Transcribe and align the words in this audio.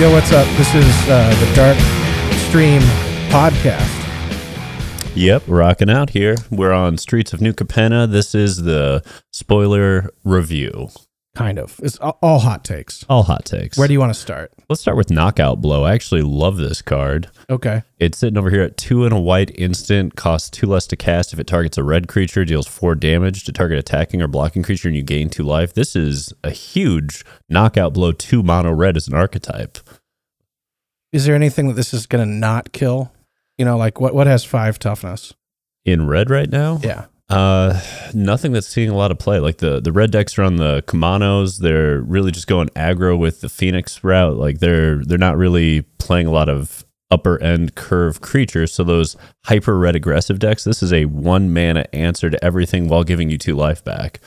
Yo, 0.00 0.10
what's 0.10 0.32
up? 0.32 0.46
This 0.56 0.74
is 0.74 1.08
uh, 1.10 1.28
the 1.28 1.54
Dark 1.54 1.76
Stream 2.48 2.80
podcast. 3.28 3.84
Yep, 5.14 5.42
rocking 5.46 5.90
out 5.90 6.08
here. 6.08 6.36
We're 6.50 6.72
on 6.72 6.96
Streets 6.96 7.34
of 7.34 7.42
New 7.42 7.52
Capenna. 7.52 8.10
This 8.10 8.34
is 8.34 8.62
the 8.62 9.04
spoiler 9.30 10.08
review. 10.24 10.88
Kind 11.36 11.60
of. 11.60 11.78
It's 11.80 11.96
all 11.98 12.40
hot 12.40 12.64
takes. 12.64 13.04
All 13.08 13.22
hot 13.22 13.44
takes. 13.44 13.78
Where 13.78 13.86
do 13.86 13.94
you 13.94 14.00
want 14.00 14.12
to 14.12 14.18
start? 14.18 14.52
Let's 14.68 14.82
start 14.82 14.96
with 14.96 15.10
Knockout 15.10 15.60
Blow. 15.60 15.84
I 15.84 15.94
actually 15.94 16.22
love 16.22 16.56
this 16.56 16.82
card. 16.82 17.30
Okay. 17.48 17.82
It's 18.00 18.18
sitting 18.18 18.36
over 18.36 18.50
here 18.50 18.62
at 18.62 18.76
two 18.76 19.04
and 19.04 19.12
a 19.12 19.20
white 19.20 19.52
instant, 19.56 20.16
costs 20.16 20.50
two 20.50 20.66
less 20.66 20.88
to 20.88 20.96
cast. 20.96 21.32
If 21.32 21.38
it 21.38 21.46
targets 21.46 21.78
a 21.78 21.84
red 21.84 22.08
creature, 22.08 22.44
deals 22.44 22.66
four 22.66 22.96
damage 22.96 23.44
to 23.44 23.52
target 23.52 23.78
attacking 23.78 24.20
or 24.20 24.26
blocking 24.26 24.64
creature, 24.64 24.88
and 24.88 24.96
you 24.96 25.04
gain 25.04 25.30
two 25.30 25.44
life. 25.44 25.72
This 25.72 25.94
is 25.94 26.32
a 26.42 26.50
huge 26.50 27.24
Knockout 27.48 27.92
Blow, 27.94 28.10
two 28.10 28.42
mono 28.42 28.72
red 28.72 28.96
as 28.96 29.06
an 29.06 29.14
archetype. 29.14 29.78
Is 31.12 31.26
there 31.26 31.36
anything 31.36 31.68
that 31.68 31.74
this 31.74 31.94
is 31.94 32.06
going 32.06 32.26
to 32.26 32.34
not 32.34 32.72
kill? 32.72 33.12
You 33.56 33.64
know, 33.64 33.76
like 33.76 34.00
what, 34.00 34.14
what 34.14 34.26
has 34.26 34.44
five 34.44 34.80
toughness? 34.80 35.32
In 35.84 36.08
red 36.08 36.28
right 36.28 36.50
now? 36.50 36.80
Yeah. 36.82 37.06
Uh, 37.30 37.80
nothing 38.12 38.52
that's 38.52 38.66
seeing 38.66 38.90
a 38.90 38.96
lot 38.96 39.12
of 39.12 39.18
play. 39.18 39.38
Like 39.38 39.58
the 39.58 39.80
the 39.80 39.92
red 39.92 40.10
decks 40.10 40.36
are 40.36 40.42
on 40.42 40.56
the 40.56 40.82
Kamanos. 40.86 41.58
They're 41.58 42.00
really 42.00 42.32
just 42.32 42.48
going 42.48 42.68
aggro 42.70 43.16
with 43.16 43.40
the 43.40 43.48
Phoenix 43.48 44.02
route. 44.02 44.36
Like 44.36 44.58
they're 44.58 44.96
they're 45.04 45.16
not 45.16 45.36
really 45.36 45.82
playing 45.98 46.26
a 46.26 46.32
lot 46.32 46.48
of 46.48 46.84
upper 47.10 47.40
end 47.42 47.74
curve 47.76 48.20
creatures. 48.20 48.72
So 48.72 48.82
those 48.82 49.16
hyper 49.44 49.78
red 49.78 49.96
aggressive 49.96 50.38
decks, 50.38 50.64
this 50.64 50.82
is 50.82 50.92
a 50.92 51.04
one 51.06 51.52
mana 51.52 51.86
answer 51.92 52.30
to 52.30 52.44
everything 52.44 52.88
while 52.88 53.04
giving 53.04 53.30
you 53.30 53.38
two 53.38 53.54
life 53.54 53.84
back. 53.84 54.20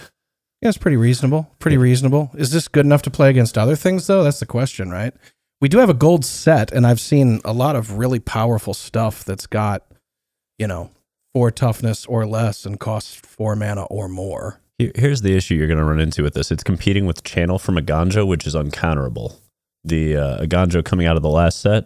Yeah, 0.62 0.70
it's 0.70 0.77
pretty 0.77 0.95
reasonable. 0.95 1.51
Pretty 1.59 1.77
reasonable. 1.77 2.31
Is 2.35 2.51
this 2.51 2.70
good 2.70 2.85
enough 2.85 3.01
to 3.01 3.12
play 3.12 3.29
against 3.29 3.57
other 3.57 3.76
things, 3.76 4.07
though? 4.07 4.24
That's 4.24 4.40
the 4.40 4.46
question, 4.46 4.90
right? 4.90 5.13
We 5.59 5.68
do 5.68 5.79
have 5.79 5.90
a 5.90 5.93
gold 5.93 6.24
set, 6.24 6.71
and 6.71 6.87
I've 6.87 7.01
seen 7.01 7.41
a 7.43 7.51
lot 7.51 7.76
of 7.76 7.98
really 7.98 8.20
powerful 8.20 8.74
stuff 8.74 9.26
that's 9.26 9.46
got, 9.46 9.85
you 10.57 10.68
know, 10.68 10.90
four 11.34 11.51
toughness 11.51 12.05
or 12.05 12.26
less 12.26 12.65
and 12.65 12.79
costs 12.79 13.15
four 13.15 13.55
mana 13.55 13.84
or 13.85 14.07
more. 14.07 14.59
Here's 14.77 15.21
the 15.21 15.35
issue 15.35 15.55
you're 15.55 15.67
going 15.67 15.79
to 15.79 15.84
run 15.84 15.99
into 15.99 16.23
with 16.23 16.34
this. 16.34 16.51
It's 16.51 16.63
competing 16.63 17.05
with 17.05 17.23
Channel 17.23 17.59
from 17.59 17.75
Eiganjo, 17.75 18.27
which 18.27 18.45
is 18.48 18.55
uncounterable. 18.55 19.35
The 19.84 20.17
uh, 20.17 20.45
Eiganjo 20.45 20.84
coming 20.84 21.07
out 21.07 21.15
of 21.15 21.23
the 21.23 21.29
last 21.29 21.62
set 21.62 21.85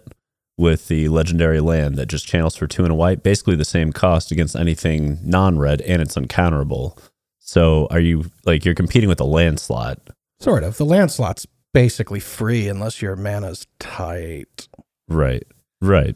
with 0.58 0.88
the 0.88 1.08
legendary 1.10 1.60
land 1.60 1.96
that 1.96 2.08
just 2.08 2.26
channels 2.26 2.56
for 2.56 2.66
two 2.66 2.84
and 2.84 2.92
a 2.92 2.96
white, 2.96 3.24
basically 3.24 3.56
the 3.56 3.66
same 3.66 3.92
cost 3.94 4.32
against 4.32 4.56
anything 4.56 5.20
non-red, 5.24 5.82
and 5.82 6.02
it's 6.02 6.16
uncounterable. 6.16 6.98
So 7.40 7.88
are 7.92 8.00
you 8.00 8.26
like 8.46 8.66
you're 8.66 8.74
competing 8.74 9.08
with 9.08 9.20
a 9.20 9.26
land 9.26 9.60
slot? 9.60 10.10
Sort 10.40 10.64
of. 10.64 10.78
The 10.78 10.86
land 10.86 11.12
slot's 11.12 11.46
basically 11.74 12.20
free 12.20 12.68
unless 12.68 13.02
your 13.02 13.16
mana's 13.16 13.68
tight. 13.80 14.68
Right, 15.08 15.44
right. 15.82 16.16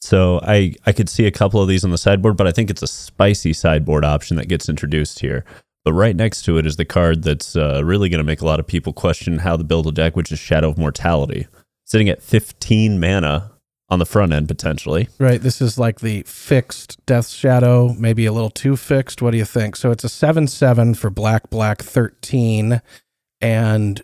So 0.00 0.40
I 0.42 0.74
I 0.86 0.92
could 0.92 1.08
see 1.08 1.26
a 1.26 1.30
couple 1.30 1.60
of 1.60 1.68
these 1.68 1.84
on 1.84 1.90
the 1.90 1.98
sideboard, 1.98 2.36
but 2.36 2.46
I 2.46 2.52
think 2.52 2.70
it's 2.70 2.82
a 2.82 2.86
spicy 2.86 3.52
sideboard 3.52 4.04
option 4.04 4.36
that 4.36 4.48
gets 4.48 4.68
introduced 4.68 5.20
here. 5.20 5.44
But 5.84 5.92
right 5.94 6.14
next 6.14 6.42
to 6.42 6.58
it 6.58 6.66
is 6.66 6.76
the 6.76 6.84
card 6.84 7.22
that's 7.22 7.56
uh, 7.56 7.82
really 7.84 8.08
going 8.08 8.18
to 8.18 8.24
make 8.24 8.40
a 8.40 8.46
lot 8.46 8.60
of 8.60 8.66
people 8.66 8.92
question 8.92 9.38
how 9.38 9.56
to 9.56 9.64
build 9.64 9.86
a 9.86 9.92
deck, 9.92 10.16
which 10.16 10.30
is 10.30 10.38
Shadow 10.38 10.68
of 10.68 10.78
Mortality, 10.78 11.46
sitting 11.84 12.08
at 12.08 12.22
15 12.22 13.00
mana 13.00 13.52
on 13.88 13.98
the 13.98 14.06
front 14.06 14.32
end 14.32 14.48
potentially. 14.48 15.08
Right. 15.18 15.40
This 15.40 15.60
is 15.60 15.78
like 15.78 16.00
the 16.00 16.22
fixed 16.24 17.04
Death 17.06 17.28
Shadow, 17.28 17.94
maybe 17.94 18.26
a 18.26 18.32
little 18.32 18.50
too 18.50 18.76
fixed. 18.76 19.22
What 19.22 19.30
do 19.30 19.38
you 19.38 19.44
think? 19.44 19.76
So 19.76 19.90
it's 19.90 20.04
a 20.04 20.08
7 20.08 20.46
7 20.46 20.94
for 20.94 21.10
black, 21.10 21.50
black 21.50 21.82
13. 21.82 22.82
And 23.40 24.02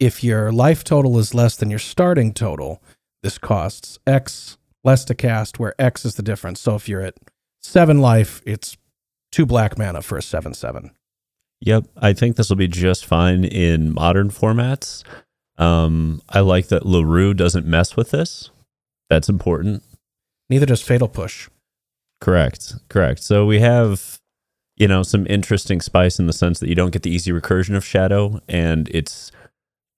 if 0.00 0.24
your 0.24 0.52
life 0.52 0.84
total 0.84 1.18
is 1.18 1.34
less 1.34 1.56
than 1.56 1.70
your 1.70 1.78
starting 1.78 2.32
total, 2.32 2.82
this 3.22 3.38
costs 3.38 3.98
X 4.06 4.57
less 4.84 5.04
to 5.06 5.14
cast, 5.14 5.58
where 5.58 5.74
X 5.78 6.04
is 6.04 6.14
the 6.14 6.22
difference. 6.22 6.60
So 6.60 6.74
if 6.74 6.88
you're 6.88 7.02
at 7.02 7.14
seven 7.60 8.00
life, 8.00 8.42
it's 8.46 8.76
two 9.32 9.46
black 9.46 9.78
mana 9.78 10.02
for 10.02 10.18
a 10.18 10.22
7 10.22 10.54
7. 10.54 10.90
Yep, 11.60 11.86
I 11.96 12.12
think 12.12 12.36
this 12.36 12.48
will 12.48 12.56
be 12.56 12.68
just 12.68 13.04
fine 13.04 13.44
in 13.44 13.92
modern 13.92 14.30
formats. 14.30 15.02
Um, 15.56 16.22
I 16.28 16.40
like 16.40 16.68
that 16.68 16.86
Larue 16.86 17.34
doesn't 17.34 17.66
mess 17.66 17.96
with 17.96 18.10
this. 18.10 18.50
That's 19.10 19.28
important. 19.28 19.82
Neither 20.48 20.66
does 20.66 20.82
Fatal 20.82 21.08
Push. 21.08 21.48
Correct. 22.20 22.74
Correct. 22.88 23.22
So 23.22 23.44
we 23.44 23.60
have, 23.60 24.20
you 24.76 24.86
know, 24.86 25.02
some 25.02 25.26
interesting 25.28 25.80
spice 25.80 26.18
in 26.18 26.26
the 26.26 26.32
sense 26.32 26.60
that 26.60 26.68
you 26.68 26.74
don't 26.76 26.92
get 26.92 27.02
the 27.02 27.10
easy 27.10 27.32
recursion 27.32 27.76
of 27.76 27.84
Shadow, 27.84 28.40
and 28.48 28.88
it's 28.90 29.32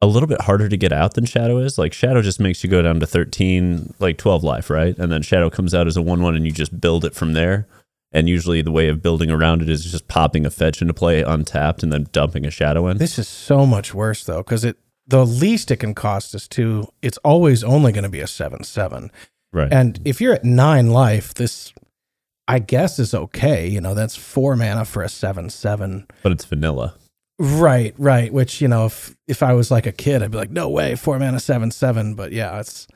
a 0.03 0.07
little 0.07 0.27
bit 0.27 0.43
harder 0.43 0.69
to 0.69 0.77
get 0.77 0.93
out 0.93 1.15
than 1.15 1.27
Shadow 1.27 1.59
is. 1.59 1.79
Like 1.79 1.93
Shadow 1.93 2.23
just 2.23 2.41
makes 2.41 2.65
you 2.65 2.71
go 2.71 2.83
down 2.83 3.01
to 3.01 3.07
13, 3.07 3.95
like 3.99 4.17
12 4.17 4.43
life, 4.43 4.71
right? 4.71 4.97
And 4.99 5.13
then 5.13 5.23
Shadow 5.23 5.51
comes 5.51 5.75
out 5.75 5.87
as 5.87 5.97
a 5.97 6.03
1 6.03 6.23
1 6.23 6.37
and 6.37 6.47
you 6.47 6.53
just 6.53 6.81
build 6.81 7.05
it 7.05 7.15
from 7.15 7.35
there. 7.35 7.67
And 8.13 8.29
usually 8.29 8.61
the 8.63 8.73
way 8.73 8.89
of 8.89 9.03
building 9.03 9.31
around 9.31 9.63
it 9.63 9.69
is 9.69 9.85
just 9.85 10.09
popping 10.09 10.45
a 10.45 10.51
fetch 10.51 10.83
into 10.83 10.95
play 10.95 11.23
untapped 11.23 11.83
and 11.83 11.93
then 11.93 12.09
dumping 12.13 12.45
a 12.45 12.51
Shadow 12.51 12.89
in. 12.89 12.99
This 12.99 13.19
is 13.19 13.29
so 13.29 13.67
much 13.67 13.95
worse 13.95 14.25
though, 14.25 14.43
because 14.43 14.65
it 14.65 14.79
the 15.07 15.27
least 15.27 15.71
it 15.71 15.77
can 15.77 15.95
cost 15.95 16.35
is 16.35 16.49
two. 16.49 16.89
It's 17.03 17.19
always 17.19 17.63
only 17.63 17.93
going 17.93 18.05
to 18.05 18.11
be 18.11 18.21
a 18.21 18.27
seven 18.27 18.65
seven, 18.65 19.11
right. 19.53 19.73
and 19.73 20.01
if 20.05 20.21
you're 20.21 20.35
at 20.35 20.45
nine 20.45 20.91
life, 20.91 21.35
this 21.35 21.73
I 22.49 22.59
guess 22.59 22.99
is 22.99 23.15
okay. 23.15 23.69
You 23.69 23.81
know, 23.81 23.95
that's 23.95 24.17
four 24.17 24.57
mana 24.57 24.85
for 24.85 25.03
a 25.03 25.09
seven 25.09 25.51
seven. 25.51 26.07
but 26.23 26.33
it's 26.33 26.45
vanilla. 26.45 26.95
Right, 27.43 27.95
right. 27.97 28.31
Which 28.31 28.61
you 28.61 28.69
know, 28.69 28.85
if 28.85 29.17
if 29.27 29.43
I 29.43 29.55
was 29.55 29.71
like 29.71 29.87
a 29.87 29.93
kid, 29.93 30.23
I'd 30.23 30.31
be 30.31 30.37
like, 30.37 30.51
no 30.51 30.69
way, 30.69 30.95
four 30.95 31.19
mana 31.19 31.41
seven 31.41 31.71
seven. 31.71 32.15
But 32.15 32.33
yeah, 32.33 32.61
it's 32.61 32.87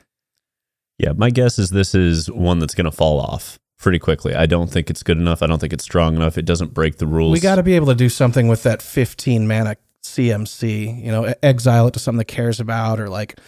Yeah, 0.98 1.12
my 1.16 1.30
guess 1.30 1.58
is 1.58 1.70
this 1.70 1.94
is 1.94 2.30
one 2.30 2.58
that's 2.58 2.74
going 2.74 2.84
to 2.84 2.92
fall 2.92 3.18
off 3.18 3.58
pretty 3.78 3.98
quickly. 3.98 4.34
I 4.34 4.44
don't 4.44 4.70
think 4.70 4.90
it's 4.90 5.02
good 5.02 5.16
enough. 5.16 5.42
I 5.42 5.46
don't 5.46 5.60
think 5.60 5.72
it's 5.72 5.84
strong 5.84 6.14
enough. 6.14 6.36
It 6.36 6.44
doesn't 6.44 6.74
break 6.74 6.98
the 6.98 7.06
rules. 7.06 7.32
we 7.32 7.40
got 7.40 7.54
to 7.54 7.62
be 7.62 7.74
able 7.74 7.86
to 7.86 7.94
do 7.94 8.10
something 8.10 8.46
with 8.46 8.64
that 8.64 8.82
fifteen 8.82 9.48
mana 9.48 9.76
CMC. 10.02 11.02
You 11.02 11.10
know, 11.10 11.32
exile 11.42 11.86
it 11.86 11.94
to 11.94 11.98
something 11.98 12.18
that 12.18 12.26
cares 12.26 12.60
about, 12.60 13.00
or 13.00 13.08
like 13.08 13.38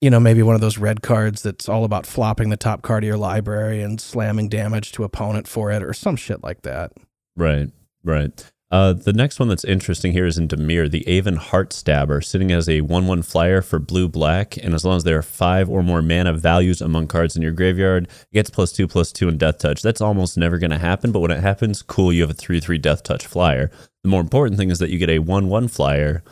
you 0.00 0.10
know, 0.10 0.18
maybe 0.18 0.42
one 0.42 0.56
of 0.56 0.60
those 0.60 0.78
red 0.78 1.00
cards 1.00 1.42
that's 1.42 1.68
all 1.68 1.84
about 1.84 2.06
flopping 2.06 2.50
the 2.50 2.56
top 2.56 2.82
card 2.82 3.04
of 3.04 3.06
your 3.08 3.16
library 3.16 3.82
and 3.82 4.00
slamming 4.00 4.48
damage 4.48 4.90
to 4.92 5.04
opponent 5.04 5.46
for 5.46 5.70
it 5.70 5.82
or 5.82 5.92
some 5.92 6.16
shit 6.16 6.42
like 6.42 6.62
that. 6.62 6.92
Right, 7.36 7.70
right. 8.02 8.50
Uh, 8.70 8.92
the 8.92 9.14
next 9.14 9.38
one 9.38 9.48
that's 9.48 9.64
interesting 9.64 10.12
here 10.12 10.26
is 10.26 10.36
in 10.36 10.46
Dimir, 10.46 10.90
the 10.90 11.06
Aven 11.08 11.38
Heartstabber, 11.38 12.22
sitting 12.22 12.52
as 12.52 12.68
a 12.68 12.82
1 12.82 13.06
1 13.06 13.22
flyer 13.22 13.62
for 13.62 13.78
blue 13.78 14.08
black. 14.08 14.58
And 14.58 14.74
as 14.74 14.84
long 14.84 14.98
as 14.98 15.04
there 15.04 15.18
are 15.18 15.22
five 15.22 15.70
or 15.70 15.82
more 15.82 16.02
mana 16.02 16.34
values 16.34 16.82
among 16.82 17.06
cards 17.06 17.34
in 17.34 17.40
your 17.40 17.52
graveyard, 17.52 18.04
it 18.04 18.34
gets 18.34 18.50
plus 18.50 18.72
two, 18.72 18.86
plus 18.86 19.10
two, 19.10 19.26
and 19.26 19.38
death 19.38 19.58
touch. 19.58 19.80
That's 19.80 20.02
almost 20.02 20.36
never 20.36 20.58
going 20.58 20.70
to 20.70 20.78
happen. 20.78 21.12
But 21.12 21.20
when 21.20 21.30
it 21.30 21.40
happens, 21.40 21.80
cool, 21.80 22.12
you 22.12 22.20
have 22.20 22.30
a 22.30 22.34
3 22.34 22.60
3 22.60 22.76
death 22.76 23.02
touch 23.02 23.26
flyer. 23.26 23.70
The 24.02 24.10
more 24.10 24.20
important 24.20 24.58
thing 24.58 24.70
is 24.70 24.78
that 24.80 24.90
you 24.90 24.98
get 24.98 25.10
a 25.10 25.20
1 25.20 25.48
1 25.48 25.68
flyer 25.68 26.22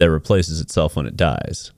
that 0.00 0.10
replaces 0.10 0.60
itself 0.60 0.96
when 0.96 1.06
it 1.06 1.16
dies. 1.16 1.70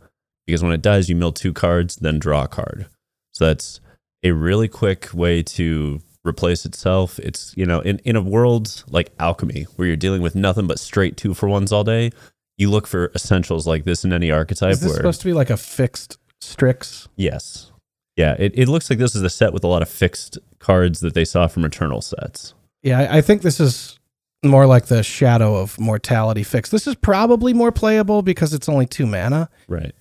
Because 0.47 0.62
when 0.62 0.72
it 0.72 0.83
dies, 0.83 1.10
you 1.10 1.16
mill 1.16 1.33
two 1.33 1.53
cards, 1.53 1.97
then 1.97 2.19
draw 2.19 2.44
a 2.44 2.48
card. 2.48 2.87
So 3.33 3.47
that's 3.47 3.81
a 4.22 4.31
really 4.31 4.69
quick 4.69 5.12
way 5.12 5.43
to 5.43 6.00
replace 6.26 6.64
itself. 6.66 7.19
It's, 7.20 7.53
you 7.56 7.64
know, 7.66 7.81
in, 7.81 7.98
in 8.00 8.16
a 8.16 8.20
world 8.22 8.84
like 8.88 9.12
alchemy, 9.19 9.64
where 9.76 9.87
you're 9.88 9.97
dealing 9.97 10.22
with 10.22 10.34
nothing 10.34 10.66
but 10.66 10.78
straight 10.78 11.16
two 11.16 11.34
for 11.34 11.48
ones 11.48 11.72
all 11.72 11.84
day, 11.84 12.10
you 12.59 12.70
look 12.70 12.87
for 12.87 13.12
essentials 13.14 13.66
like 13.66 13.84
this 13.84 14.04
in 14.04 14.12
any 14.12 14.31
archetype 14.31 14.72
Is 14.72 14.81
this 14.81 14.88
where, 14.91 14.97
supposed 14.97 15.20
to 15.20 15.26
be 15.26 15.32
like 15.32 15.50
a 15.50 15.56
fixed 15.56 16.19
Strix? 16.41 17.09
yes. 17.16 17.70
Yeah, 18.16 18.34
it, 18.38 18.53
it 18.59 18.66
looks 18.69 18.88
like 18.88 18.98
this 18.98 19.15
is 19.15 19.20
a 19.22 19.28
set 19.28 19.53
with 19.53 19.62
a 19.62 19.66
lot 19.66 19.82
of 19.82 19.91
fixed 19.91 20.38
cards 20.59 21.00
that 21.00 21.12
they 21.12 21.26
saw 21.26 21.48
from 21.48 21.66
Eternal 21.66 22.00
sets. 22.00 22.54
Yeah, 22.82 23.00
I, 23.00 23.19
I 23.19 23.20
think 23.20 23.42
this 23.42 23.60
is 23.60 23.98
more 24.42 24.65
like 24.65 24.86
the 24.86 25.03
Shadow 25.03 25.56
of 25.56 25.78
Mortality 25.78 26.42
fix. 26.42 26.71
This 26.71 26.86
is 26.86 26.95
probably 26.95 27.53
more 27.53 27.71
playable 27.72 28.22
because 28.22 28.54
it's 28.54 28.71
only 28.71 28.86
two 28.86 29.04
mana 29.06 29.50
Right. 29.68 29.95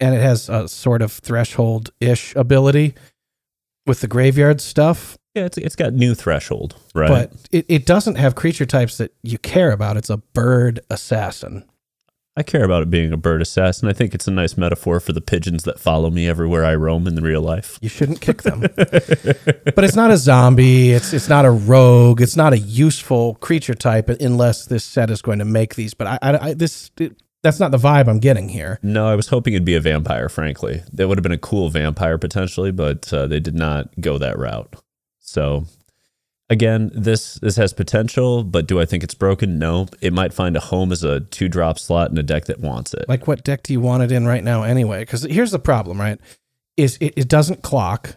and 0.00 0.12
it 0.12 0.22
has 0.22 0.48
a 0.48 0.66
sort 0.66 1.02
of 1.02 1.12
threshold 1.12 1.90
ish 2.00 2.34
ability 2.34 2.94
with 3.86 4.00
the 4.00 4.08
graveyard 4.08 4.60
stuff. 4.60 5.16
Yeah, 5.36 5.44
it's, 5.44 5.58
it's 5.58 5.76
got 5.76 5.92
new 5.92 6.14
threshold, 6.14 6.76
right? 6.94 7.08
But 7.10 7.32
it, 7.52 7.66
it 7.68 7.84
doesn't 7.84 8.14
have 8.14 8.34
creature 8.34 8.64
types 8.64 8.96
that 8.96 9.12
you 9.22 9.36
care 9.36 9.70
about. 9.70 9.98
It's 9.98 10.08
a 10.08 10.16
bird 10.16 10.80
assassin. 10.88 11.64
I 12.38 12.42
care 12.42 12.64
about 12.64 12.82
it 12.82 12.90
being 12.90 13.12
a 13.12 13.18
bird 13.18 13.42
assassin. 13.42 13.86
I 13.86 13.92
think 13.92 14.14
it's 14.14 14.26
a 14.26 14.30
nice 14.30 14.56
metaphor 14.56 14.98
for 14.98 15.12
the 15.12 15.20
pigeons 15.20 15.64
that 15.64 15.78
follow 15.78 16.10
me 16.10 16.26
everywhere 16.26 16.64
I 16.64 16.74
roam 16.74 17.06
in 17.06 17.16
the 17.16 17.20
real 17.20 17.42
life. 17.42 17.78
You 17.82 17.90
shouldn't 17.90 18.22
kick 18.22 18.44
them. 18.44 18.60
but 18.76 19.84
it's 19.84 19.94
not 19.94 20.10
a 20.10 20.16
zombie. 20.16 20.92
It's 20.92 21.12
it's 21.12 21.28
not 21.28 21.44
a 21.44 21.50
rogue. 21.50 22.22
It's 22.22 22.36
not 22.36 22.54
a 22.54 22.58
useful 22.58 23.34
creature 23.34 23.74
type 23.74 24.08
unless 24.08 24.64
this 24.64 24.84
set 24.84 25.10
is 25.10 25.20
going 25.20 25.40
to 25.40 25.44
make 25.44 25.74
these. 25.74 25.92
But 25.92 26.06
I, 26.06 26.18
I, 26.22 26.48
I 26.48 26.54
this 26.54 26.90
it, 26.98 27.14
that's 27.42 27.60
not 27.60 27.72
the 27.72 27.78
vibe 27.78 28.08
I'm 28.08 28.20
getting 28.20 28.48
here. 28.48 28.78
No, 28.82 29.06
I 29.06 29.16
was 29.16 29.28
hoping 29.28 29.52
it'd 29.52 29.66
be 29.66 29.76
a 29.76 29.80
vampire, 29.80 30.30
frankly. 30.30 30.82
That 30.94 31.08
would 31.08 31.18
have 31.18 31.22
been 31.22 31.32
a 31.32 31.38
cool 31.38 31.68
vampire 31.68 32.16
potentially, 32.16 32.72
but 32.72 33.12
uh, 33.12 33.26
they 33.26 33.40
did 33.40 33.54
not 33.54 33.90
go 34.00 34.16
that 34.16 34.38
route. 34.38 34.76
So 35.26 35.66
Again, 36.48 36.92
this 36.94 37.34
this 37.40 37.56
has 37.56 37.72
potential, 37.72 38.44
but 38.44 38.68
do 38.68 38.80
I 38.80 38.84
think 38.84 39.02
it's 39.02 39.14
broken? 39.14 39.58
No. 39.58 39.88
It 40.00 40.12
might 40.12 40.32
find 40.32 40.56
a 40.56 40.60
home 40.60 40.92
as 40.92 41.02
a 41.02 41.18
two 41.18 41.48
drop 41.48 41.76
slot 41.76 42.12
in 42.12 42.18
a 42.18 42.22
deck 42.22 42.44
that 42.44 42.60
wants 42.60 42.94
it. 42.94 43.04
Like, 43.08 43.26
what 43.26 43.42
deck 43.42 43.64
do 43.64 43.72
you 43.72 43.80
want 43.80 44.04
it 44.04 44.12
in 44.12 44.28
right 44.28 44.44
now, 44.44 44.62
anyway? 44.62 45.00
Because 45.00 45.24
here's 45.24 45.50
the 45.50 45.58
problem, 45.58 45.98
right? 45.98 46.20
Is 46.76 46.98
it, 47.00 47.14
it 47.16 47.28
doesn't 47.28 47.62
clock 47.62 48.14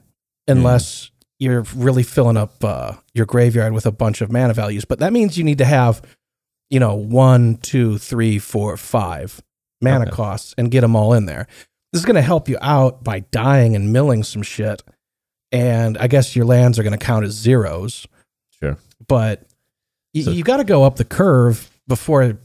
unless 0.48 1.10
you're 1.40 1.64
really 1.76 2.04
filling 2.04 2.38
up 2.38 2.64
uh, 2.64 2.94
your 3.16 3.26
graveyard 3.26 3.74
with 3.74 3.88
a 3.88 3.92
bunch 3.92 4.22
of 4.22 4.32
mana 4.32 4.54
values. 4.54 4.86
But 4.86 5.00
that 5.00 5.12
means 5.12 5.36
you 5.36 5.44
need 5.44 5.58
to 5.58 5.66
have, 5.66 6.00
you 6.70 6.80
know, 6.80 6.94
one, 6.94 7.58
two, 7.58 7.98
three, 7.98 8.38
four, 8.38 8.78
five 8.78 9.42
mana 9.82 10.06
Okay. 10.06 10.12
costs 10.12 10.54
and 10.56 10.70
get 10.70 10.82
them 10.82 10.96
all 10.96 11.14
in 11.14 11.26
there. 11.26 11.48
This 11.92 12.02
is 12.02 12.06
going 12.06 12.16
to 12.16 12.22
help 12.22 12.48
you 12.48 12.60
out 12.62 13.04
by 13.04 13.22
dying 13.32 13.76
and 13.76 13.92
milling 13.92 14.22
some 14.22 14.44
shit. 14.44 14.84
And 15.51 15.98
I 15.98 16.07
guess 16.07 16.36
your 16.36 16.46
lands 16.46 16.78
are 16.80 16.84
going 16.84 16.98
to 16.98 17.04
count 17.06 17.25
as 17.25 17.31
zeros 17.34 18.06
Sure. 18.60 18.78
but 19.07 19.46
y- 20.13 20.22
So- 20.22 20.31
you 20.31 20.44
got 20.44 20.57
to 20.57 20.63
go 20.63 20.84
up 20.84 20.98
the 20.98 21.06
curve 21.06 21.69
before 21.88 22.38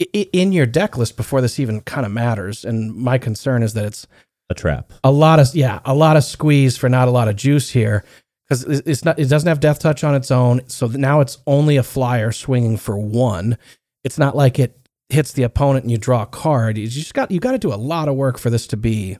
i- 0.00 0.28
in 0.32 0.52
your 0.52 0.66
deck 0.66 0.98
list 0.98 1.16
before 1.16 1.40
this 1.40 1.58
even 1.58 1.80
kind 1.82 2.04
of 2.04 2.12
matters. 2.12 2.64
And 2.64 2.94
my 2.94 3.16
concern 3.18 3.62
is 3.62 3.72
that 3.74 3.84
it's 3.86 4.06
A 4.50 4.54
trap. 4.54 4.92
a 5.02 5.10
lot 5.10 5.38
of 5.40 5.54
yeah, 5.54 5.80
a 5.84 5.94
lot 5.94 6.16
of 6.16 6.24
squeeze 6.24 6.76
for 6.76 6.88
not 6.88 7.08
a 7.08 7.10
lot 7.10 7.28
of 7.28 7.36
juice 7.36 7.70
here 7.70 8.04
because 8.46 8.64
it's 8.64 9.04
not 9.04 9.18
it 9.18 9.26
doesn't 9.28 9.48
have 9.48 9.60
death 9.60 9.78
touch 9.78 10.04
on 10.04 10.14
its 10.14 10.30
own. 10.30 10.60
So 10.66 10.86
now 10.88 11.20
it's 11.20 11.38
only 11.46 11.76
a 11.78 11.82
flyer 11.82 12.30
swinging 12.32 12.76
for 12.76 12.98
one. 12.98 13.56
It's 14.02 14.18
not 14.18 14.36
like 14.36 14.58
it 14.58 14.78
hits 15.08 15.32
the 15.32 15.44
opponent 15.44 15.84
and 15.84 15.90
you 15.90 15.96
draw 15.96 16.22
a 16.22 16.26
card. 16.26 16.76
You 16.76 16.88
just 16.88 17.14
got 17.14 17.30
you 17.30 17.40
got 17.40 17.52
to 17.52 17.58
do 17.58 17.72
a 17.72 17.76
lot 17.76 18.08
of 18.08 18.16
work 18.16 18.36
for 18.38 18.50
this 18.50 18.66
to 18.66 18.76
be. 18.76 19.16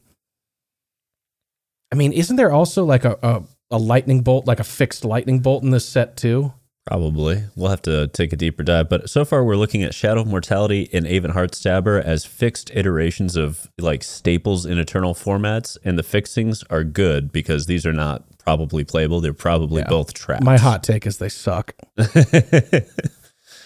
I 1.94 1.96
mean, 1.96 2.12
isn't 2.12 2.35
there 2.35 2.50
also 2.50 2.85
like 2.85 3.05
a, 3.05 3.17
a 3.23 3.43
a 3.70 3.79
lightning 3.79 4.23
bolt, 4.23 4.49
like 4.49 4.58
a 4.58 4.64
fixed 4.64 5.05
lightning 5.05 5.38
bolt 5.38 5.62
in 5.62 5.70
this 5.70 5.87
set 5.88 6.17
too? 6.17 6.52
Probably. 6.88 7.44
We'll 7.55 7.70
have 7.70 7.82
to 7.82 8.08
take 8.08 8.32
a 8.32 8.37
deeper 8.37 8.64
dive. 8.64 8.88
But 8.88 9.08
so 9.08 9.25
far, 9.25 9.44
we're 9.44 9.55
looking 9.55 9.85
at 9.85 9.94
Shadow 9.94 10.23
of 10.23 10.26
Mortality 10.26 10.88
and 10.93 11.06
Aven 11.06 11.31
Heartstabber 11.31 12.02
as 12.02 12.25
fixed 12.25 12.73
iterations 12.75 13.37
of 13.37 13.70
like 13.79 14.02
staples 14.02 14.67
in 14.67 14.76
Eternal 14.79 15.14
formats. 15.14 15.79
And 15.85 15.96
the 15.96 16.02
fixings 16.02 16.64
are 16.64 16.82
good 16.82 17.31
because 17.31 17.67
these 17.67 17.87
are 17.87 17.93
not 17.93 18.25
probably 18.38 18.82
playable. 18.82 19.20
They're 19.20 19.32
probably 19.32 19.82
Yeah. 19.82 19.88
both 19.88 20.14
traps. 20.14 20.44
My 20.44 20.58
hot 20.58 20.82
take 20.82 21.06
is 21.06 21.19
they 21.19 21.29
suck. 21.29 21.76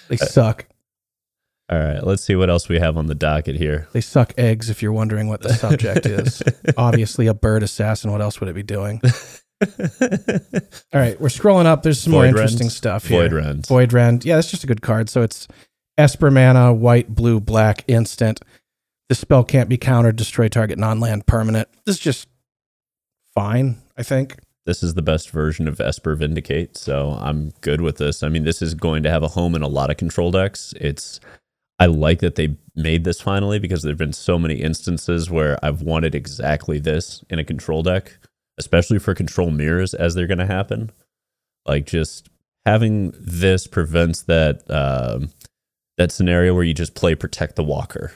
They 0.08 0.16
suck. 0.16 0.64
Right. 1.70 2.02
Let's 2.02 2.24
see 2.24 2.34
what 2.34 2.48
else 2.48 2.68
we 2.68 2.78
have 2.78 2.96
on 2.96 3.06
the 3.06 3.14
docket 3.14 3.56
here. 3.56 3.88
They 3.92 4.00
suck 4.00 4.32
eggs. 4.38 4.70
If 4.70 4.82
you're 4.82 4.92
wondering 4.92 5.28
what 5.28 5.42
the 5.42 5.52
subject 5.52 6.06
is, 6.06 6.42
obviously 6.76 7.26
a 7.26 7.34
bird 7.34 7.62
assassin. 7.62 8.10
What 8.10 8.22
else 8.22 8.40
would 8.40 8.48
it 8.48 8.54
be 8.54 8.62
doing? 8.62 9.02
All 9.60 9.68
right, 10.94 11.20
we're 11.20 11.28
scrolling 11.28 11.66
up. 11.66 11.82
There's 11.82 12.00
some 12.00 12.12
more 12.12 12.24
interesting 12.24 12.66
Rend. 12.66 12.72
stuff 12.72 13.06
here. 13.06 13.22
Void 13.22 13.32
Rend. 13.32 13.66
Void 13.66 13.92
Rend. 13.92 14.24
Yeah, 14.24 14.36
that's 14.36 14.50
just 14.50 14.64
a 14.64 14.66
good 14.66 14.82
card. 14.82 15.10
So 15.10 15.22
it's 15.22 15.48
Esper 15.98 16.30
mana, 16.30 16.72
white, 16.72 17.14
blue, 17.14 17.40
black, 17.40 17.84
instant. 17.88 18.40
The 19.08 19.14
spell 19.14 19.44
can't 19.44 19.68
be 19.68 19.76
countered. 19.76 20.16
Destroy 20.16 20.48
target 20.48 20.78
non-land 20.78 21.26
permanent. 21.26 21.68
This 21.84 21.96
is 21.96 22.00
just 22.00 22.28
fine. 23.34 23.82
I 23.96 24.02
think. 24.04 24.36
This 24.64 24.82
is 24.82 24.94
the 24.94 25.02
best 25.02 25.30
version 25.30 25.66
of 25.66 25.80
Esper 25.80 26.14
Vindicate, 26.14 26.76
so 26.76 27.16
I'm 27.18 27.54
good 27.62 27.80
with 27.80 27.96
this. 27.96 28.22
I 28.22 28.28
mean, 28.28 28.44
this 28.44 28.60
is 28.60 28.74
going 28.74 29.02
to 29.02 29.10
have 29.10 29.22
a 29.22 29.28
home 29.28 29.54
in 29.54 29.62
a 29.62 29.68
lot 29.68 29.90
of 29.90 29.96
control 29.96 30.30
decks. 30.30 30.74
It's 30.78 31.20
I 31.78 31.86
like 31.86 32.20
that 32.20 32.34
they 32.34 32.56
made 32.74 33.04
this 33.04 33.20
finally 33.20 33.58
because 33.58 33.82
there've 33.82 33.96
been 33.96 34.12
so 34.12 34.38
many 34.38 34.56
instances 34.56 35.30
where 35.30 35.58
I've 35.64 35.82
wanted 35.82 36.14
exactly 36.14 36.78
this 36.78 37.24
in 37.30 37.38
a 37.38 37.44
control 37.44 37.82
deck, 37.82 38.18
especially 38.58 38.98
for 38.98 39.14
control 39.14 39.50
mirrors 39.50 39.94
as 39.94 40.14
they're 40.14 40.26
going 40.26 40.38
to 40.38 40.46
happen. 40.46 40.90
Like 41.66 41.86
just 41.86 42.28
having 42.66 43.12
this 43.18 43.66
prevents 43.66 44.22
that 44.22 44.68
um, 44.70 45.30
that 45.98 46.12
scenario 46.12 46.54
where 46.54 46.64
you 46.64 46.74
just 46.74 46.94
play 46.94 47.14
protect 47.14 47.56
the 47.56 47.64
walker. 47.64 48.12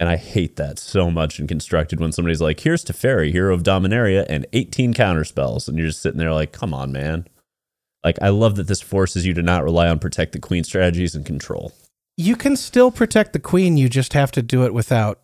And 0.00 0.08
I 0.08 0.16
hate 0.16 0.56
that 0.56 0.78
so 0.78 1.10
much 1.10 1.38
in 1.38 1.46
constructed 1.46 2.00
when 2.00 2.12
somebody's 2.12 2.40
like, 2.40 2.60
here's 2.60 2.84
Teferi, 2.84 3.30
hero 3.30 3.54
of 3.54 3.62
Dominaria, 3.62 4.26
and 4.28 4.46
18 4.52 4.92
counter 4.92 5.24
spells. 5.24 5.68
And 5.68 5.78
you're 5.78 5.86
just 5.86 6.02
sitting 6.02 6.18
there 6.18 6.32
like, 6.32 6.52
come 6.52 6.74
on, 6.74 6.90
man. 6.90 7.28
Like, 8.02 8.18
I 8.20 8.28
love 8.30 8.56
that 8.56 8.66
this 8.66 8.82
forces 8.82 9.24
you 9.24 9.32
to 9.34 9.42
not 9.42 9.64
rely 9.64 9.88
on 9.88 9.98
protect 9.98 10.32
the 10.32 10.40
queen 10.40 10.64
strategies 10.64 11.14
and 11.14 11.24
control. 11.24 11.72
You 12.16 12.36
can 12.36 12.56
still 12.56 12.90
protect 12.90 13.32
the 13.32 13.38
queen. 13.40 13.76
You 13.76 13.88
just 13.88 14.12
have 14.12 14.30
to 14.32 14.42
do 14.42 14.64
it 14.64 14.72
without 14.74 15.20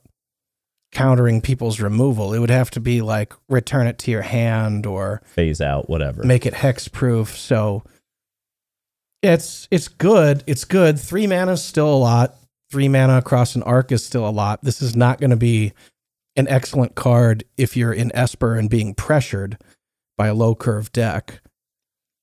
countering 0.92 1.40
people's 1.40 1.80
removal. 1.80 2.34
It 2.34 2.40
would 2.40 2.50
have 2.50 2.70
to 2.72 2.80
be 2.80 3.00
like 3.00 3.32
return 3.48 3.86
it 3.86 3.98
to 3.98 4.10
your 4.10 4.22
hand 4.22 4.86
or 4.86 5.22
Phase 5.24 5.60
out, 5.60 5.88
whatever. 5.88 6.24
make 6.24 6.46
it 6.46 6.54
hex 6.54 6.88
proof. 6.88 7.36
So 7.38 7.84
it's 9.22 9.68
it's 9.70 9.86
good. 9.88 10.42
It's 10.46 10.64
good. 10.64 10.98
Three 10.98 11.26
mana 11.26 11.52
is 11.52 11.62
still 11.62 11.92
a 11.92 11.96
lot. 11.96 12.34
Three 12.70 12.88
mana 12.88 13.18
across 13.18 13.54
an 13.54 13.62
arc 13.62 13.92
is 13.92 14.04
still 14.04 14.26
a 14.28 14.30
lot. 14.30 14.62
This 14.62 14.82
is 14.82 14.96
not 14.96 15.20
going 15.20 15.30
to 15.30 15.36
be 15.36 15.72
an 16.36 16.48
excellent 16.48 16.94
card 16.94 17.44
if 17.56 17.76
you're 17.76 17.92
in 17.92 18.10
Esper 18.14 18.56
and 18.56 18.70
being 18.70 18.94
pressured 18.94 19.58
by 20.16 20.28
a 20.28 20.34
low 20.34 20.54
curve 20.54 20.90
deck. 20.92 21.40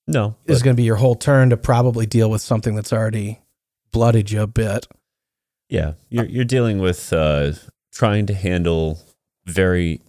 no. 0.07 0.35
This 0.45 0.57
is 0.57 0.63
going 0.63 0.75
to 0.75 0.79
be 0.79 0.85
your 0.85 0.95
whole 0.97 1.15
turn 1.15 1.49
to 1.51 1.57
probably 1.57 2.05
deal 2.05 2.29
with 2.29 2.41
something 2.41 2.75
that's 2.75 2.93
already 2.93 3.39
blooded 3.91 4.31
you 4.31 4.41
a 4.41 4.47
bit. 4.47 4.87
yeah. 5.69 5.93
You're, 6.09 6.25
you're 6.25 6.45
dealing 6.45 6.79
with 6.79 7.11
uh, 7.13 7.53
trying 7.93 8.25
to 8.27 8.33
handle 8.33 8.99
very 9.45 10.01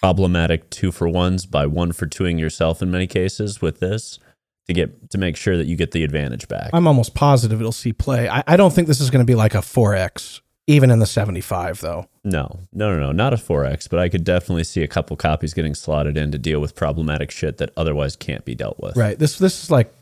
problematic 0.00 0.70
two 0.70 0.92
for 0.92 1.08
ones 1.08 1.46
by 1.46 1.66
one 1.66 1.92
for 1.92 2.06
twoing 2.06 2.38
yourself 2.38 2.82
in 2.82 2.90
many 2.90 3.06
cases 3.06 3.60
with 3.62 3.80
this 3.80 4.18
to 4.66 4.72
get 4.72 5.10
to 5.10 5.18
make 5.18 5.36
sure 5.36 5.56
that 5.56 5.66
you 5.66 5.76
get 5.76 5.92
the 5.92 6.04
advantage 6.04 6.48
back. 6.48 6.70
I'm 6.72 6.86
almost 6.86 7.14
positive 7.14 7.60
it'll 7.60 7.72
see 7.72 7.92
play. 7.92 8.28
I, 8.28 8.42
I 8.46 8.56
don't 8.56 8.72
think 8.72 8.88
this 8.88 9.00
is 9.00 9.10
going 9.10 9.24
to 9.24 9.30
be 9.30 9.34
like 9.36 9.54
a 9.54 9.58
4X, 9.58 10.40
even 10.66 10.90
in 10.90 10.98
the 10.98 11.06
75, 11.06 11.80
though. 11.80 12.06
No, 12.24 12.60
no, 12.72 12.92
no, 12.92 12.98
no, 12.98 13.12
not 13.12 13.32
a 13.32 13.36
4X, 13.36 13.88
but 13.88 14.00
I 14.00 14.08
could 14.08 14.24
definitely 14.24 14.64
see 14.64 14.82
a 14.82 14.88
couple 14.88 15.16
copies 15.16 15.54
getting 15.54 15.74
slotted 15.74 16.16
in 16.16 16.32
to 16.32 16.38
deal 16.38 16.60
with 16.60 16.74
problematic 16.74 17.30
shit 17.30 17.58
that 17.58 17.70
otherwise 17.76 18.16
can't 18.16 18.44
be 18.44 18.54
dealt 18.54 18.80
with. 18.80 18.96
Right. 18.96 19.18
This 19.18 19.38
this 19.38 19.62
is 19.62 19.70
like 19.70 19.92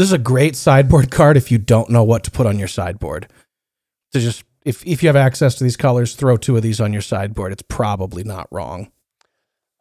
this 0.00 0.08
is 0.08 0.12
a 0.14 0.18
great 0.18 0.56
sideboard 0.56 1.10
card 1.18 1.36
if 1.36 1.50
you 1.50 1.58
don't 1.58 1.90
know 1.90 2.02
what 2.02 2.24
to 2.24 2.30
put 2.30 2.46
on 2.46 2.58
your 2.58 2.68
sideboard. 2.68 3.28
To 4.12 4.20
just 4.20 4.44
if 4.64 4.84
if 4.86 5.02
you 5.02 5.08
have 5.08 5.16
access 5.16 5.54
to 5.56 5.64
these 5.64 5.76
colors, 5.76 6.14
throw 6.14 6.38
two 6.38 6.56
of 6.56 6.62
these 6.62 6.80
on 6.80 6.92
your 6.92 7.02
sideboard. 7.02 7.52
It's 7.52 7.62
probably 7.62 8.24
not 8.24 8.48
wrong. 8.50 8.90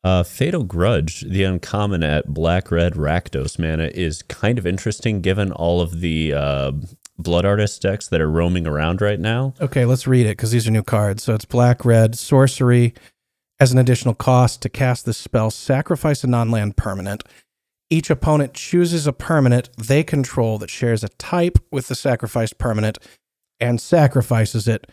Uh, 0.04 0.24
Fatal 0.24 0.64
Grudge, 0.64 1.22
the 1.22 1.44
uncommon 1.44 2.04
at 2.04 2.34
black 2.34 2.70
red 2.70 2.94
Rakdos 2.94 3.60
mana, 3.60 3.92
is 3.94 4.22
kind 4.24 4.58
of 4.58 4.66
interesting 4.66 5.22
given 5.22 5.52
all 5.52 5.82
of 5.82 6.00
the 6.00 6.34
uh, 6.34 6.72
Blood 7.18 7.46
Artist 7.46 7.82
decks 7.82 8.08
that 8.08 8.22
are 8.22 8.30
roaming 8.30 8.68
around 8.68 9.02
right 9.02 9.20
now. 9.20 9.54
Okay, 9.60 9.86
let's 9.86 10.08
read 10.08 10.26
it 10.26 10.38
because 10.38 10.52
these 10.52 10.68
are 10.68 10.72
new 10.72 10.84
cards. 10.84 11.24
So 11.24 11.34
it's 11.34 11.46
black 11.46 11.84
red 11.86 12.18
sorcery. 12.18 12.94
As 13.60 13.74
an 13.74 13.78
additional 13.78 14.14
cost 14.14 14.62
to 14.62 14.70
cast 14.70 15.06
this 15.06 15.18
spell, 15.18 15.52
sacrifice 15.52 16.24
a 16.24 16.28
non-land 16.28 16.78
permanent. 16.78 17.24
Each 17.90 18.10
opponent 18.10 18.54
chooses 18.54 19.08
a 19.08 19.14
permanent 19.14 19.70
they 19.78 20.04
control 20.04 20.58
that 20.60 20.70
shares 20.70 21.04
a 21.04 21.10
type 21.10 21.58
with 21.72 21.88
the 21.88 21.96
sacrificed 21.96 22.58
permanent 22.58 22.98
and 23.60 23.82
sacrifices 23.82 24.68
it. 24.68 24.88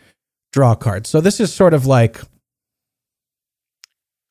Draw 0.51 0.75
cards. 0.75 1.09
So 1.09 1.21
this 1.21 1.39
is 1.39 1.53
sort 1.53 1.73
of 1.73 1.85
like 1.85 2.21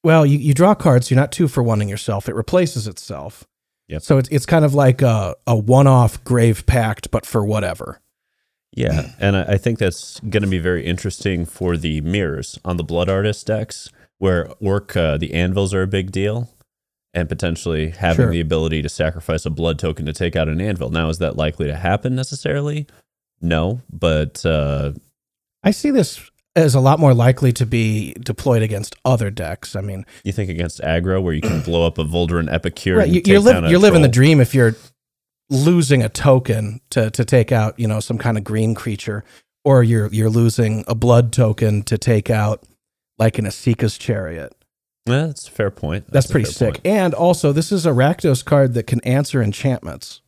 well, 0.03 0.25
you, 0.25 0.39
you 0.39 0.55
draw 0.55 0.73
cards, 0.75 1.11
you're 1.11 1.19
not 1.19 1.33
two 1.33 1.49
for 1.49 1.65
oneing 1.65 1.89
yourself. 1.89 2.29
It 2.29 2.37
replaces 2.37 2.87
itself. 2.87 3.45
Yep. 3.89 4.03
So 4.03 4.19
it's 4.19 4.29
it's 4.29 4.47
kind 4.47 4.65
of 4.65 4.73
like 4.73 5.03
a, 5.03 5.35
a 5.47 5.57
one-off 5.57 6.23
grave 6.23 6.65
pact, 6.67 7.11
but 7.11 7.27
for 7.27 7.45
whatever. 7.45 8.01
Yeah, 8.73 9.13
and 9.19 9.37
I, 9.37 9.43
I 9.55 9.57
think 9.57 9.79
that's 9.79 10.21
going 10.21 10.43
to 10.43 10.49
be 10.49 10.59
very 10.59 10.85
interesting 10.85 11.45
for 11.45 11.77
the 11.77 12.01
mirrors 12.03 12.59
on 12.65 12.77
the 12.77 12.85
Blood 12.85 13.09
Artist 13.09 13.47
decks, 13.47 13.91
where 14.19 14.49
orc 14.61 14.97
uh, 14.97 15.19
the 15.19 15.35
anvils 15.35 15.75
are 15.75 15.83
a 15.83 15.87
big 15.89 16.13
deal, 16.13 16.51
and 17.17 17.29
potentially 17.29 17.91
having 17.91 18.27
Sure. 18.27 18.31
the 18.31 18.41
ability 18.41 18.83
to 18.83 18.89
sacrifice 18.89 19.45
a 19.47 19.51
blood 19.51 19.79
token 19.81 20.07
to 20.07 20.13
take 20.13 20.37
out 20.37 20.49
an 20.49 20.61
anvil. 20.61 20.91
Now, 20.91 21.09
is 21.09 21.19
that 21.19 21.37
likely 21.37 21.67
to 21.67 21.75
happen 21.75 22.15
necessarily? 22.15 22.87
No, 23.41 23.81
but 23.93 24.45
uh, 24.47 24.93
I 25.65 25.71
see 25.73 25.91
this 25.91 26.31
as 26.55 26.75
a 26.75 26.81
lot 26.81 27.01
more 27.01 27.13
likely 27.15 27.53
to 27.53 27.67
be 27.67 28.15
deployed 28.15 28.63
against 28.63 28.95
other 29.05 29.31
decks. 29.31 29.75
I 29.77 29.81
mean, 29.81 30.07
you 30.25 30.33
think 30.33 30.51
against 30.51 30.81
aggro, 30.81 31.23
where 31.23 31.35
you 31.35 31.41
can 31.43 31.61
blow 31.63 31.87
up 31.87 31.99
a 31.99 32.05
Voldaren 32.05 32.53
Epicure, 32.53 32.97
right, 32.99 33.09
you, 33.09 33.21
down 33.21 33.65
li- 33.65 33.71
you're 33.71 33.79
living 33.79 34.03
the 34.03 34.09
dream 34.09 34.41
if 34.41 34.55
you're 34.55 34.75
losing 35.51 36.03
a 36.03 36.09
token 36.09 36.81
to, 36.91 37.11
to 37.11 37.25
take 37.25 37.53
out, 37.53 37.79
you 37.79 37.87
know, 37.87 38.01
some 38.01 38.19
kind 38.19 38.39
of 38.39 38.45
green 38.45 38.75
creature, 38.75 39.23
or 39.65 39.83
you're 39.83 40.09
you're 40.13 40.31
losing 40.31 40.85
a 40.89 40.95
blood 40.95 41.33
token 41.33 41.83
to 41.85 41.99
take 41.99 42.31
out 42.31 42.63
like 43.19 43.39
an 43.39 43.45
Esika's 43.47 43.99
chariot. 43.99 44.55
Yeah, 45.07 45.27
that's 45.27 45.49
a 45.49 45.51
fair 45.51 45.71
point. 45.71 46.11
That's, 46.11 46.27
a 46.27 46.33
pretty 46.33 46.51
sick. 46.51 46.75
point. 46.75 46.87
And 46.87 47.15
also, 47.15 47.53
this 47.53 47.71
is 47.71 47.87
a 47.87 47.91
Rakdos 47.91 48.45
card 48.45 48.75
that 48.75 48.87
can 48.87 49.01
answer 49.05 49.41
enchantments. 49.43 50.21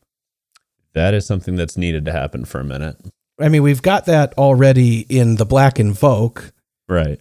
That 0.93 1.13
is 1.13 1.25
something 1.25 1.55
that's 1.55 1.77
needed 1.77 2.05
to 2.05 2.11
happen 2.11 2.45
for 2.45 2.59
a 2.59 2.63
minute, 2.63 2.97
I 3.39 3.47
mean, 3.49 3.63
we've 3.63 3.81
got 3.81 4.05
that 4.05 4.37
already 4.37 5.05
in 5.09 5.35
the 5.35 5.45
Black 5.45 5.79
Invoke, 5.79 6.51
right? 6.87 7.19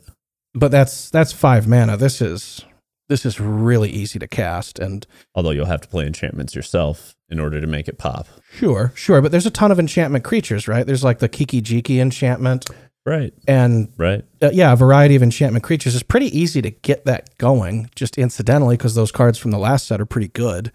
but 0.54 0.70
that's 0.70 1.10
that's 1.10 1.32
five 1.32 1.68
mana. 1.68 1.96
This 1.96 2.20
is 2.20 2.64
this 3.08 3.24
is 3.24 3.38
really 3.40 3.90
easy 3.90 4.18
to 4.18 4.26
cast, 4.26 4.78
and 4.78 5.06
Although 5.34 5.52
you'll 5.52 5.66
have 5.66 5.80
to 5.82 5.88
play 5.88 6.06
enchantments 6.06 6.54
yourself 6.54 7.14
in 7.28 7.38
order 7.38 7.60
to 7.60 7.66
make 7.66 7.88
it 7.88 7.98
pop. 7.98 8.26
Sure, 8.52 8.92
sure, 8.96 9.22
but 9.22 9.30
there's 9.30 9.46
a 9.46 9.50
ton 9.50 9.70
of 9.70 9.78
enchantment 9.78 10.24
creatures, 10.24 10.66
right? 10.66 10.86
There's 10.86 11.04
like 11.04 11.20
the 11.20 11.28
Kiki 11.28 11.62
Jiki 11.62 12.00
enchantment, 12.00 12.68
Right. 13.08 13.32
and 13.46 13.88
Right. 13.96 14.24
uh, 14.42 14.50
yeah, 14.52 14.72
a 14.72 14.76
variety 14.76 15.16
of 15.16 15.22
enchantment 15.22 15.64
creatures. 15.64 15.94
It's 15.94 16.02
pretty 16.02 16.36
easy 16.38 16.60
to 16.62 16.70
get 16.70 17.06
that 17.06 17.36
going, 17.38 17.90
just 17.96 18.18
incidentally, 18.18 18.76
because 18.76 18.94
those 18.94 19.10
cards 19.10 19.38
from 19.38 19.50
the 19.50 19.58
last 19.58 19.86
set 19.86 20.00
are 20.00 20.06
pretty 20.06 20.28
good. 20.28 20.72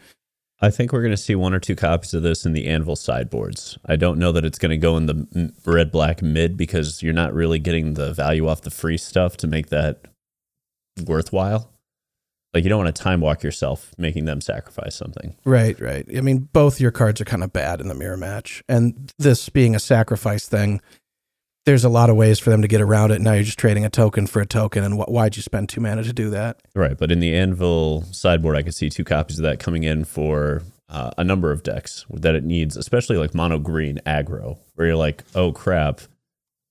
I 0.61 0.71
think 0.71 0.93
we're 0.93 1.01
going 1.01 1.11
to 1.11 1.17
see 1.17 1.35
one 1.35 1.53
or 1.53 1.59
two 1.59 1.75
copies 1.75 2.13
of 2.13 2.23
this 2.23 2.45
in 2.45 2.53
the 2.53 2.67
Anvil 2.67 2.95
sideboards. 2.95 3.77
I 3.85 3.97
don't 3.97 4.17
know 4.17 4.31
that 4.31 4.45
it's 4.45 4.57
going 4.57 4.69
to 4.71 4.77
go 4.77 4.95
in 4.97 5.05
the 5.07 5.51
red 5.65 5.91
black 5.91 6.21
mid 6.21 6.55
because 6.55 7.03
you're 7.03 7.13
not 7.13 7.33
really 7.33 7.59
getting 7.59 7.95
the 7.95 8.13
value 8.13 8.47
off 8.47 8.61
the 8.61 8.71
free 8.71 8.97
stuff 8.97 9.35
to 9.37 9.47
make 9.47 9.67
that 9.69 10.05
worthwhile. 11.05 11.69
Like 12.53 12.63
you 12.63 12.69
don't 12.69 12.83
want 12.83 12.95
to 12.95 13.01
time 13.01 13.19
walk 13.19 13.43
yourself 13.43 13.93
making 13.97 14.25
them 14.25 14.39
sacrifice 14.39 14.95
something. 14.95 15.35
Right, 15.43 15.79
right. 15.81 16.05
I 16.15 16.21
mean, 16.21 16.49
both 16.53 16.79
your 16.79 16.91
cards 16.91 17.19
are 17.19 17.25
kind 17.25 17.43
of 17.43 17.51
bad 17.51 17.81
in 17.81 17.87
the 17.87 17.95
mirror 17.95 18.17
match, 18.17 18.63
and 18.69 19.11
this 19.17 19.49
being 19.49 19.75
a 19.75 19.79
sacrifice 19.79 20.47
thing, 20.47 20.79
there's 21.65 21.83
a 21.83 21.89
lot 21.89 22.09
of 22.09 22.15
ways 22.15 22.39
for 22.39 22.49
them 22.49 22.61
to 22.61 22.67
get 22.67 22.81
around 22.81 23.11
it. 23.11 23.21
Now 23.21 23.33
you're 23.33 23.43
just 23.43 23.59
trading 23.59 23.85
a 23.85 23.89
token 23.89 24.27
for 24.27 24.41
a 24.41 24.45
token, 24.45 24.83
and 24.83 24.95
wh- 24.99 25.09
why'd 25.09 25.35
you 25.35 25.41
spend 25.41 25.69
two 25.69 25.81
mana 25.81 26.03
to 26.03 26.13
do 26.13 26.29
that? 26.31 26.61
Right, 26.75 26.97
but 26.97 27.11
in 27.11 27.19
the 27.19 27.33
Anvil 27.33 28.03
sideboard, 28.11 28.55
I 28.55 28.63
could 28.63 28.75
see 28.75 28.89
two 28.89 29.03
copies 29.03 29.39
of 29.39 29.43
that 29.43 29.59
coming 29.59 29.83
in 29.83 30.03
for 30.05 30.63
uh, 30.89 31.11
a 31.17 31.23
number 31.23 31.51
of 31.51 31.63
decks 31.63 32.05
that 32.09 32.35
it 32.35 32.43
needs, 32.43 32.77
especially 32.77 33.17
like 33.17 33.33
mono 33.33 33.59
green 33.59 33.99
aggro, 34.05 34.57
where 34.75 34.87
you're 34.87 34.95
like, 34.95 35.23
oh 35.35 35.51
crap, 35.51 36.01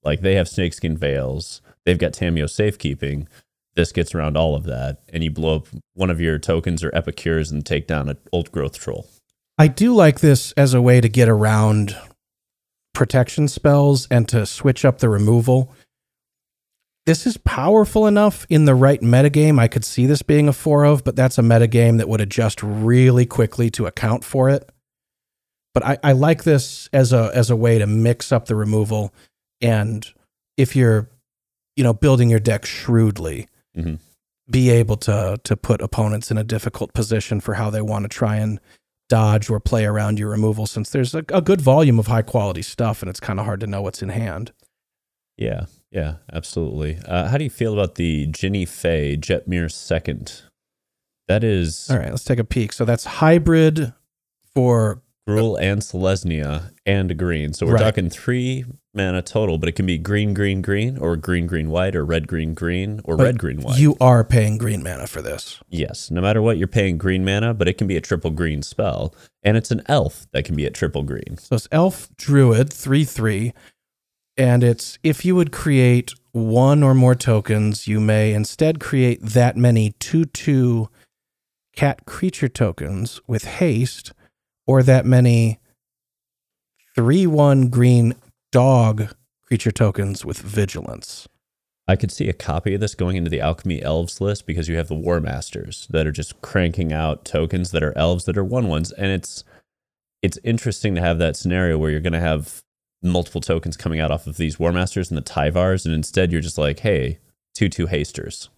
like 0.04 0.20
they 0.20 0.34
have 0.34 0.49
snakeskin 0.49 0.96
veils, 0.96 1.62
they've 1.84 1.99
got 1.99 2.12
Tamiyo 2.12 2.49
safekeeping. 2.49 3.28
This 3.75 3.90
gets 3.90 4.14
around 4.14 4.37
all 4.37 4.54
of 4.54 4.64
that, 4.64 5.00
and 5.08 5.25
you 5.25 5.30
blow 5.30 5.56
up 5.56 5.66
one 5.94 6.11
of 6.11 6.20
your 6.20 6.38
tokens 6.38 6.84
or 6.84 6.94
epicures 6.94 7.50
and 7.50 7.64
take 7.64 7.87
down 7.87 8.11
an 8.11 8.18
old 8.30 8.52
growth 8.52 8.78
troll. 8.78 9.08
I 9.56 9.68
do 9.68 9.94
like 9.94 10.20
this 10.20 10.52
as 10.52 10.75
a 10.75 10.82
way 10.82 11.00
to 11.00 11.08
get 11.08 11.28
around 11.28 11.96
protection 12.92 13.49
spells 13.49 14.06
and 14.11 14.28
to 14.28 14.46
switch 14.46 14.84
up 14.84 14.99
the 14.99 15.08
removal. 15.08 15.72
This 17.04 17.26
is 17.26 17.37
powerful 17.38 18.06
enough 18.06 18.46
in 18.49 18.64
the 18.64 18.75
right 18.76 19.00
metagame. 19.00 19.58
I 19.58 19.66
could 19.66 19.84
see 19.84 20.06
this 20.06 20.22
being 20.22 20.49
a 20.49 20.52
four 20.52 20.84
of, 20.84 21.02
but 21.02 21.16
that's 21.16 21.37
a 21.38 21.42
metagame 21.42 21.99
that 21.99 22.08
would 22.08 22.20
adjust 22.20 22.62
really 22.62 23.26
quickly 23.26 23.70
to 23.70 23.87
account 23.87 24.22
for 24.25 24.49
it. 24.49 24.70
But 25.75 25.84
I, 25.84 25.99
I 26.04 26.12
like 26.12 26.44
this 26.44 26.88
as 26.92 27.12
a 27.12 27.30
as 27.34 27.50
a 27.50 27.56
way 27.56 27.78
to 27.78 27.87
mix 27.87 28.30
up 28.30 28.46
the 28.46 28.54
removal, 28.54 29.12
and 29.61 30.06
if 30.56 30.76
you're, 30.76 31.08
you 31.76 31.82
know, 31.82 31.94
building 31.94 32.28
your 32.28 32.38
deck 32.40 32.66
shrewdly, 32.66 33.49
Mhm. 33.76 33.99
be 34.50 34.68
able 34.70 34.96
to 34.99 35.40
to 35.42 35.56
put 35.56 35.80
opponents 35.80 36.30
in 36.30 36.37
a 36.38 36.44
difficult 36.44 36.92
position 36.92 37.40
for 37.40 37.54
how 37.54 37.70
they 37.70 37.80
want 37.82 38.04
to 38.04 38.08
try 38.11 38.37
and 38.37 38.61
dodge 39.12 39.50
or 39.50 39.61
play 39.61 39.85
around 39.85 40.19
your 40.19 40.31
removal 40.31 40.64
since 40.66 40.88
there's 40.88 41.14
a, 41.14 41.23
a 41.28 41.42
good 41.42 41.61
volume 41.61 41.99
of 41.99 42.07
high 42.07 42.23
quality 42.23 42.62
stuff 42.62 43.02
and 43.02 43.11
it's 43.11 43.21
kind 43.21 43.38
of 43.38 43.45
hard 43.45 43.61
to 43.61 43.66
know 43.66 43.83
what's 43.83 44.00
in 44.00 44.09
hand. 44.09 44.52
Yeah, 45.37 45.66
yeah, 45.90 46.14
absolutely. 46.33 46.99
Uh, 47.07 47.28
how 47.28 47.37
do 47.37 47.45
you 47.45 47.50
feel 47.50 47.75
about 47.75 47.97
the 47.97 48.26
Jinnie 48.28 48.64
Fay 48.64 49.19
Jetmir 49.19 49.71
second? 49.71 50.40
That 51.28 51.45
is 51.45 51.90
All 51.90 51.99
right, 51.99 52.09
let's 52.09 52.25
take 52.25 52.38
a 52.38 52.45
peek. 52.45 52.73
So 52.73 52.87
that's 52.87 53.04
hybrid 53.04 53.92
for 54.54 55.01
Gruul 55.28 55.56
and 55.60 55.80
Selesnya 55.80 56.72
and 56.84 57.10
a 57.10 57.14
green. 57.14 57.52
So 57.52 57.64
we're 57.66 57.74
Right. 57.74 57.82
talking 57.82 58.10
three 58.10 58.64
mana 58.92 59.22
total, 59.22 59.56
but 59.56 59.68
it 59.68 59.72
can 59.72 59.86
be 59.86 59.96
green, 59.96 60.34
green, 60.34 60.60
green, 60.60 60.98
or 60.98 61.16
green, 61.16 61.46
green, 61.46 61.70
white, 61.70 61.94
or 61.94 62.04
red, 62.04 62.26
green, 62.26 62.54
green, 62.54 63.00
or 63.04 63.16
but 63.16 63.24
red, 63.24 63.38
green, 63.38 63.60
white. 63.62 63.78
You 63.78 63.96
are 64.00 64.24
paying 64.24 64.58
green 64.58 64.82
mana 64.82 65.06
for 65.06 65.22
this. 65.22 65.60
yes, 65.68 66.10
no 66.10 66.20
matter 66.20 66.42
what, 66.42 66.58
you're 66.58 66.66
paying 66.66 66.98
green 66.98 67.24
mana, 67.24 67.54
but 67.54 67.68
it 67.68 67.78
can 67.78 67.86
be 67.86 67.96
a 67.96 68.00
triple 68.00 68.30
green 68.32 68.62
spell. 68.62 69.14
And 69.44 69.56
it's 69.56 69.70
an 69.70 69.82
elf 69.86 70.26
that 70.32 70.44
can 70.44 70.56
be 70.56 70.66
at 70.66 70.74
triple 70.74 71.04
green. 71.04 71.38
So 71.38 71.54
it's 71.54 71.68
elf 71.70 72.08
druid 72.16 72.72
3 72.72 73.04
3. 73.04 73.52
And 74.36 74.64
it's 74.64 74.98
if 75.04 75.24
you 75.24 75.36
would 75.36 75.52
create 75.52 76.14
one 76.32 76.82
or 76.82 76.94
more 76.94 77.14
tokens, 77.14 77.86
you 77.86 78.00
may 78.00 78.32
instead 78.34 78.80
create 78.80 79.20
that 79.22 79.56
many 79.56 79.92
2 80.00 80.24
2 80.24 80.88
cat 81.76 82.04
creature 82.06 82.48
tokens 82.48 83.20
with 83.26 83.44
haste, 83.44 84.12
or 84.72 84.82
that 84.82 85.04
many 85.04 85.58
3 86.94 87.26
1 87.26 87.68
green 87.68 88.14
dog 88.52 89.14
creature 89.44 89.70
tokens 89.70 90.24
with 90.24 90.38
vigilance. 90.38 91.28
I 91.86 91.94
could 91.96 92.10
see 92.10 92.30
a 92.30 92.32
copy 92.32 92.72
of 92.72 92.80
this 92.80 92.94
going 92.94 93.16
into 93.16 93.28
the 93.28 93.42
Alchemy 93.42 93.82
Elves 93.82 94.18
list 94.18 94.46
because 94.46 94.68
you 94.68 94.76
have 94.76 94.88
the 94.88 94.94
War 94.94 95.20
Masters 95.20 95.86
that 95.90 96.06
are 96.06 96.12
just 96.12 96.40
cranking 96.40 96.90
out 96.90 97.26
tokens 97.26 97.70
that 97.72 97.82
are 97.82 97.96
elves 97.98 98.24
that 98.24 98.38
are 98.38 98.44
one 98.44 98.68
ones, 98.68 98.92
and 98.92 99.08
it's 99.08 99.44
it's 100.22 100.38
interesting 100.42 100.94
to 100.94 101.02
have 101.02 101.18
that 101.18 101.36
scenario 101.36 101.76
where 101.76 101.90
you're 101.90 102.00
going 102.00 102.14
to 102.14 102.20
have 102.20 102.62
multiple 103.02 103.42
tokens 103.42 103.76
coming 103.76 104.00
out 104.00 104.10
off 104.10 104.26
of 104.26 104.38
these 104.38 104.58
War 104.58 104.72
Masters 104.72 105.10
and 105.10 105.18
the 105.18 105.22
Tyvars, 105.22 105.84
and 105.84 105.94
instead 105.94 106.32
you're 106.32 106.40
just 106.40 106.56
like, 106.56 106.78
hey, 106.78 107.18
two 107.54 107.68
two 107.68 107.88
hasters. 107.88 108.48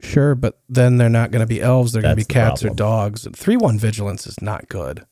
Sure, 0.00 0.36
but 0.36 0.60
then 0.68 0.98
they're 0.98 1.08
not 1.08 1.32
going 1.32 1.40
to 1.40 1.46
be 1.46 1.60
elves. 1.60 1.90
They're 1.90 2.02
going 2.02 2.16
to 2.16 2.24
be 2.24 2.32
cats 2.32 2.64
or 2.64 2.70
dogs. 2.70 3.26
And 3.26 3.36
3 3.36 3.56
1 3.56 3.78
vigilance 3.80 4.28
is 4.28 4.40
not 4.40 4.68
good. 4.68 5.04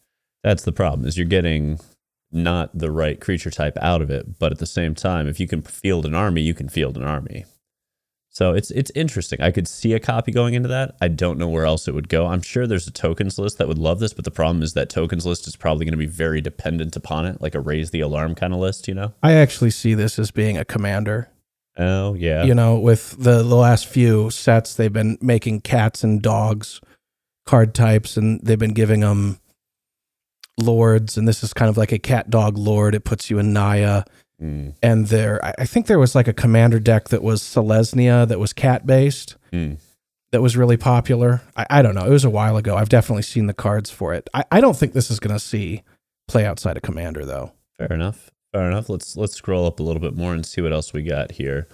That's 0.47 0.63
the 0.63 0.71
problem 0.71 1.09
is 1.09 1.17
you're 1.19 1.27
getting 1.27 1.81
not 2.31 2.71
the 2.73 2.93
right 2.93 3.21
creature 3.21 3.51
type 3.51 3.77
out 3.83 4.01
of 4.01 4.11
it, 4.11 4.39
but 4.39 4.53
at 4.53 4.59
the 4.59 4.67
same 4.67 4.95
time, 4.95 5.27
if 5.27 5.41
you 5.41 5.49
can 5.49 5.61
field 5.61 6.07
an 6.07 6.15
army, 6.15 6.41
you 6.41 6.55
can 6.55 6.69
field 6.69 6.97
an 6.97 7.03
army. 7.03 7.47
So 8.29 8.53
it's 8.53 8.71
it's 8.71 8.93
interesting. 8.95 9.41
I 9.41 9.51
could 9.51 9.67
see 9.67 9.93
a 9.93 9.99
copy 9.99 10.31
going 10.31 10.55
into 10.55 10.69
that. 10.69 10.95
I 11.01 11.09
don't 11.09 11.37
know 11.37 11.49
where 11.49 11.67
else 11.67 11.89
it 11.89 11.95
would 11.95 12.09
go. 12.09 12.29
I'm 12.29 12.43
sure 12.43 12.69
there's 12.69 12.87
a 12.87 12.93
tokens 12.93 13.41
list 13.41 13.59
that 13.59 13.67
would 13.67 13.77
love 13.77 13.99
this, 13.99 14.13
but 14.13 14.25
the 14.25 14.31
problem 14.31 14.63
is 14.63 14.75
that 14.75 14.89
tokens 14.89 15.27
list 15.27 15.49
is 15.49 15.57
probably 15.57 15.85
going 15.85 15.95
to 15.95 15.99
be 15.99 16.07
very 16.07 16.41
dependent 16.41 16.95
upon 16.95 17.27
it, 17.27 17.43
like 17.43 17.57
a 17.57 17.61
raise 17.61 17.91
the 17.91 17.99
alarm 17.99 18.37
kind 18.37 18.55
of 18.55 18.61
list, 18.61 18.87
you 18.87 18.95
know? 18.95 19.15
I 19.25 19.33
actually 19.33 19.71
see 19.73 19.95
this 19.95 20.17
as 20.17 20.31
being 20.31 20.57
a 20.57 20.65
commander. 20.65 21.29
Oh, 21.77 22.15
yeah. 22.15 22.45
you 22.45 22.55
know, 22.55 22.79
with 22.79 23.17
the, 23.19 23.43
the 23.43 23.57
last 23.57 23.87
few 23.87 24.31
sets, 24.31 24.77
they've 24.77 24.93
been 24.93 25.19
making 25.21 25.63
cats 25.63 26.05
and 26.05 26.23
dogs 26.23 26.81
card 27.47 27.75
types, 27.75 28.17
and 28.17 28.41
they've 28.45 28.57
been 28.57 28.75
giving 28.75 29.01
them 29.01 29.41
lords. 30.59 31.17
And 31.17 31.27
this 31.27 31.43
is 31.43 31.53
kind 31.53 31.69
of 31.69 31.77
like 31.77 31.93
a 31.93 31.99
cat 31.99 32.31
dog 32.31 32.57
lord. 32.57 32.95
It 32.95 33.05
puts 33.05 33.31
you 33.31 33.39
in 33.39 33.53
Naya. 33.53 34.05
Mm, 34.43 34.75
And 34.83 35.07
there, 35.07 35.41
I 35.59 35.65
think 35.65 35.87
there 35.87 35.99
was 35.99 36.15
like 36.15 36.29
a 36.29 36.33
commander 36.35 36.79
deck 36.79 37.09
that 37.09 37.23
was 37.23 37.43
Selesnya 37.43 38.29
that 38.29 38.39
was 38.39 38.53
cat 38.53 38.87
based 38.87 39.37
mm. 39.51 39.79
that 40.31 40.43
was 40.43 40.57
really 40.59 40.77
popular. 40.77 41.41
I, 41.57 41.67
I 41.71 41.83
don't 41.83 41.95
know. 41.95 42.05
It 42.05 42.11
was 42.11 42.25
a 42.25 42.31
while 42.31 42.59
ago. 42.59 42.77
I've 42.77 42.91
definitely 42.91 43.23
seen 43.23 43.47
the 43.47 43.55
cards 43.55 43.91
for 43.91 44.13
it. 44.13 44.29
I, 44.35 44.45
I 44.51 44.61
don't 44.61 44.77
think 44.77 44.93
this 44.93 45.11
is 45.11 45.21
going 45.21 45.35
to 45.35 45.41
see 45.41 45.83
play 46.29 46.45
outside 46.45 46.77
of 46.77 46.83
commander, 46.83 47.25
though. 47.25 47.53
Fair 47.79 47.93
enough. 47.93 48.31
Fair 48.53 48.69
enough. 48.71 48.91
Let's 48.91 49.17
let's 49.17 49.35
scroll 49.35 49.67
up 49.67 49.81
a 49.81 49.83
little 49.83 50.01
bit 50.01 50.15
more 50.15 50.35
and 50.35 50.45
see 50.45 50.61
what 50.61 50.73
else 50.73 50.93
we 50.93 51.03
got 51.03 51.33
here. 51.33 51.67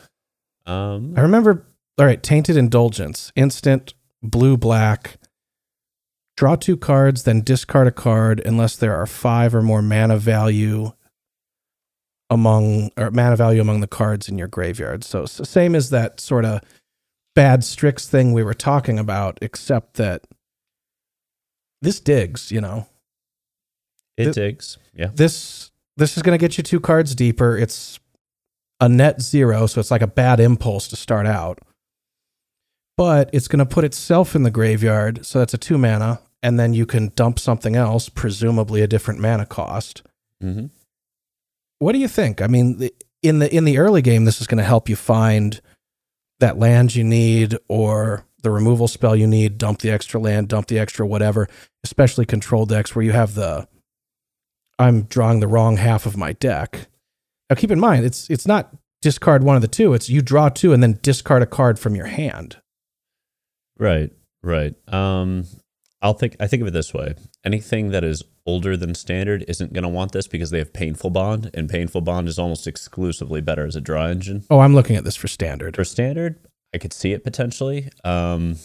Um, 0.64 1.14
I 1.16 1.22
remember, 1.22 1.66
all 1.98 2.06
right, 2.06 2.22
Tainted 2.22 2.56
Indulgence, 2.56 3.32
instant, 3.34 3.94
blue, 4.22 4.56
black. 4.56 5.16
Draw 6.36 6.56
two 6.56 6.76
cards, 6.76 7.24
then 7.24 7.42
discard 7.42 7.86
a 7.86 7.92
card 7.92 8.40
unless 8.44 8.76
there 8.76 8.96
are 8.96 9.06
five 9.06 9.54
or 9.54 9.62
more 9.62 9.82
mana 9.82 10.16
value 10.16 10.92
among 12.30 12.90
or 12.96 13.10
mana 13.10 13.36
value 13.36 13.60
among 13.60 13.80
the 13.80 13.86
cards 13.86 14.28
in 14.28 14.38
your 14.38 14.48
graveyard. 14.48 15.04
So, 15.04 15.26
so 15.26 15.44
same 15.44 15.74
as 15.74 15.90
that 15.90 16.20
sort 16.20 16.44
of 16.44 16.62
bad 17.34 17.64
Strix 17.64 18.08
thing 18.08 18.32
we 18.32 18.42
were 18.42 18.54
talking 18.54 18.98
about, 18.98 19.38
except 19.42 19.94
that 19.94 20.26
this 21.82 22.00
digs, 22.00 22.50
you 22.50 22.60
know. 22.60 22.86
it 24.16 24.24
th- 24.24 24.34
digs. 24.34 24.78
Yeah. 24.94 25.10
This 25.12 25.70
this 25.96 26.16
is 26.16 26.22
going 26.22 26.38
to 26.38 26.42
get 26.42 26.56
you 26.56 26.64
two 26.64 26.80
cards 26.80 27.14
deeper. 27.14 27.56
It's 27.56 28.00
a 28.80 28.88
net 28.88 29.20
zero, 29.20 29.66
so 29.66 29.80
it's 29.80 29.90
like 29.90 30.02
a 30.02 30.06
bad 30.06 30.40
impulse 30.40 30.88
to 30.88 30.96
start 30.96 31.26
out. 31.26 31.58
But 32.96 33.30
it's 33.32 33.49
going 33.49 33.58
to 33.58 33.66
put 33.66 33.84
itself 33.84 34.37
in 34.37 34.42
the 34.42 34.50
graveyard, 34.50 35.25
so 35.25 35.38
that's 35.38 35.54
a 35.54 35.58
two 35.58 35.78
mana, 35.78 36.20
and 36.42 36.58
then 36.58 36.75
you 36.75 36.87
can 36.87 37.12
dump 37.16 37.38
something 37.38 37.75
else, 37.75 38.08
presumably 38.08 38.82
a 38.82 38.87
different 38.87 39.20
mana 39.20 39.46
cost. 39.46 40.02
hmm 40.40 40.66
What 41.78 41.92
do 41.92 41.99
you 41.99 42.08
think? 42.08 42.42
I 42.42 42.46
mean, 42.46 42.90
in 43.22 43.38
the 43.38 43.54
in 43.54 43.64
the 43.64 43.78
early 43.78 44.02
game, 44.02 44.25
this 44.25 44.40
is 44.40 44.46
going 44.46 44.58
to 44.58 44.64
help 44.64 44.88
you 44.88 44.96
find 44.96 45.61
that 46.40 46.58
land 46.58 46.94
you 46.94 47.04
need 47.04 47.56
or 47.68 48.25
the 48.42 48.50
removal 48.50 48.88
spell 48.88 49.14
you 49.16 49.26
need. 49.26 49.58
Dump 49.58 49.78
the 49.78 49.90
extra 49.90 50.20
land, 50.20 50.49
dump 50.49 50.66
the 50.66 50.78
extra 50.78 51.06
whatever. 51.06 51.49
Especially 51.84 52.26
control 52.26 52.66
decks 52.66 52.94
where 52.94 53.04
you 53.04 53.12
have 53.12 53.34
the 53.34 53.66
I'm 54.78 55.02
drawing 55.02 55.40
the 55.40 55.49
wrong 55.49 55.76
half 55.76 56.06
of 56.06 56.16
my 56.16 56.32
deck. 56.34 56.88
Now, 57.49 57.56
keep 57.56 57.70
in 57.70 57.80
mind, 57.80 58.04
it's 58.04 58.28
it's 58.28 58.46
not 58.46 58.75
discard 59.00 59.44
one 59.44 59.56
of 59.56 59.62
the 59.62 59.68
two. 59.68 59.94
It's 59.94 60.11
you 60.11 60.22
draw 60.22 60.49
two 60.49 60.72
and 60.72 60.82
then 60.82 60.99
discard 61.02 61.42
a 61.42 61.46
card 61.46 61.78
from 61.78 61.94
your 61.94 62.06
hand. 62.06 62.56
Right, 63.78 64.10
right. 64.42 64.74
Um, 64.92 65.46
I'll 66.00 66.14
think. 66.14 66.36
I 66.40 66.46
think 66.46 66.62
of 66.62 66.68
it 66.68 66.72
this 66.72 66.92
way: 66.92 67.14
anything 67.44 67.90
that 67.90 68.04
is 68.04 68.22
older 68.44 68.76
than 68.76 68.94
standard 68.94 69.44
isn't 69.46 69.72
going 69.72 69.84
to 69.84 69.88
want 69.88 70.12
this 70.12 70.26
because 70.26 70.50
they 70.50 70.58
have 70.58 70.72
painful 70.72 71.10
bond, 71.10 71.50
and 71.54 71.68
painful 71.68 72.00
bond 72.00 72.28
is 72.28 72.38
almost 72.38 72.66
exclusively 72.66 73.40
better 73.40 73.66
as 73.66 73.76
a 73.76 73.80
draw 73.80 74.06
engine. 74.06 74.44
Oh, 74.50 74.60
I'm 74.60 74.74
looking 74.74 74.96
at 74.96 75.04
this 75.04 75.16
for 75.16 75.28
standard. 75.28 75.76
For 75.76 75.84
standard, 75.84 76.38
I 76.74 76.78
could 76.78 76.92
see 76.92 77.12
it 77.12 77.24
potentially. 77.24 77.88
Um, 78.04 78.56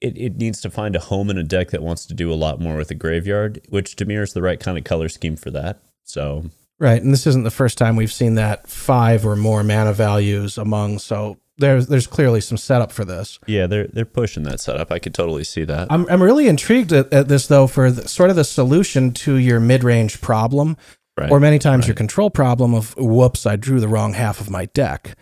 it, 0.00 0.16
it 0.16 0.36
needs 0.36 0.60
to 0.60 0.70
find 0.70 0.94
a 0.94 1.00
home 1.00 1.28
in 1.28 1.38
a 1.38 1.42
deck 1.42 1.70
that 1.70 1.82
wants 1.82 2.06
to 2.06 2.14
do 2.14 2.32
a 2.32 2.34
lot 2.34 2.60
more 2.60 2.76
with 2.76 2.90
a 2.90 2.94
graveyard, 2.94 3.60
which 3.68 3.96
Dimir 3.96 4.22
is 4.22 4.32
the 4.32 4.42
right 4.42 4.60
kind 4.60 4.78
of 4.78 4.84
color 4.84 5.08
scheme 5.08 5.36
for 5.36 5.50
that. 5.50 5.82
So 6.04 6.50
Right, 6.80 7.02
and 7.02 7.12
this 7.12 7.26
isn't 7.26 7.42
the 7.42 7.50
first 7.50 7.76
time 7.76 7.96
we've 7.96 8.12
seen 8.12 8.36
that 8.36 8.68
five 8.68 9.26
or 9.26 9.34
more 9.34 9.64
mana 9.64 9.92
values 9.92 10.56
among. 10.56 11.00
So 11.00 11.38
there's 11.58 11.88
there's 11.88 12.06
clearly 12.06 12.40
some 12.40 12.56
setup 12.56 12.92
for 12.92 13.04
this. 13.04 13.38
yeah, 13.46 13.66
they're 13.66 13.86
they're 13.88 14.04
pushing 14.04 14.44
that 14.44 14.60
setup. 14.60 14.90
I 14.92 14.98
could 14.98 15.14
totally 15.14 15.44
see 15.44 15.64
that. 15.64 15.88
I'm 15.90 16.08
I'm 16.08 16.22
really 16.22 16.48
intrigued 16.48 16.92
at, 16.92 17.12
at 17.12 17.28
this 17.28 17.46
though 17.46 17.66
for 17.66 17.90
the, 17.90 18.08
sort 18.08 18.30
of 18.30 18.36
the 18.36 18.44
solution 18.44 19.12
to 19.12 19.36
your 19.36 19.60
mid 19.60 19.84
range 19.84 20.20
problem, 20.20 20.76
Right. 21.16 21.30
or 21.30 21.40
many 21.40 21.58
times 21.58 21.86
your 21.88 21.96
control 21.96 22.30
problem 22.30 22.74
of 22.74 22.94
whoops, 22.96 23.44
I 23.44 23.56
drew 23.56 23.80
the 23.80 23.88
wrong 23.88 24.14
half 24.14 24.40
of 24.40 24.48
my 24.50 24.66
deck. 24.66 25.16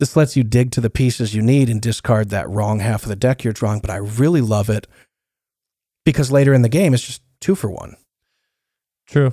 This 0.00 0.16
lets 0.16 0.36
you 0.36 0.42
dig 0.44 0.70
to 0.72 0.80
the 0.80 0.90
pieces 0.90 1.34
you 1.34 1.42
need 1.42 1.68
and 1.70 1.80
discard 1.80 2.30
that 2.30 2.48
wrong 2.48 2.80
half 2.80 3.02
of 3.02 3.08
the 3.08 3.16
deck 3.16 3.44
you're 3.44 3.52
drawing. 3.52 3.80
But 3.80 3.90
I 3.90 3.96
really 3.96 4.40
love 4.40 4.68
it 4.70 4.86
because 6.04 6.30
later 6.32 6.52
in 6.54 6.62
the 6.62 6.68
game 6.68 6.94
it's 6.94 7.06
just 7.06 7.22
two 7.40 7.54
for 7.54 7.70
one. 7.70 7.96
True, 9.06 9.32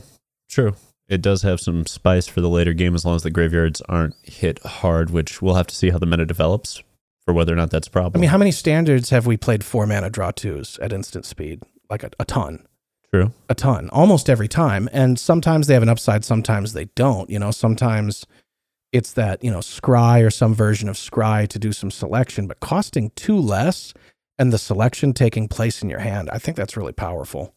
true. 0.50 0.76
It 1.10 1.22
does 1.22 1.42
have 1.42 1.60
some 1.60 1.86
spice 1.86 2.28
for 2.28 2.42
the 2.42 2.50
later 2.50 2.74
game 2.74 2.96
as 2.96 3.06
long 3.06 3.16
as 3.16 3.24
the 3.24 3.30
graveyards 3.32 3.82
aren't 3.90 4.16
hit 4.24 4.60
hard, 4.64 5.10
which 5.10 5.42
we'll 5.42 5.56
have 5.56 5.68
to 5.68 5.76
see 5.76 5.90
how 5.90 5.98
the 6.00 6.06
meta 6.06 6.26
develops 6.26 6.82
for 7.26 7.34
whether 7.34 7.54
or 7.54 7.58
not 7.58 7.72
that's 7.72 7.88
a 7.88 7.92
problem. 7.92 8.20
I 8.20 8.22
mean, 8.22 8.30
how 8.30 8.38
many 8.38 8.52
standards 8.52 9.10
have 9.10 9.26
we 9.28 9.38
played 9.38 9.64
four 9.64 9.86
mana 9.86 10.10
draw 10.10 10.32
twos 10.32 10.80
at 10.80 10.92
instant 10.94 11.26
speed? 11.26 11.62
Like 11.90 12.04
a, 12.04 12.12
a 12.20 12.26
ton. 12.26 12.66
true. 13.14 13.32
a 13.50 13.54
ton 13.56 13.90
almost 13.92 14.30
every 14.30 14.48
time 14.48 14.90
and 14.92 15.20
sometimes 15.20 15.68
they 15.68 15.76
have 15.76 15.84
an 15.84 15.90
upside 15.90 16.26
sometimes 16.26 16.74
they 16.74 16.86
don't 16.96 17.30
you 17.30 17.38
know 17.38 17.52
sometimes 17.52 18.26
it's 18.92 19.14
that 19.14 19.44
you 19.44 19.52
know 19.52 19.60
scry 19.60 20.26
or 20.26 20.32
some 20.32 20.56
version 20.56 20.90
of 20.90 20.96
scry 20.96 21.48
to 21.48 21.60
do 21.60 21.72
some 21.72 21.92
selection 21.92 22.48
but 22.48 22.60
costing 22.60 23.12
two 23.16 23.38
less 23.38 23.94
and 24.40 24.52
the 24.52 24.58
selection 24.58 25.14
taking 25.14 25.48
place 25.48 25.84
in 25.84 25.90
your 25.90 26.00
hand 26.00 26.28
i 26.32 26.40
think 26.40 26.58
that's 26.58 26.76
really 26.76 26.94
powerful 26.94 27.54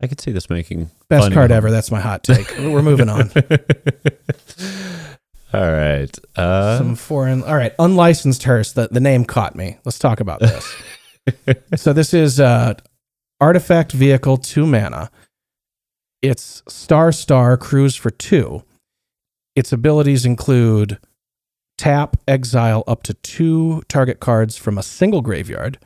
I 0.00 0.06
could 0.06 0.20
see 0.20 0.30
this 0.30 0.48
making 0.48 0.90
best 1.08 1.32
card 1.32 1.50
ever. 1.50 1.70
That's 1.70 1.90
my 1.90 2.00
hot 2.00 2.22
take. 2.22 2.48
We're 2.58 2.82
moving 2.82 3.08
on. 3.08 3.30
All 5.52 5.72
right. 5.72 6.16
Uh, 6.36 6.78
some 6.78 6.94
foreign 6.94 7.42
all 7.42 7.56
right 7.56 7.72
unlicensed 7.78 8.42
hearse 8.42 8.72
the, 8.72 8.88
the 8.90 9.00
name 9.00 9.24
caught 9.24 9.56
me. 9.56 9.78
Let's 9.84 9.98
talk 9.98 10.20
about 10.20 10.40
this. 10.40 10.74
So 11.76 11.92
this 11.92 12.14
is 12.14 12.40
uh 12.40 12.72
artifact 13.38 13.92
vehicle 13.92 14.38
two 14.38 14.66
mana. 14.66 15.10
It's 16.22 16.62
star 16.68 17.12
star 17.12 17.58
cruise 17.58 17.96
for 17.96 18.10
two. 18.10 18.62
Its 19.54 19.70
abilities 19.70 20.24
include 20.24 20.98
tap 21.76 22.16
exile 22.26 22.82
up 22.86 23.02
to 23.02 23.14
two 23.14 23.82
target 23.88 24.20
cards 24.20 24.56
from 24.56 24.78
a 24.78 24.82
single 24.82 25.20
graveyard 25.20 25.78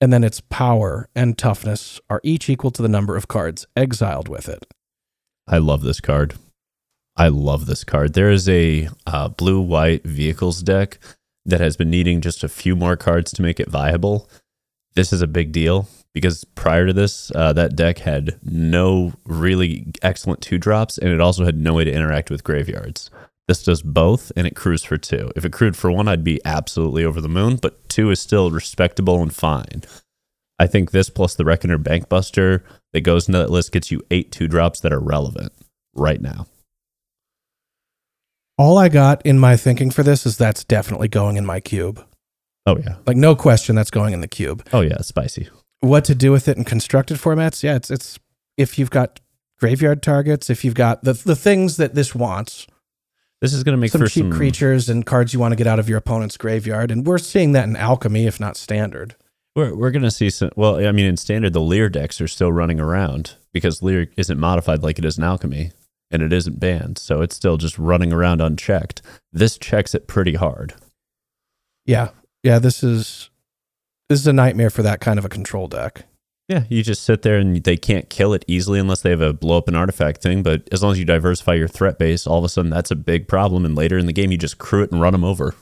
and 0.00 0.12
then 0.12 0.24
its 0.24 0.40
power 0.40 1.08
and 1.14 1.36
toughness 1.36 2.00
are 2.08 2.20
each 2.22 2.48
equal 2.48 2.70
to 2.70 2.82
the 2.82 2.88
number 2.88 3.16
of 3.16 3.28
cards 3.28 3.66
exiled 3.76 4.28
with 4.28 4.48
it 4.48 4.66
I 5.50 5.56
love 5.58 5.80
this 5.80 6.00
card. 6.00 6.34
I 7.16 7.28
love 7.28 7.64
this 7.64 7.82
card. 7.82 8.12
There 8.12 8.30
is 8.30 8.48
a 8.48 8.90
uh, 9.06 9.28
blue 9.28 9.60
white 9.60 10.04
vehicles 10.04 10.62
deck 10.62 10.98
that 11.46 11.60
has 11.60 11.74
been 11.76 11.88
needing 11.88 12.20
just 12.20 12.44
a 12.44 12.48
few 12.48 12.76
more 12.76 12.96
cards 12.96 13.32
to 13.32 13.42
make 13.42 13.58
it 13.58 13.70
viable. 13.70 14.28
This 14.94 15.10
is 15.10 15.22
a 15.22 15.26
big 15.26 15.52
deal 15.52 15.88
because 16.12 16.44
prior 16.44 16.86
to 16.86 16.92
this, 16.92 17.32
uh, 17.34 17.54
that 17.54 17.74
deck 17.74 17.98
had 17.98 18.38
no 18.42 19.14
really 19.24 19.86
excellent 20.02 20.42
two 20.42 20.58
drops, 20.58 20.98
and 20.98 21.10
it 21.10 21.20
also 21.20 21.46
had 21.46 21.56
no 21.56 21.74
way 21.74 21.84
to 21.84 21.92
interact 21.92 22.30
with 22.30 22.44
graveyards. 22.44 23.10
This 23.48 23.62
does 23.64 23.82
both, 23.82 24.30
and 24.36 24.46
it 24.46 24.54
crews 24.54 24.84
for 24.84 24.98
two. 24.98 25.32
If 25.34 25.44
it 25.44 25.52
crewed 25.52 25.74
for 25.76 25.90
one, 25.90 26.06
I'd 26.06 26.22
be 26.22 26.40
absolutely 26.44 27.02
over 27.04 27.20
the 27.20 27.28
moon, 27.30 27.56
but 27.56 27.88
two 27.88 28.10
is 28.10 28.20
still 28.20 28.50
respectable 28.50 29.20
and 29.22 29.34
fine. 29.34 29.82
I 30.58 30.66
think 30.66 30.90
this 30.90 31.08
plus 31.08 31.34
the 31.34 31.44
Reckoner 31.46 31.78
Bankbuster 31.78 32.62
that 32.92 33.00
goes 33.00 33.26
into 33.26 33.38
that 33.38 33.50
list 33.50 33.72
gets 33.72 33.90
you 33.90 34.02
eight 34.10 34.30
two 34.30 34.48
drops 34.48 34.80
that 34.80 34.92
are 34.92 35.00
relevant 35.00 35.52
right 35.94 36.20
now. 36.20 36.46
all 38.56 38.76
i 38.78 38.88
got 38.88 39.24
in 39.24 39.38
my 39.38 39.56
thinking 39.56 39.90
for 39.90 40.02
this 40.02 40.26
is 40.26 40.36
that's 40.36 40.64
definitely 40.64 41.08
going 41.08 41.36
in 41.36 41.46
my 41.46 41.60
cube 41.60 42.04
Oh 42.66 42.76
yeah. 42.76 42.96
like 43.06 43.16
no 43.16 43.34
question 43.34 43.76
that's 43.76 43.90
going 43.90 44.12
in 44.14 44.20
the 44.20 44.28
cube 44.28 44.66
Oh 44.72 44.80
yeah, 44.82 44.98
spicy. 45.00 45.48
what 45.80 46.04
to 46.06 46.14
do 46.14 46.32
with 46.32 46.48
it 46.48 46.56
in 46.56 46.64
constructed 46.64 47.16
formats 47.18 47.62
yeah 47.62 47.76
it's 47.76 47.90
it's 47.90 48.18
if 48.56 48.78
you've 48.78 48.90
got 48.90 49.20
graveyard 49.60 50.02
targets 50.02 50.50
if 50.50 50.64
you've 50.64 50.74
got 50.74 51.02
the 51.04 51.12
the 51.14 51.36
things 51.36 51.76
that 51.78 51.94
this 51.94 52.14
wants 52.14 52.66
This 53.40 53.52
is 53.52 53.62
gonna 53.62 53.76
make 53.76 53.92
some 53.92 54.00
for 54.00 54.08
cheap 54.08 54.24
some 54.24 54.32
creatures 54.32 54.88
and 54.88 55.06
cards 55.06 55.32
you 55.32 55.38
want 55.40 55.52
to 55.52 55.56
get 55.56 55.66
out 55.66 55.78
of 55.78 55.88
your 55.88 55.98
opponent's 55.98 56.36
graveyard 56.36 56.90
and 56.90 57.06
we're 57.06 57.18
seeing 57.18 57.52
that 57.52 57.64
in 57.68 57.76
alchemy 57.76 58.26
if 58.26 58.40
not 58.40 58.56
standard 58.56 59.14
We're 59.54 59.74
we're 59.74 59.90
gonna 59.90 60.10
see 60.10 60.30
some. 60.30 60.50
Well, 60.56 60.76
I 60.86 60.92
mean, 60.92 61.06
in 61.06 61.16
standard, 61.16 61.52
the 61.52 61.60
Lier 61.60 61.88
decks 61.88 62.20
are 62.20 62.28
still 62.28 62.52
running 62.52 62.78
around 62.80 63.34
because 63.52 63.82
Lier 63.82 64.08
isn't 64.16 64.38
modified 64.38 64.82
like 64.82 64.98
it 64.98 65.04
is 65.04 65.18
in 65.18 65.24
Alchemy, 65.24 65.72
and 66.10 66.22
it 66.22 66.32
isn't 66.32 66.60
banned, 66.60 66.98
so 66.98 67.22
it's 67.22 67.34
still 67.34 67.56
just 67.56 67.78
running 67.78 68.12
around 68.12 68.40
unchecked. 68.40 69.02
This 69.32 69.58
checks 69.58 69.94
it 69.94 70.06
pretty 70.06 70.34
hard. 70.34 70.74
yeah 71.86 72.10
yeah 72.44 72.58
this 72.60 72.84
is 72.84 73.30
this 74.08 74.20
is 74.20 74.26
a 74.26 74.32
nightmare 74.32 74.70
for 74.70 74.82
that 74.82 75.00
kind 75.00 75.18
of 75.18 75.24
a 75.24 75.28
control 75.28 75.66
deck 75.66 76.04
Yeah, 76.48 76.64
you 76.70 76.82
just 76.82 77.02
sit 77.02 77.22
there 77.22 77.36
and 77.36 77.62
they 77.62 77.76
can't 77.76 78.08
kill 78.08 78.32
it 78.32 78.44
easily 78.48 78.78
unless 78.80 79.02
they 79.02 79.10
have 79.10 79.20
a 79.20 79.34
blow 79.34 79.58
up 79.58 79.68
an 79.68 79.74
artifact 79.76 80.22
thing. 80.22 80.42
But 80.42 80.66
as 80.72 80.82
long 80.82 80.92
as 80.92 80.98
you 80.98 81.04
diversify 81.04 81.54
your 81.54 81.68
threat 81.68 81.98
base, 81.98 82.26
all 82.26 82.38
of 82.38 82.44
a 82.44 82.48
sudden 82.48 82.70
that's 82.70 82.90
a 82.90 82.96
big 82.96 83.28
problem. 83.28 83.64
And 83.66 83.74
later 83.76 83.98
in 83.98 84.06
the 84.06 84.14
game, 84.14 84.30
you 84.32 84.38
just 84.38 84.56
crew 84.58 84.82
it 84.82 84.90
and 84.90 85.00
run 85.00 85.12
them 85.12 85.24
over. 85.24 85.54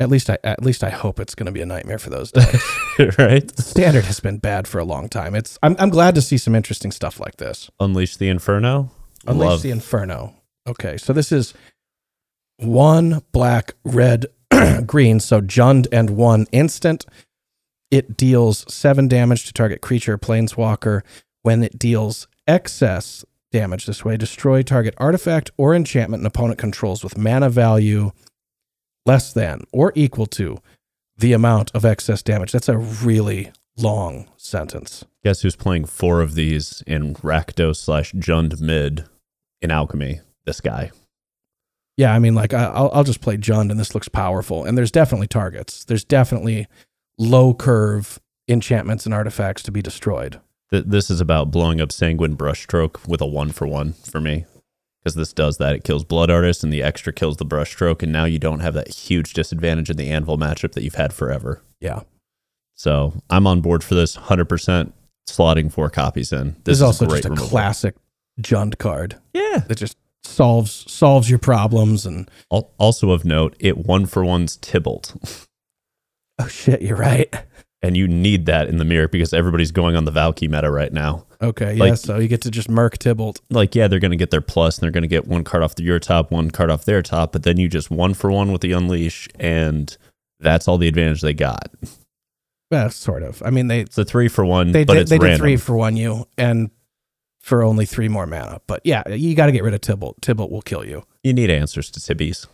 at 0.00 0.08
least 0.08 0.30
i 0.30 0.38
at 0.44 0.62
least 0.62 0.82
i 0.84 0.90
hope 0.90 1.18
it's 1.20 1.34
going 1.34 1.46
to 1.46 1.52
be 1.52 1.60
a 1.60 1.66
nightmare 1.66 1.98
for 1.98 2.08
those 2.08 2.30
decks 2.30 2.64
right? 3.18 3.48
The 3.56 3.62
standard 3.62 4.04
has 4.04 4.20
been 4.20 4.38
bad 4.38 4.68
for 4.68 4.78
a 4.78 4.84
long 4.84 5.08
time 5.08 5.34
it's 5.34 5.58
i'm, 5.62 5.74
I'm 5.78 5.90
glad 5.90 6.14
to 6.14 6.22
see 6.22 6.38
some 6.38 6.54
interesting 6.54 6.92
stuff 6.92 7.18
like 7.18 7.36
this 7.38 7.68
Unleash 7.80 8.16
the 8.16 8.28
Inferno. 8.28 8.90
Unleash 9.26 9.48
Love. 9.48 9.62
the 9.62 9.70
Inferno. 9.72 10.34
Okay, 10.68 10.96
so 10.98 11.12
this 11.12 11.32
is 11.32 11.52
one 12.58 13.22
black, 13.32 13.74
red, 13.84 14.26
green. 14.86 15.20
So 15.20 15.40
Jund 15.40 15.86
and 15.92 16.10
one 16.10 16.46
instant. 16.52 17.04
It 17.90 18.16
deals 18.16 18.64
seven 18.72 19.08
damage 19.08 19.46
to 19.46 19.52
target 19.52 19.80
creature 19.80 20.14
or 20.14 20.18
planeswalker. 20.18 21.02
When 21.42 21.62
it 21.62 21.78
deals 21.78 22.26
excess 22.46 23.24
damage 23.50 23.86
this 23.86 24.04
way, 24.04 24.16
destroy 24.16 24.62
target 24.62 24.94
artifact 24.98 25.50
or 25.56 25.74
enchantment 25.74 26.20
an 26.20 26.26
opponent 26.26 26.58
controls 26.58 27.02
with 27.02 27.16
mana 27.16 27.48
value 27.48 28.10
less 29.06 29.32
than 29.32 29.62
or 29.72 29.92
equal 29.94 30.26
to 30.26 30.58
the 31.16 31.32
amount 31.32 31.70
of 31.74 31.84
excess 31.84 32.22
damage. 32.22 32.52
That's 32.52 32.68
a 32.68 32.76
really 32.76 33.50
long 33.76 34.28
sentence. 34.36 35.04
Guess 35.24 35.40
who's 35.40 35.56
playing 35.56 35.86
four 35.86 36.20
of 36.20 36.34
these 36.34 36.82
in 36.86 37.14
Rakdos 37.14 37.76
slash 37.76 38.12
Jund 38.12 38.60
mid 38.60 39.04
in 39.62 39.70
Alchemy? 39.70 40.20
This 40.44 40.60
guy. 40.60 40.90
Yeah, 41.96 42.12
I 42.14 42.18
mean, 42.18 42.34
like 42.34 42.52
I- 42.54 42.64
I'll 42.66 42.90
I'll 42.92 43.04
just 43.04 43.20
play 43.20 43.36
Jund, 43.36 43.70
and 43.70 43.80
this 43.80 43.94
looks 43.94 44.08
powerful. 44.08 44.64
And 44.64 44.76
there's 44.78 44.92
definitely 44.92 45.26
targets. 45.26 45.84
There's 45.84 46.04
definitely 46.04 46.66
low 47.18 47.52
curve 47.54 48.18
enchantments 48.48 49.04
and 49.04 49.14
artifacts 49.14 49.62
to 49.64 49.70
be 49.72 49.82
destroyed. 49.82 50.40
Th- 50.70 50.84
this 50.86 51.10
is 51.10 51.20
about 51.20 51.50
blowing 51.50 51.80
up 51.80 51.92
Sanguine 51.92 52.36
Brushstroke 52.36 53.06
with 53.08 53.20
a 53.20 53.26
one 53.26 53.50
for 53.52 53.66
one 53.66 53.92
for 53.92 54.20
me. 54.20 54.44
Because 55.02 55.14
this 55.14 55.32
does 55.32 55.58
that. 55.58 55.74
It 55.74 55.84
kills 55.84 56.04
Blood 56.04 56.28
Artist 56.30 56.64
and 56.64 56.72
the 56.72 56.82
extra 56.82 57.12
kills 57.12 57.36
the 57.36 57.46
Brushstroke. 57.46 58.02
And 58.02 58.12
now 58.12 58.24
you 58.24 58.38
don't 58.38 58.60
have 58.60 58.74
that 58.74 58.88
huge 58.88 59.32
disadvantage 59.32 59.88
in 59.90 59.96
the 59.96 60.10
Anvil 60.10 60.36
matchup 60.38 60.72
that 60.72 60.82
you've 60.82 60.96
had 60.96 61.12
forever. 61.12 61.62
Yeah, 61.80 62.00
So 62.74 63.22
I'm 63.30 63.46
on 63.46 63.60
board 63.60 63.84
for 63.84 63.94
this 63.94 64.16
100% 64.16 64.92
slotting 65.28 65.70
four 65.72 65.88
copies 65.90 66.32
in. 66.32 66.56
this, 66.64 66.78
is 66.78 66.82
also 66.82 67.06
great 67.06 67.18
just 67.18 67.26
a 67.26 67.30
removal. 67.30 67.48
classic 67.48 67.94
Jund 68.40 68.78
card 68.78 69.16
Yeah. 69.34 69.58
that 69.68 69.78
just 69.78 69.96
solves 70.24 70.84
solves 70.90 71.30
your 71.30 71.38
problems. 71.38 72.04
And 72.04 72.28
Also 72.50 73.10
of 73.12 73.24
note, 73.24 73.54
it 73.60 73.78
one 73.78 74.06
for 74.06 74.24
one's 74.24 74.56
Tibalt. 74.58 75.44
oh 76.42 76.48
shit, 76.48 76.82
you're 76.82 76.96
right. 76.96 77.32
And 77.80 77.96
you 77.96 78.08
need 78.08 78.46
that 78.46 78.68
in 78.68 78.78
the 78.78 78.84
mirror 78.84 79.06
because 79.06 79.32
everybody's 79.32 79.70
going 79.70 79.94
on 79.94 80.04
the 80.04 80.10
Valki 80.10 80.50
meta 80.50 80.68
right 80.70 80.92
now. 80.92 81.26
Okay, 81.40 81.74
yeah. 81.74 81.84
Like- 81.84 81.96
so 81.96 82.18
you 82.18 82.26
get 82.26 82.42
to 82.42 82.50
just 82.50 82.68
murk 82.68 82.98
Tibalt. 82.98 83.40
like 83.50 83.76
yeah 83.76 83.86
they're 83.86 84.00
going 84.00 84.10
to 84.10 84.16
get 84.16 84.30
their 84.32 84.40
plus 84.40 84.76
and 84.78 84.82
they're 84.82 84.90
going 84.90 85.02
to 85.02 85.08
get 85.08 85.28
one 85.28 85.44
card 85.44 85.62
off 85.62 85.76
the, 85.76 85.84
your 85.84 86.00
top 86.00 86.32
one 86.32 86.50
card 86.50 86.70
off 86.70 86.84
their 86.84 87.02
top 87.02 87.30
but 87.30 87.44
then 87.44 87.56
you 87.58 87.68
just 87.68 87.88
one 87.90 88.14
for 88.14 88.32
one 88.32 88.50
with 88.50 88.60
the 88.62 88.72
unleash 88.72 89.28
and 89.38 89.96
that's 90.40 90.66
all 90.66 90.78
the 90.78 90.88
advantage 90.88 91.20
they 91.20 91.32
got 91.34 91.70
Well, 92.72 92.90
sort 92.90 93.22
of. 93.22 93.40
I 93.44 93.50
mean, 93.50 93.68
they 93.68 93.80
it's 93.82 93.96
a 93.96 94.04
three 94.04 94.26
for 94.26 94.44
one 94.44 94.72
they 94.72 94.84
but 94.84 94.94
did 94.94 95.06
they 95.06 95.18
did 95.18 95.38
three 95.38 95.56
for 95.56 95.76
one 95.76 95.96
you 95.96 96.26
and 96.36 96.70
for 97.40 97.62
only 97.62 97.86
three 97.86 98.08
more 98.08 98.26
mana. 98.26 98.60
But 98.66 98.80
yeah, 98.84 99.08
you 99.08 99.36
got 99.36 99.46
to 99.46 99.52
get 99.52 99.62
rid 99.62 99.72
of 99.74 99.80
Tibalt. 99.80 100.18
Tibalt 100.20 100.50
will 100.50 100.62
kill 100.62 100.84
you. 100.84 101.04
you 101.22 101.32
need 101.32 101.48
answers 101.50 101.88
to 101.92 102.00
tibbies 102.00 102.46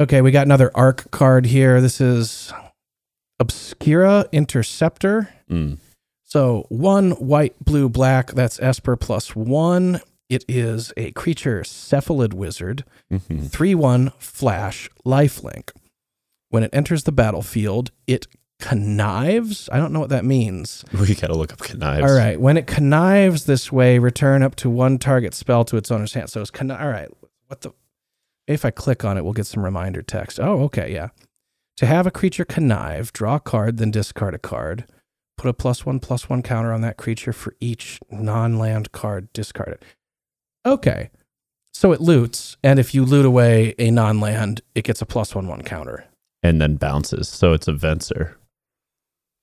Okay, 0.00 0.22
we 0.22 0.30
got 0.30 0.46
another 0.46 0.70
arc 0.74 1.10
card 1.10 1.44
here. 1.46 1.80
This 1.82 2.00
is 2.00 2.52
Obscura 3.38 4.26
Interceptor. 4.32 5.28
mm. 5.50 5.78
So 6.24 6.64
one 6.68 7.10
white, 7.12 7.56
blue, 7.62 7.88
black. 7.88 8.32
That's 8.32 8.60
Esper 8.60 8.96
plus 8.96 9.34
one. 9.34 10.00
It 10.28 10.44
is 10.48 10.92
a 10.96 11.10
creature 11.10 11.62
cephalid 11.62 12.32
wizard. 12.32 12.84
hmm 13.10 13.40
3 13.46 13.74
1 13.74 14.12
flash 14.18 14.88
lifelink. 15.04 15.70
When 16.50 16.62
it 16.62 16.70
enters 16.72 17.02
the 17.02 17.10
battlefield, 17.12 17.90
it 18.06 18.28
connives. 18.60 19.68
I 19.72 19.78
don't 19.78 19.92
know 19.92 19.98
what 20.00 20.10
that 20.10 20.24
means. 20.24 20.84
We 20.92 21.14
gotta 21.16 21.34
look 21.34 21.52
up 21.52 21.58
connives. 21.58 22.08
All 22.08 22.16
right. 22.16 22.40
When 22.40 22.56
it 22.56 22.68
connives 22.68 23.46
this 23.46 23.72
way, 23.72 23.98
return 23.98 24.42
up 24.44 24.54
to 24.56 24.70
one 24.70 24.98
target 24.98 25.34
spell 25.34 25.64
to 25.64 25.76
its 25.76 25.90
owner's 25.90 26.14
hand. 26.14 26.30
So 26.30 26.40
it's 26.40 26.50
connive. 26.52 26.80
All 26.80 26.88
right. 26.88 27.08
What 27.48 27.62
the? 27.62 27.72
If 28.50 28.64
I 28.64 28.70
click 28.70 29.04
on 29.04 29.16
it, 29.16 29.22
we'll 29.22 29.32
get 29.32 29.46
some 29.46 29.64
reminder 29.64 30.02
text. 30.02 30.40
Oh, 30.40 30.62
okay. 30.64 30.92
Yeah. 30.92 31.08
To 31.76 31.86
have 31.86 32.06
a 32.06 32.10
creature 32.10 32.44
connive, 32.44 33.12
draw 33.12 33.36
a 33.36 33.40
card, 33.40 33.78
then 33.78 33.90
discard 33.90 34.34
a 34.34 34.38
card. 34.38 34.86
Put 35.38 35.48
a 35.48 35.54
plus 35.54 35.86
one 35.86 36.00
plus 36.00 36.28
one 36.28 36.42
counter 36.42 36.72
on 36.72 36.80
that 36.82 36.96
creature 36.96 37.32
for 37.32 37.54
each 37.60 38.00
non 38.10 38.58
land 38.58 38.92
card 38.92 39.32
discarded. 39.32 39.84
Okay. 40.66 41.10
So 41.72 41.92
it 41.92 42.00
loots, 42.00 42.56
and 42.62 42.78
if 42.78 42.94
you 42.94 43.04
loot 43.04 43.24
away 43.24 43.74
a 43.78 43.90
non 43.90 44.20
land, 44.20 44.60
it 44.74 44.84
gets 44.84 45.00
a 45.00 45.06
plus 45.06 45.34
one 45.34 45.46
one 45.46 45.62
counter. 45.62 46.06
And 46.42 46.60
then 46.60 46.76
bounces. 46.76 47.28
So 47.28 47.52
it's 47.52 47.68
a 47.68 47.72
Venser. 47.72 48.34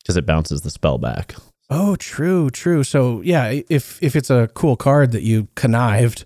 Because 0.04 0.17
it 0.17 0.26
bounces 0.26 0.62
the 0.62 0.70
spell 0.70 0.98
back. 0.98 1.36
Oh, 1.70 1.96
true, 1.96 2.50
true. 2.50 2.84
So 2.84 3.22
yeah, 3.22 3.62
if 3.70 4.02
if 4.04 4.15
it's 4.15 4.30
a 4.30 4.50
cool 4.54 4.76
card 4.76 5.12
that 5.13 5.24
you 5.24 5.48
connived, 5.56 6.26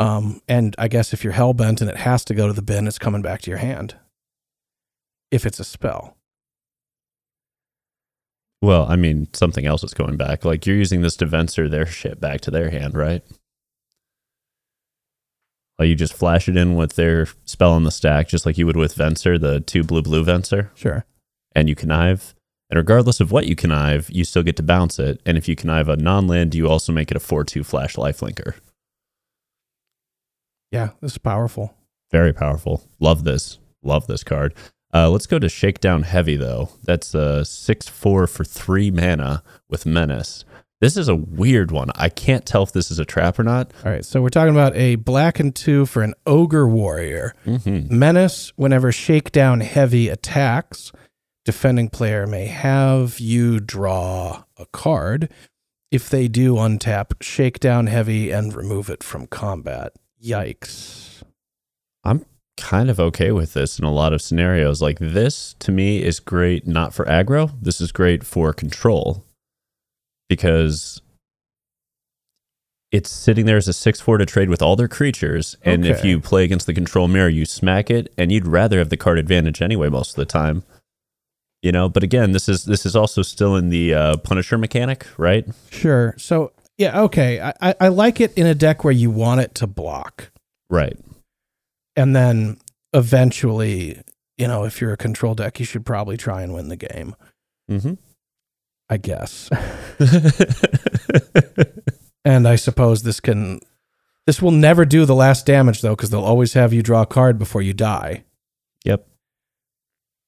um, 0.00 0.40
and 0.48 0.74
I 0.78 0.88
guess 0.88 1.12
if 1.12 1.22
you're 1.22 1.34
hell 1.34 1.54
bent 1.54 1.80
and 1.80 1.88
it 1.88 1.98
has 1.98 2.24
to 2.24 2.34
go 2.34 2.46
to 2.48 2.52
the 2.52 2.62
bin, 2.62 2.88
it's 2.88 2.98
coming 2.98 3.22
back 3.22 3.42
to 3.42 3.50
your 3.50 3.58
hand. 3.58 3.94
If 5.30 5.46
it's 5.46 5.60
a 5.60 5.64
spell. 5.64 6.16
Well, 8.62 8.86
I 8.90 8.96
mean, 8.96 9.28
something 9.32 9.64
else 9.64 9.84
is 9.84 9.94
going 9.94 10.16
back. 10.16 10.44
Like 10.44 10.66
you're 10.66 10.76
using 10.76 11.02
this 11.02 11.16
to 11.16 11.26
Venser 11.26 11.70
their 11.70 11.86
shit 11.86 12.20
back 12.20 12.40
to 12.42 12.50
their 12.50 12.70
hand, 12.70 12.94
right? 12.96 13.22
Like 15.78 15.88
you 15.88 15.94
just 15.94 16.12
flash 16.12 16.48
it 16.48 16.56
in 16.56 16.74
with 16.74 16.94
their 16.94 17.26
spell 17.44 17.72
on 17.72 17.84
the 17.84 17.90
stack, 17.90 18.28
just 18.28 18.44
like 18.44 18.58
you 18.58 18.66
would 18.66 18.76
with 18.76 18.94
Venser, 18.96 19.40
the 19.40 19.60
two 19.60 19.82
blue 19.82 20.02
blue 20.02 20.22
Venser, 20.24 20.68
Sure. 20.74 21.06
and 21.54 21.68
you 21.70 21.74
connive. 21.74 22.34
And 22.68 22.76
regardless 22.76 23.18
of 23.20 23.32
what 23.32 23.46
you 23.46 23.56
connive, 23.56 24.10
you 24.10 24.24
still 24.24 24.42
get 24.42 24.56
to 24.56 24.62
bounce 24.62 24.98
it. 24.98 25.20
And 25.24 25.38
if 25.38 25.48
you 25.48 25.56
connive 25.56 25.88
a 25.88 25.96
non 25.96 26.26
land, 26.26 26.54
you 26.54 26.68
also 26.68 26.92
make 26.92 27.10
it 27.10 27.16
a 27.16 27.20
4 27.20 27.44
2 27.44 27.64
flash 27.64 27.96
lifelinker. 27.96 28.54
Yeah, 30.70 30.90
this 31.00 31.12
is 31.12 31.18
powerful. 31.18 31.74
Very 32.10 32.32
powerful. 32.32 32.88
Love 32.98 33.24
this. 33.24 33.58
Love 33.82 34.06
this 34.06 34.24
card. 34.24 34.54
Uh, 34.92 35.08
let's 35.08 35.26
go 35.26 35.38
to 35.38 35.48
Shakedown 35.48 36.02
Heavy, 36.02 36.36
though. 36.36 36.70
That's 36.82 37.14
a 37.14 37.44
6 37.44 37.88
4 37.88 38.26
for 38.26 38.44
3 38.44 38.90
mana 38.90 39.42
with 39.68 39.86
Menace. 39.86 40.44
This 40.80 40.96
is 40.96 41.08
a 41.08 41.14
weird 41.14 41.70
one. 41.70 41.90
I 41.94 42.08
can't 42.08 42.46
tell 42.46 42.62
if 42.62 42.72
this 42.72 42.90
is 42.90 42.98
a 42.98 43.04
trap 43.04 43.38
or 43.38 43.44
not. 43.44 43.70
All 43.84 43.92
right, 43.92 44.04
so 44.04 44.22
we're 44.22 44.30
talking 44.30 44.54
about 44.54 44.74
a 44.74 44.96
black 44.96 45.38
and 45.38 45.54
two 45.54 45.84
for 45.84 46.02
an 46.02 46.14
ogre 46.26 46.66
warrior. 46.66 47.34
Mm-hmm. 47.46 47.96
Menace, 47.96 48.50
whenever 48.56 48.90
shakedown 48.90 49.60
heavy 49.60 50.08
attacks, 50.08 50.90
defending 51.44 51.90
player 51.90 52.26
may 52.26 52.46
have 52.46 53.20
you 53.20 53.60
draw 53.60 54.44
a 54.56 54.64
card. 54.72 55.30
If 55.90 56.08
they 56.08 56.28
do, 56.28 56.54
untap 56.54 57.22
shakedown 57.22 57.86
heavy 57.86 58.30
and 58.30 58.54
remove 58.54 58.88
it 58.88 59.04
from 59.04 59.26
combat. 59.26 59.92
Yikes. 60.22 61.22
I'm 62.04 62.24
kind 62.56 62.90
of 62.90 63.00
okay 63.00 63.32
with 63.32 63.54
this 63.54 63.78
in 63.78 63.84
a 63.84 63.92
lot 63.92 64.12
of 64.12 64.20
scenarios. 64.22 64.82
Like 64.82 64.98
this 64.98 65.54
to 65.60 65.72
me 65.72 66.02
is 66.02 66.20
great 66.20 66.66
not 66.66 66.94
for 66.94 67.04
aggro. 67.06 67.52
This 67.60 67.80
is 67.80 67.92
great 67.92 68.24
for 68.24 68.52
control 68.52 69.24
because 70.28 71.00
it's 72.92 73.10
sitting 73.10 73.46
there 73.46 73.56
as 73.56 73.68
a 73.68 73.72
6 73.72 74.00
4 74.00 74.18
to 74.18 74.26
trade 74.26 74.48
with 74.48 74.62
all 74.62 74.76
their 74.76 74.88
creatures. 74.88 75.56
And 75.62 75.86
if 75.86 76.04
you 76.04 76.20
play 76.20 76.44
against 76.44 76.66
the 76.66 76.74
control 76.74 77.08
mirror, 77.08 77.28
you 77.28 77.46
smack 77.46 77.90
it, 77.90 78.12
and 78.18 78.32
you'd 78.32 78.46
rather 78.46 78.78
have 78.78 78.88
the 78.88 78.96
card 78.96 79.18
advantage 79.18 79.62
anyway 79.62 79.88
most 79.88 80.10
of 80.10 80.16
the 80.16 80.24
time. 80.24 80.64
You 81.62 81.72
know, 81.72 81.88
but 81.88 82.02
again, 82.02 82.32
this 82.32 82.48
is 82.48 82.64
this 82.64 82.86
is 82.86 82.96
also 82.96 83.22
still 83.22 83.54
in 83.54 83.68
the 83.68 83.94
uh, 83.94 84.16
Punisher 84.18 84.56
mechanic, 84.56 85.06
right? 85.18 85.46
Sure. 85.70 86.14
So, 86.16 86.52
yeah, 86.80 87.02
okay. 87.02 87.52
I, 87.60 87.74
I, 87.78 87.88
like 87.88 88.22
it 88.22 88.32
in 88.38 88.46
a 88.46 88.54
deck 88.54 88.84
where 88.84 88.92
you 88.92 89.10
want 89.10 89.42
it 89.42 89.54
to 89.56 89.66
block. 89.66 90.30
Right. 90.70 90.98
And 91.94 92.16
then 92.16 92.56
eventually, 92.94 94.00
you 94.38 94.48
know, 94.48 94.64
if 94.64 94.80
you're 94.80 94.94
a 94.94 94.96
control 94.96 95.34
deck, 95.34 95.60
you 95.60 95.66
should 95.66 95.84
probably 95.84 96.16
try 96.16 96.40
and 96.40 96.54
win 96.54 96.68
the 96.68 96.76
game, 96.76 97.14
Mm-hmm. 97.70 97.94
I 98.88 98.96
guess. 98.96 99.50
and 102.24 102.48
I 102.48 102.56
suppose 102.56 103.02
this 103.02 103.20
can. 103.20 103.60
This 104.26 104.40
will 104.40 104.50
never 104.50 104.86
do 104.86 105.04
the 105.04 105.14
last 105.14 105.44
damage, 105.44 105.82
though, 105.82 105.94
because 105.94 106.08
they'll 106.08 106.22
always 106.22 106.54
have 106.54 106.72
you 106.72 106.82
draw 106.82 107.02
a 107.02 107.06
card 107.06 107.38
before 107.38 107.62
you 107.62 107.74
die. 107.74 108.24
yep. 108.84 109.06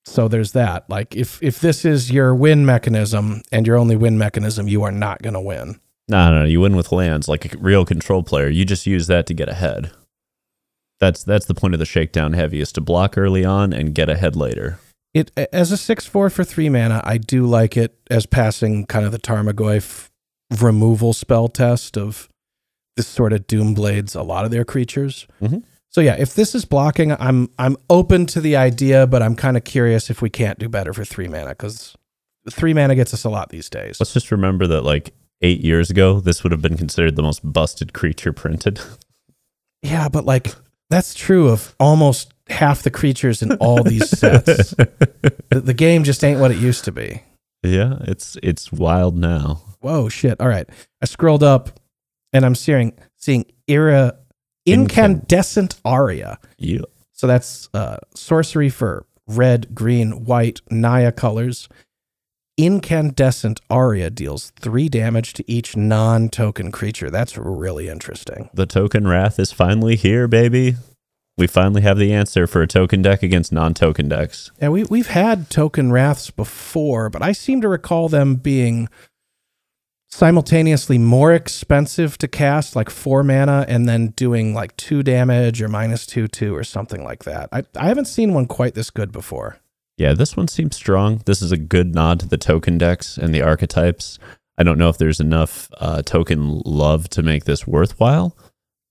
So 0.04 0.28
there's 0.28 0.52
that. 0.52 0.88
Like, 0.90 1.16
if, 1.16 1.42
if 1.42 1.60
this 1.60 1.84
is 1.84 2.10
your 2.10 2.34
win 2.34 2.66
mechanism 2.66 3.42
and 3.50 3.66
your 3.66 3.78
only 3.78 3.96
win 3.96 4.18
mechanism, 4.18 4.68
you 4.68 4.82
are 4.82 4.92
not 4.92 5.22
going 5.22 5.34
to 5.34 5.40
win. 5.40 5.80
No, 6.08 6.30
no, 6.30 6.40
no, 6.40 6.44
you 6.44 6.60
win 6.60 6.76
with 6.76 6.92
lands 6.92 7.28
like 7.28 7.54
a 7.54 7.58
real 7.58 7.84
control 7.84 8.22
player. 8.22 8.48
You 8.48 8.64
just 8.64 8.86
use 8.86 9.06
that 9.06 9.26
to 9.26 9.34
get 9.34 9.48
ahead. 9.48 9.92
That's 11.00 11.24
that's 11.24 11.46
the 11.46 11.54
point 11.54 11.74
of 11.74 11.80
the 11.80 11.86
shakedown 11.86 12.32
heavy 12.32 12.60
is 12.60 12.72
to 12.72 12.80
block 12.80 13.16
early 13.18 13.44
on 13.44 13.72
and 13.72 13.94
get 13.94 14.08
ahead 14.08 14.36
later. 14.36 14.78
It 15.14 15.30
as 15.52 15.72
a 15.72 15.76
six 15.76 16.06
four 16.06 16.30
for 16.30 16.44
three 16.44 16.68
mana, 16.68 17.00
I 17.04 17.18
do 17.18 17.44
like 17.44 17.76
it 17.76 17.98
as 18.10 18.26
passing 18.26 18.86
kind 18.86 19.04
of 19.04 19.12
the 19.12 19.18
Tarmogoyf 19.18 20.08
removal 20.60 21.12
spell 21.12 21.48
test 21.48 21.96
of 21.96 22.28
this 22.96 23.06
sort 23.08 23.32
of 23.32 23.46
doom 23.46 23.74
blades 23.74 24.14
a 24.14 24.22
lot 24.22 24.44
of 24.44 24.50
their 24.50 24.64
creatures. 24.64 25.26
Mhm. 25.40 25.64
So 25.88 26.00
yeah, 26.00 26.16
if 26.18 26.34
this 26.34 26.54
is 26.54 26.64
blocking, 26.64 27.12
I'm 27.12 27.50
I'm 27.58 27.76
open 27.90 28.26
to 28.26 28.40
the 28.40 28.56
idea, 28.56 29.06
but 29.06 29.22
I'm 29.22 29.36
kind 29.36 29.56
of 29.56 29.64
curious 29.64 30.08
if 30.08 30.22
we 30.22 30.30
can't 30.30 30.58
do 30.58 30.68
better 30.68 30.92
for 30.92 31.04
three 31.04 31.28
mana 31.28 31.50
because 31.50 31.94
three 32.50 32.74
mana 32.74 32.94
gets 32.94 33.12
us 33.12 33.24
a 33.24 33.28
lot 33.30 33.50
these 33.50 33.68
days. 33.68 33.98
Let's 34.00 34.12
just 34.12 34.30
remember 34.30 34.66
that 34.68 34.82
like 34.82 35.12
eight 35.42 35.60
years 35.60 35.90
ago, 35.90 36.20
this 36.20 36.42
would 36.42 36.52
have 36.52 36.62
been 36.62 36.76
considered 36.76 37.16
the 37.16 37.22
most 37.22 37.40
busted 37.44 37.92
creature 37.92 38.32
printed. 38.32 38.80
Yeah, 39.84 40.08
but 40.08 40.24
like 40.24 40.54
that's 40.90 41.12
true 41.12 41.48
of 41.48 41.74
almost 41.80 42.32
half 42.48 42.84
the 42.84 42.90
creatures 42.90 43.42
in 43.42 43.50
all 43.54 43.82
these 43.82 44.08
sets. 44.16 44.70
the, 44.70 45.34
the 45.50 45.74
game 45.74 46.04
just 46.04 46.22
ain't 46.22 46.38
what 46.38 46.52
it 46.52 46.58
used 46.58 46.84
to 46.84 46.92
be. 46.92 47.20
yeah, 47.64 47.96
it's 48.02 48.36
it's 48.44 48.70
wild 48.70 49.16
now. 49.16 49.60
Whoa, 49.80 50.08
shit. 50.08 50.40
All 50.40 50.46
right. 50.46 50.68
I 51.02 51.06
scrolled 51.06 51.42
up 51.42 51.80
and 52.32 52.46
I'm 52.46 52.54
seeing 52.54 52.92
seeing 53.16 53.44
era 53.66 54.14
incandescent 54.66 55.80
aria. 55.84 56.38
Yeah. 56.58 56.82
So 57.12 57.26
that's 57.26 57.68
uh, 57.74 57.96
sorcery 58.14 58.68
for 58.68 59.04
red, 59.26 59.74
green, 59.74 60.24
white, 60.24 60.60
Naya 60.70 61.10
colors. 61.10 61.68
Incandescent 62.58 63.60
aria 63.70 64.10
deals 64.10 64.52
three 64.60 64.88
damage 64.88 65.32
to 65.34 65.50
each 65.50 65.74
non-token 65.74 66.70
creature. 66.70 67.10
That's 67.10 67.38
really 67.38 67.88
interesting. 67.88 68.50
The 68.52 68.66
token 68.66 69.08
wrath 69.08 69.38
is 69.38 69.52
finally 69.52 69.96
here, 69.96 70.28
baby. 70.28 70.76
We 71.38 71.46
finally 71.46 71.80
have 71.80 71.96
the 71.96 72.12
answer 72.12 72.46
for 72.46 72.60
a 72.60 72.66
token 72.66 73.00
deck 73.00 73.22
against 73.22 73.52
non-token 73.52 74.08
decks. 74.08 74.50
Yeah, 74.60 74.68
we 74.68 74.84
we've 74.84 75.08
had 75.08 75.48
token 75.48 75.90
wraths 75.90 76.30
before, 76.30 77.08
but 77.08 77.22
I 77.22 77.32
seem 77.32 77.62
to 77.62 77.68
recall 77.68 78.10
them 78.10 78.34
being 78.34 78.90
simultaneously 80.10 80.98
more 80.98 81.32
expensive 81.32 82.18
to 82.18 82.28
cast, 82.28 82.76
like 82.76 82.90
four 82.90 83.22
mana, 83.22 83.64
and 83.66 83.88
then 83.88 84.08
doing 84.08 84.52
like 84.52 84.76
two 84.76 85.02
damage 85.02 85.62
or 85.62 85.68
minus 85.68 86.04
two 86.04 86.28
two 86.28 86.54
or 86.54 86.64
something 86.64 87.02
like 87.02 87.24
that. 87.24 87.48
I, 87.50 87.62
I 87.76 87.86
haven't 87.86 88.04
seen 88.04 88.34
one 88.34 88.44
quite 88.44 88.74
this 88.74 88.90
good 88.90 89.10
before. 89.10 89.58
Yeah, 90.02 90.14
this 90.14 90.36
one 90.36 90.48
seems 90.48 90.74
strong. 90.74 91.22
This 91.26 91.40
is 91.40 91.52
a 91.52 91.56
good 91.56 91.94
nod 91.94 92.18
to 92.20 92.26
the 92.26 92.36
token 92.36 92.76
decks 92.76 93.16
and 93.16 93.32
the 93.32 93.40
archetypes. 93.42 94.18
I 94.58 94.64
don't 94.64 94.76
know 94.76 94.88
if 94.88 94.98
there's 94.98 95.20
enough 95.20 95.68
uh, 95.78 96.02
token 96.02 96.60
love 96.64 97.08
to 97.10 97.22
make 97.22 97.44
this 97.44 97.68
worthwhile, 97.68 98.36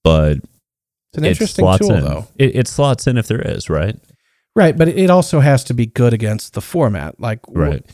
but 0.02 0.38
It's 0.38 1.18
an 1.18 1.24
it 1.26 1.32
interesting 1.32 1.64
slots 1.64 1.86
tool, 1.86 1.94
in. 1.96 2.04
though. 2.04 2.28
It, 2.38 2.56
it 2.56 2.66
slots 2.66 3.06
in 3.06 3.18
if 3.18 3.26
there 3.28 3.42
is, 3.42 3.68
right? 3.68 3.94
Right, 4.56 4.74
but 4.74 4.88
it 4.88 5.10
also 5.10 5.40
has 5.40 5.64
to 5.64 5.74
be 5.74 5.84
good 5.84 6.14
against 6.14 6.54
the 6.54 6.62
format. 6.62 7.20
Like, 7.20 7.40
Right. 7.46 7.84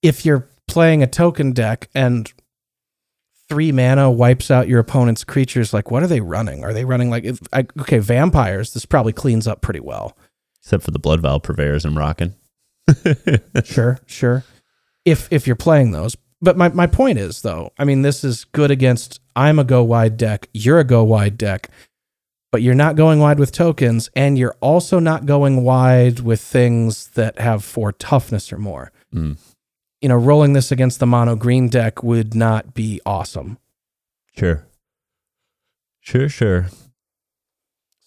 if 0.00 0.24
you're 0.24 0.48
playing 0.68 1.02
a 1.02 1.08
token 1.08 1.50
deck 1.50 1.88
and 1.92 2.32
three 3.48 3.72
mana 3.72 4.12
wipes 4.12 4.48
out 4.48 4.68
your 4.68 4.78
opponent's 4.78 5.24
creatures, 5.24 5.74
like, 5.74 5.90
what 5.90 6.04
are 6.04 6.08
they 6.08 6.20
running? 6.20 6.62
Are 6.62 6.72
they 6.72 6.84
running 6.84 7.10
like, 7.10 7.24
if, 7.24 7.40
I, 7.52 7.66
okay, 7.80 7.98
vampires? 7.98 8.74
This 8.74 8.86
probably 8.86 9.12
cleans 9.12 9.48
up 9.48 9.60
pretty 9.60 9.80
well. 9.80 10.16
Except 10.62 10.84
for 10.84 10.92
the 10.92 11.00
Blood 11.00 11.20
Vow 11.20 11.38
purveyors 11.38 11.84
I'm 11.84 11.98
rocking. 11.98 12.34
sure, 13.64 13.98
sure. 14.06 14.44
If 15.04 15.28
if 15.32 15.46
you're 15.46 15.56
playing 15.56 15.92
those. 15.92 16.16
But 16.42 16.56
my, 16.56 16.68
my 16.68 16.86
point 16.86 17.18
is 17.18 17.42
though, 17.42 17.72
I 17.78 17.84
mean 17.84 18.02
this 18.02 18.24
is 18.24 18.44
good 18.44 18.70
against 18.70 19.20
I'm 19.36 19.58
a 19.58 19.64
go 19.64 19.82
wide 19.84 20.16
deck, 20.16 20.48
you're 20.54 20.78
a 20.78 20.84
go 20.84 21.04
wide 21.04 21.36
deck, 21.36 21.70
but 22.50 22.62
you're 22.62 22.74
not 22.74 22.96
going 22.96 23.20
wide 23.20 23.38
with 23.38 23.52
tokens, 23.52 24.10
and 24.16 24.38
you're 24.38 24.56
also 24.60 24.98
not 24.98 25.26
going 25.26 25.62
wide 25.62 26.20
with 26.20 26.40
things 26.40 27.08
that 27.08 27.38
have 27.38 27.62
four 27.62 27.92
toughness 27.92 28.52
or 28.52 28.58
more. 28.58 28.90
Mm. 29.14 29.36
You 30.00 30.08
know, 30.08 30.16
rolling 30.16 30.54
this 30.54 30.72
against 30.72 30.98
the 30.98 31.06
mono 31.06 31.36
green 31.36 31.68
deck 31.68 32.02
would 32.02 32.34
not 32.34 32.72
be 32.72 33.00
awesome. 33.04 33.58
Sure. 34.36 34.66
Sure, 36.00 36.28
sure. 36.28 36.68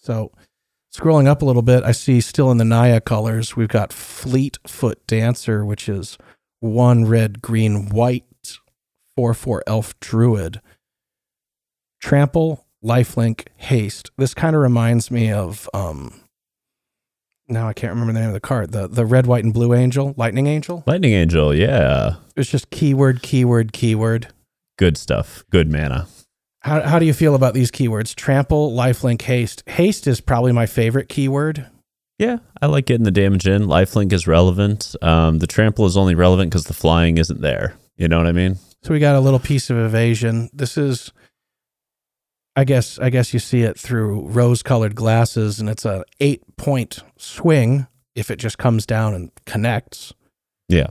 So 0.02 0.32
Scrolling 0.94 1.26
up 1.26 1.42
a 1.42 1.44
little 1.44 1.62
bit, 1.62 1.82
I 1.82 1.90
see 1.90 2.20
still 2.20 2.52
in 2.52 2.58
the 2.58 2.64
Naya 2.64 3.00
colors, 3.00 3.56
we've 3.56 3.66
got 3.66 3.92
Fleetfoot 3.92 5.04
Dancer, 5.08 5.64
which 5.64 5.88
is 5.88 6.16
one 6.60 7.04
red, 7.04 7.42
green, 7.42 7.88
white, 7.88 8.24
4 9.16 9.34
4 9.34 9.64
elf 9.66 9.98
druid. 9.98 10.60
Trample, 12.00 12.64
lifelink, 12.84 13.48
haste. 13.56 14.12
This 14.18 14.34
kind 14.34 14.54
of 14.54 14.62
reminds 14.62 15.10
me 15.10 15.32
of 15.32 15.68
um 15.74 16.20
now 17.48 17.68
I 17.68 17.72
can't 17.72 17.90
remember 17.92 18.12
the 18.12 18.20
name 18.20 18.28
of 18.28 18.34
the 18.34 18.40
card. 18.40 18.70
The 18.70 18.86
the 18.86 19.04
red, 19.04 19.26
white, 19.26 19.44
and 19.44 19.52
blue 19.52 19.74
angel, 19.74 20.14
lightning 20.16 20.46
angel. 20.46 20.84
Lightning 20.86 21.12
Angel, 21.12 21.52
yeah. 21.52 22.16
It's 22.36 22.50
just 22.50 22.70
keyword, 22.70 23.22
keyword, 23.22 23.72
keyword. 23.72 24.28
Good 24.78 24.96
stuff. 24.96 25.44
Good 25.50 25.70
mana. 25.70 26.06
How 26.64 26.80
how 26.80 26.98
do 26.98 27.04
you 27.04 27.12
feel 27.12 27.34
about 27.34 27.52
these 27.52 27.70
keywords? 27.70 28.14
Trample, 28.14 28.72
lifelink, 28.72 29.20
haste. 29.22 29.62
Haste 29.66 30.06
is 30.06 30.22
probably 30.22 30.50
my 30.50 30.64
favorite 30.64 31.10
keyword. 31.10 31.66
Yeah, 32.18 32.38
I 32.62 32.66
like 32.66 32.86
getting 32.86 33.04
the 33.04 33.10
damage 33.10 33.46
in. 33.46 33.64
Lifelink 33.64 34.12
is 34.14 34.26
relevant. 34.26 34.96
Um, 35.02 35.40
the 35.40 35.46
trample 35.46 35.84
is 35.84 35.96
only 35.96 36.14
relevant 36.14 36.50
because 36.50 36.64
the 36.64 36.72
flying 36.72 37.18
isn't 37.18 37.42
there. 37.42 37.74
You 37.96 38.08
know 38.08 38.16
what 38.16 38.26
I 38.26 38.32
mean? 38.32 38.56
So 38.82 38.94
we 38.94 38.98
got 38.98 39.14
a 39.14 39.20
little 39.20 39.38
piece 39.38 39.68
of 39.68 39.76
evasion. 39.76 40.48
This 40.54 40.78
is 40.78 41.12
I 42.56 42.64
guess 42.64 42.98
I 42.98 43.10
guess 43.10 43.34
you 43.34 43.40
see 43.40 43.60
it 43.60 43.78
through 43.78 44.28
rose-colored 44.28 44.94
glasses 44.94 45.60
and 45.60 45.68
it's 45.68 45.84
a 45.84 46.04
8-point 46.20 47.00
swing 47.18 47.88
if 48.14 48.30
it 48.30 48.36
just 48.36 48.56
comes 48.56 48.86
down 48.86 49.12
and 49.12 49.30
connects. 49.44 50.14
Yeah. 50.70 50.88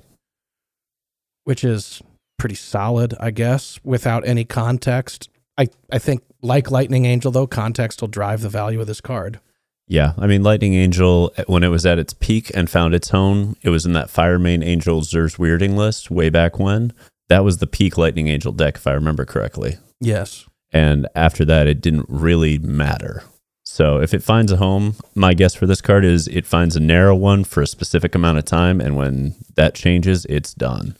Which 1.46 1.64
is 1.64 2.00
pretty 2.38 2.56
solid, 2.56 3.16
I 3.20 3.32
guess, 3.32 3.80
without 3.84 4.28
any 4.28 4.46
context. 4.46 5.30
I 5.58 5.68
I 5.92 6.00
think 6.00 6.24
like 6.42 6.72
Lightning 6.72 7.06
Angel 7.06 7.32
though, 7.32 7.48
context 7.48 8.02
will 8.02 8.08
drive 8.08 8.42
the 8.42 8.50
value 8.50 8.82
of 8.82 8.88
this 8.88 9.02
card. 9.02 9.40
Yeah, 9.88 10.14
I 10.18 10.28
mean, 10.28 10.44
Lightning 10.44 10.76
Angel, 10.76 11.34
eh, 11.38 11.44
when 11.48 11.64
it 11.64 11.68
was 11.68 11.86
at 11.86 12.00
its 12.00 12.14
peak 12.14 12.52
and 12.56 12.70
found 12.70 12.96
its 12.96 13.10
home, 13.10 13.58
it 13.62 13.70
was 13.70 13.86
in 13.86 13.94
that 13.94 14.10
Fire 14.10 14.40
Main 14.40 14.64
Angel 14.64 15.02
Zer's 15.02 15.36
Weirding 15.36 15.76
list 15.76 16.10
way 16.10 16.30
back 16.30 16.58
when. 16.58 16.94
That 17.28 17.44
was 17.44 17.58
the 17.58 17.68
peak 17.68 17.98
Lightning 17.98 18.28
Angel 18.28 18.54
deck, 18.54 18.78
if 18.78 18.88
I 18.88 18.94
remember 18.94 19.26
correctly. 19.26 19.78
Yes. 20.00 20.46
And 20.72 21.08
after 21.16 21.44
that, 21.46 21.68
it 21.68 21.82
didn't 21.82 22.06
really 22.10 22.58
matter. 22.60 23.24
So 23.64 24.02
if 24.02 24.14
it 24.14 24.24
finds 24.24 24.52
a 24.52 24.58
home, 24.58 24.96
my 25.16 25.34
guess 25.34 25.56
for 25.56 25.66
this 25.66 25.82
card 25.82 26.06
is 26.06 26.28
it 26.28 26.46
finds 26.46 26.76
a 26.76 26.80
narrow 26.80 27.16
one 27.16 27.44
for 27.44 27.62
a 27.62 27.68
specific 27.68 28.16
amount 28.16 28.38
of 28.38 28.46
time. 28.46 28.80
And 28.80 28.96
when 28.96 29.36
that 29.56 29.76
changes, 29.76 30.26
it's 30.26 30.54
done. 30.54 30.98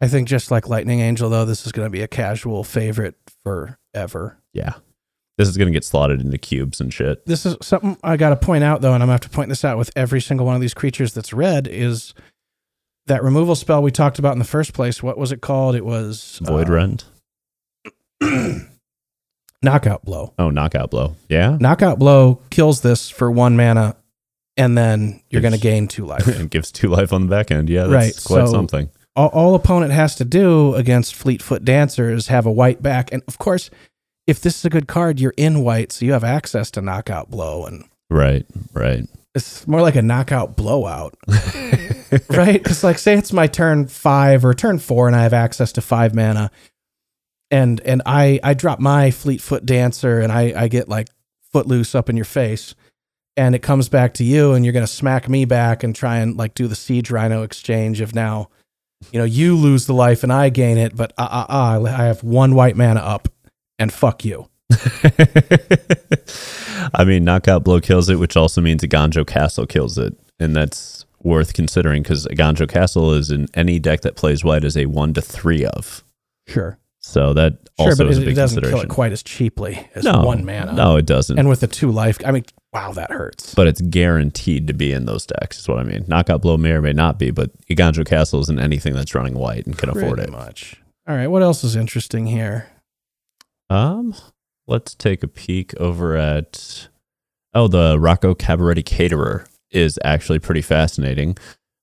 I 0.00 0.08
think 0.08 0.28
just 0.28 0.50
like 0.50 0.68
Lightning 0.68 1.00
Angel 1.00 1.30
though, 1.30 1.44
this 1.44 1.64
is 1.66 1.72
going 1.72 1.86
to 1.86 1.90
be 1.90 2.02
a 2.02 2.08
casual 2.08 2.64
favorite 2.64 3.14
forever. 3.44 4.38
Yeah. 4.52 4.74
This 5.38 5.48
is 5.48 5.56
going 5.56 5.66
to 5.66 5.72
get 5.76 5.84
slotted 5.84 6.20
into 6.20 6.38
cubes 6.38 6.80
and 6.80 6.92
shit. 6.94 7.26
This 7.26 7.44
is 7.44 7.56
something 7.62 7.96
I 8.04 8.16
got 8.16 8.28
to 8.30 8.36
point 8.36 8.62
out 8.64 8.82
though, 8.82 8.92
and 8.94 9.02
I'm 9.02 9.08
going 9.08 9.18
to 9.18 9.24
have 9.24 9.30
to 9.32 9.36
point 9.36 9.48
this 9.48 9.64
out 9.64 9.78
with 9.78 9.90
every 9.96 10.20
single 10.20 10.46
one 10.46 10.54
of 10.54 10.60
these 10.60 10.74
creatures 10.74 11.12
that's 11.12 11.32
red 11.32 11.66
is 11.66 12.14
that 13.06 13.22
removal 13.24 13.54
spell 13.56 13.82
we 13.82 13.90
talked 13.90 14.18
about 14.18 14.32
in 14.34 14.38
the 14.38 14.44
first 14.44 14.72
place. 14.74 15.02
What 15.02 15.18
was 15.18 15.32
it 15.32 15.40
called? 15.40 15.74
It 15.74 15.84
was 15.84 16.38
Void 16.42 16.68
uh, 16.70 16.72
Rend. 16.72 17.04
Knockout 19.62 20.04
Blow. 20.04 20.34
Oh, 20.38 20.50
Knockout 20.50 20.90
Blow. 20.90 21.16
Yeah. 21.28 21.56
Knockout 21.60 21.98
Blow 21.98 22.40
kills 22.50 22.82
this 22.82 23.08
for 23.10 23.30
one 23.30 23.56
mana, 23.56 23.96
and 24.56 24.76
then 24.76 25.20
you're 25.30 25.42
going 25.42 25.54
to 25.54 25.60
gain 25.60 25.88
two 25.88 26.04
life. 26.06 26.26
and 26.26 26.50
gives 26.50 26.70
two 26.70 26.88
life 26.88 27.12
on 27.12 27.22
the 27.22 27.28
back 27.28 27.50
end. 27.50 27.68
Yeah, 27.70 27.86
that's 27.86 27.92
Right, 27.92 28.24
quite 28.24 28.46
so- 28.46 28.52
something. 28.52 28.90
All, 29.16 29.28
all 29.28 29.54
opponent 29.54 29.92
has 29.92 30.14
to 30.16 30.24
do 30.24 30.74
against 30.74 31.14
Fleetfoot 31.14 31.64
Dancer 31.64 32.10
is 32.10 32.28
have 32.28 32.46
a 32.46 32.52
white 32.52 32.82
back, 32.82 33.12
and 33.12 33.22
of 33.28 33.38
course, 33.38 33.70
if 34.26 34.40
this 34.40 34.58
is 34.58 34.64
a 34.64 34.70
good 34.70 34.88
card, 34.88 35.20
you're 35.20 35.34
in 35.36 35.62
white, 35.62 35.92
so 35.92 36.04
you 36.04 36.12
have 36.12 36.24
access 36.24 36.70
to 36.72 36.80
Knockout 36.80 37.30
Blow, 37.30 37.66
and 37.66 37.84
Right, 38.10 38.46
right. 38.72 39.04
it's 39.34 39.66
more 39.66 39.82
like 39.82 39.96
a 39.96 40.02
knockout 40.02 40.56
blowout, 40.56 41.14
right? 42.28 42.62
Because 42.62 42.84
like, 42.84 42.98
say 42.98 43.14
it's 43.16 43.32
my 43.32 43.46
turn 43.46 43.86
five 43.86 44.44
or 44.44 44.54
turn 44.54 44.78
four, 44.78 45.06
and 45.06 45.16
I 45.16 45.22
have 45.22 45.32
access 45.32 45.72
to 45.72 45.80
five 45.80 46.14
mana, 46.14 46.50
and 47.50 47.80
and 47.80 48.02
I 48.06 48.40
I 48.42 48.54
drop 48.54 48.80
my 48.80 49.10
Fleetfoot 49.10 49.66
Dancer, 49.66 50.20
and 50.20 50.32
I 50.32 50.52
I 50.56 50.68
get 50.68 50.88
like 50.88 51.08
footloose 51.52 51.94
up 51.94 52.08
in 52.08 52.16
your 52.16 52.24
face, 52.24 52.74
and 53.36 53.54
it 53.54 53.62
comes 53.62 53.88
back 53.88 54.14
to 54.14 54.24
you, 54.24 54.52
and 54.52 54.64
you're 54.64 54.72
gonna 54.74 54.86
smack 54.86 55.28
me 55.28 55.44
back 55.44 55.82
and 55.82 55.94
try 55.94 56.18
and 56.18 56.36
like 56.36 56.54
do 56.54 56.66
the 56.68 56.74
Siege 56.76 57.10
Rhino 57.10 57.42
exchange 57.42 58.00
of 58.00 58.14
now, 58.14 58.48
you 59.12 59.18
know, 59.18 59.24
you 59.24 59.56
lose 59.56 59.86
the 59.86 59.94
life 59.94 60.22
and 60.22 60.32
I 60.32 60.48
gain 60.48 60.78
it, 60.78 60.96
but 60.96 61.12
uh 61.18 61.22
uh 61.22 61.46
uh, 61.52 61.82
I 61.84 62.04
have 62.04 62.22
one 62.24 62.54
white 62.54 62.76
mana 62.76 63.00
up, 63.00 63.28
and 63.78 63.92
fuck 63.92 64.24
you. 64.24 64.48
I 66.94 67.04
mean, 67.04 67.24
Knockout 67.24 67.64
Blow 67.64 67.80
kills 67.80 68.08
it, 68.08 68.18
which 68.18 68.36
also 68.36 68.60
means 68.60 68.82
a 68.82 68.88
Eiganjo 68.88 69.26
Castle 69.26 69.66
kills 69.66 69.98
it. 69.98 70.14
And 70.40 70.54
that's 70.54 71.06
worth 71.22 71.54
considering 71.54 72.02
because 72.02 72.26
a 72.26 72.30
Eiganjo 72.30 72.68
Castle 72.68 73.12
is 73.14 73.30
in 73.30 73.48
any 73.54 73.78
deck 73.78 74.02
that 74.02 74.16
plays 74.16 74.44
white 74.44 74.64
as 74.64 74.76
a 74.76 74.86
one 74.86 75.14
to 75.14 75.22
three 75.22 75.64
of. 75.64 76.04
Sure, 76.46 76.78
So 77.00 77.32
that 77.34 77.52
sure, 77.78 77.88
also 77.88 78.04
but 78.04 78.10
is 78.10 78.18
a 78.18 78.22
it, 78.22 78.24
big 78.26 78.32
it 78.32 78.36
doesn't 78.36 78.56
kill 78.60 78.62
consideration. 78.70 78.90
it 78.90 78.94
quite 78.94 79.12
as 79.12 79.22
cheaply 79.22 79.88
as 79.94 80.04
no, 80.04 80.22
one 80.24 80.44
mana. 80.44 80.72
No, 80.72 80.96
it 80.96 81.06
doesn't. 81.06 81.38
and 81.38 81.48
with 81.48 81.60
the 81.60 81.66
two 81.66 81.90
life, 81.90 82.18
I 82.24 82.32
mean, 82.32 82.44
wow, 82.74 82.92
that 82.92 83.10
hurts. 83.10 83.54
but 83.54 83.66
it's 83.66 83.80
guaranteed 83.80 84.66
to 84.66 84.74
be 84.74 84.92
in 84.92 85.06
those 85.06 85.24
decks, 85.24 85.58
is 85.60 85.68
what 85.68 85.78
I 85.78 85.84
mean. 85.84 86.04
Knockout 86.08 86.42
Blow 86.42 86.56
may 86.56 86.72
or 86.72 86.82
may 86.82 86.92
not 86.92 87.18
be, 87.18 87.30
but 87.30 87.50
Eiganjo 87.68 88.04
Castle 88.04 88.40
isn't 88.40 88.58
anything 88.58 88.92
that's 88.94 89.14
running 89.14 89.34
white 89.34 89.64
and 89.66 89.78
can 89.78 89.88
afford 89.88 90.18
Pretty 90.18 90.24
it. 90.24 90.32
much. 90.32 90.82
All 91.08 91.16
right, 91.16 91.28
what 91.28 91.42
else 91.42 91.62
is 91.64 91.76
interesting 91.76 92.26
here? 92.26 92.68
Um, 93.70 94.14
let's 94.66 94.94
take 94.94 95.22
a 95.22 95.28
peek 95.28 95.74
over 95.76 96.16
at 96.16 96.88
oh, 97.54 97.68
the 97.68 97.98
Rocco 97.98 98.34
Cabaretti 98.34 98.84
Caterer 98.84 99.46
is 99.70 99.98
actually 100.04 100.38
pretty 100.38 100.62
fascinating. 100.62 101.36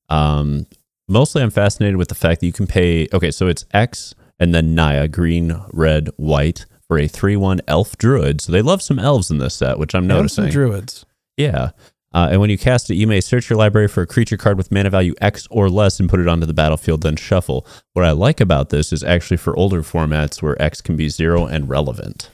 Um, 0.10 0.68
mostly 1.08 1.42
I'm 1.42 1.50
fascinated 1.50 1.98
with 1.98 2.10
the 2.10 2.16
fact 2.16 2.42
that 2.42 2.46
you 2.48 2.54
can 2.54 2.68
pay. 2.68 3.08
Okay, 3.14 3.32
so 3.32 3.48
it's 3.48 3.66
X 3.74 4.14
and 4.40 4.54
then 4.54 4.76
Naya, 4.76 5.08
green, 5.08 5.62
red, 5.72 6.10
white 6.18 6.66
for 6.92 6.98
a 6.98 7.08
three-one 7.08 7.62
elf 7.70 7.98
druid. 7.98 8.42
So 8.42 8.52
they 8.52 8.62
love 8.62 8.82
some 8.82 9.00
elves 9.00 9.32
in 9.32 9.38
this 9.38 9.56
set, 9.56 9.80
which 9.80 9.96
I'm 9.96 10.06
noticing. 10.06 10.50
druids. 10.50 11.06
Yeah. 11.38 11.70
Uh, 12.14 12.28
and 12.32 12.42
when 12.42 12.50
you 12.50 12.58
cast 12.58 12.90
it, 12.90 12.96
you 12.96 13.08
may 13.08 13.22
search 13.22 13.50
your 13.50 13.56
library 13.56 13.88
for 13.88 14.02
a 14.02 14.06
creature 14.06 14.36
card 14.36 14.58
with 14.58 14.74
mana 14.74 14.90
value 14.90 15.14
X 15.22 15.48
or 15.50 15.70
less 15.70 16.02
and 16.02 16.10
put 16.10 16.20
it 16.20 16.28
onto 16.28 16.46
the 16.46 16.54
battlefield, 16.54 17.02
then 17.02 17.16
shuffle. 17.16 17.66
What 17.94 18.04
I 18.04 18.12
like 18.12 18.42
about 18.42 18.72
this 18.72 18.92
is 18.92 19.06
actually 19.06 19.38
for 19.38 19.56
older 19.56 19.84
formats 19.84 20.42
where 20.42 20.62
X 20.62 20.82
can 20.82 20.98
be 20.98 21.08
zero 21.08 21.46
and 21.46 21.70
relevant. 21.70 22.30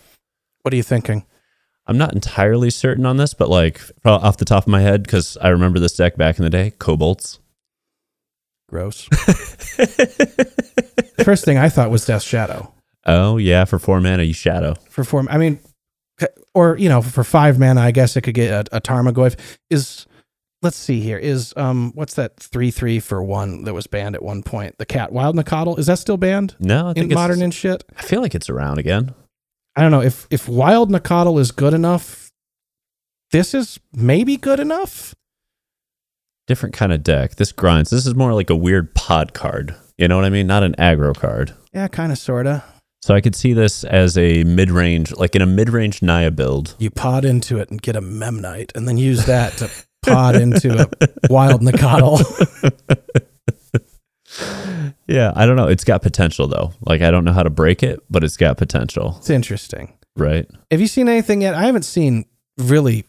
What 0.64 0.74
are 0.74 0.78
you 0.78 0.82
thinking? 0.82 1.28
I'm 1.86 2.00
not 2.00 2.16
entirely 2.16 2.72
certain 2.72 3.06
on 3.06 3.18
this, 3.18 3.36
but 3.36 3.50
like 3.50 3.80
off 4.04 4.38
the 4.38 4.46
top 4.46 4.64
of 4.64 4.70
my 4.70 4.82
head, 4.82 5.04
because 5.04 5.38
I 5.38 5.50
remember 5.50 5.78
this 5.78 5.96
deck 5.96 6.18
back 6.18 6.40
in 6.40 6.44
the 6.44 6.50
day, 6.50 6.72
Kobolds. 6.80 7.38
Gross. 8.70 9.04
First 11.24 11.46
thing 11.46 11.60
I 11.60 11.70
thought 11.70 11.92
was 11.92 12.08
Death 12.08 12.24
Shadow. 12.24 12.74
Oh, 13.08 13.38
yeah, 13.38 13.66
for 13.66 13.80
four 13.80 14.02
mana, 14.02 14.24
you 14.24 14.34
shadow. 14.34 14.76
For 14.90 15.04
four, 15.04 15.26
I 15.30 15.38
mean, 15.38 15.60
or 16.54 16.78
you 16.78 16.90
know, 16.90 17.02
for 17.02 17.24
five 17.24 17.58
mana, 17.58 17.82
I 17.82 17.92
guess 17.92 18.16
it 18.18 18.22
could 18.22 18.36
get 18.36 18.68
a, 18.72 18.78
a 18.78 18.82
Tarmogoyf. 18.82 19.38
Is 19.70 20.06
let's 20.62 20.76
see 20.78 21.00
here. 21.00 21.18
Is 21.18 21.54
um, 21.56 21.92
what's 21.96 22.16
that 22.16 22.38
three 22.38 22.72
three 22.72 23.00
for 23.00 23.24
one 23.24 23.64
that 23.64 23.74
was 23.74 23.88
banned 23.88 24.16
at 24.16 24.24
one 24.24 24.44
point? 24.44 24.78
The 24.78 24.86
cat 24.86 25.12
Wild 25.12 25.36
Nacatl 25.36 25.80
is 25.80 25.86
that 25.86 26.00
still 26.00 26.18
banned 26.18 26.56
No, 26.60 26.88
I 26.88 26.90
in 26.90 26.96
think 26.96 27.12
it's, 27.12 27.16
modern 27.16 27.42
and 27.42 27.54
shit? 27.54 27.84
I 27.98 28.02
feel 28.02 28.22
like 28.22 28.36
it's 28.36 28.50
around 28.50 28.78
again. 28.80 29.14
I 29.76 29.82
don't 29.82 29.92
know 29.92 30.02
if 30.02 30.28
if 30.30 30.50
Wild 30.50 30.92
Nacatl 30.92 31.40
is 31.40 31.52
good 31.52 31.74
enough. 31.74 32.32
This 33.32 33.54
is 33.54 33.80
maybe 33.94 34.38
good 34.38 34.60
enough. 34.60 35.14
Different 36.48 36.74
kind 36.74 36.94
of 36.94 37.04
deck. 37.04 37.36
This 37.36 37.52
grinds. 37.52 37.90
This 37.90 38.08
is 38.08 38.16
more 38.16 38.34
like 38.34 38.50
a 38.50 38.56
weird 38.56 38.96
pod 38.96 39.34
card. 39.34 39.76
You 39.98 40.08
know 40.08 40.16
what 40.16 40.24
I 40.26 40.30
mean? 40.30 40.48
Not 40.48 40.64
an 40.64 40.76
aggro 40.80 41.16
card. 41.16 41.54
Yeah, 41.74 41.90
kind 41.90 42.12
of, 42.12 42.18
sorta. 42.18 42.64
So 43.02 43.14
I 43.16 43.22
could 43.22 43.36
see 43.36 43.54
this 43.54 43.84
as 43.84 44.18
a 44.18 44.44
mid 44.44 44.70
range, 44.72 45.14
like 45.14 45.36
in 45.36 45.42
a 45.42 45.46
mid 45.46 45.70
range 45.70 46.02
Naya 46.02 46.32
build. 46.32 46.76
You 46.80 46.90
pod 46.90 47.24
into 47.26 47.58
it 47.60 47.70
and 47.70 47.82
get 47.82 47.96
a 47.96 48.02
Memnite, 48.02 48.76
and 48.76 48.88
then 48.88 48.98
use 48.98 49.26
that 49.28 49.54
to 49.58 49.70
pod 50.06 50.36
into 50.36 50.82
a 50.82 50.88
Wild 51.30 51.62
Nacatl. 51.62 52.22
Yeah, 55.08 55.32
I 55.36 55.46
don't 55.46 55.56
know. 55.56 55.68
It's 55.70 55.86
got 55.86 56.02
potential 56.02 56.48
though. 56.48 56.74
Like 56.82 57.02
I 57.02 57.12
don't 57.12 57.24
know 57.24 57.32
how 57.32 57.44
to 57.44 57.50
break 57.50 57.82
it, 57.82 58.02
but 58.10 58.26
it's 58.26 58.36
got 58.36 58.58
potential, 58.58 59.16
it's 59.20 59.30
interesting. 59.30 59.94
right? 60.18 60.46
Have 60.70 60.82
you 60.82 60.88
seen 60.88 61.08
anything 61.08 61.42
yet? 61.42 61.54
I 61.56 61.64
haven't 61.64 61.86
seen 61.86 62.26
really 62.58 63.06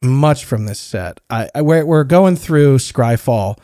much 0.00 0.44
from 0.44 0.66
this 0.66 0.78
set. 0.78 1.18
I, 1.28 1.48
I 1.54 1.62
we're, 1.62 1.84
we're 1.84 2.04
going 2.04 2.36
through 2.36 2.78
Scryfall 2.78 3.58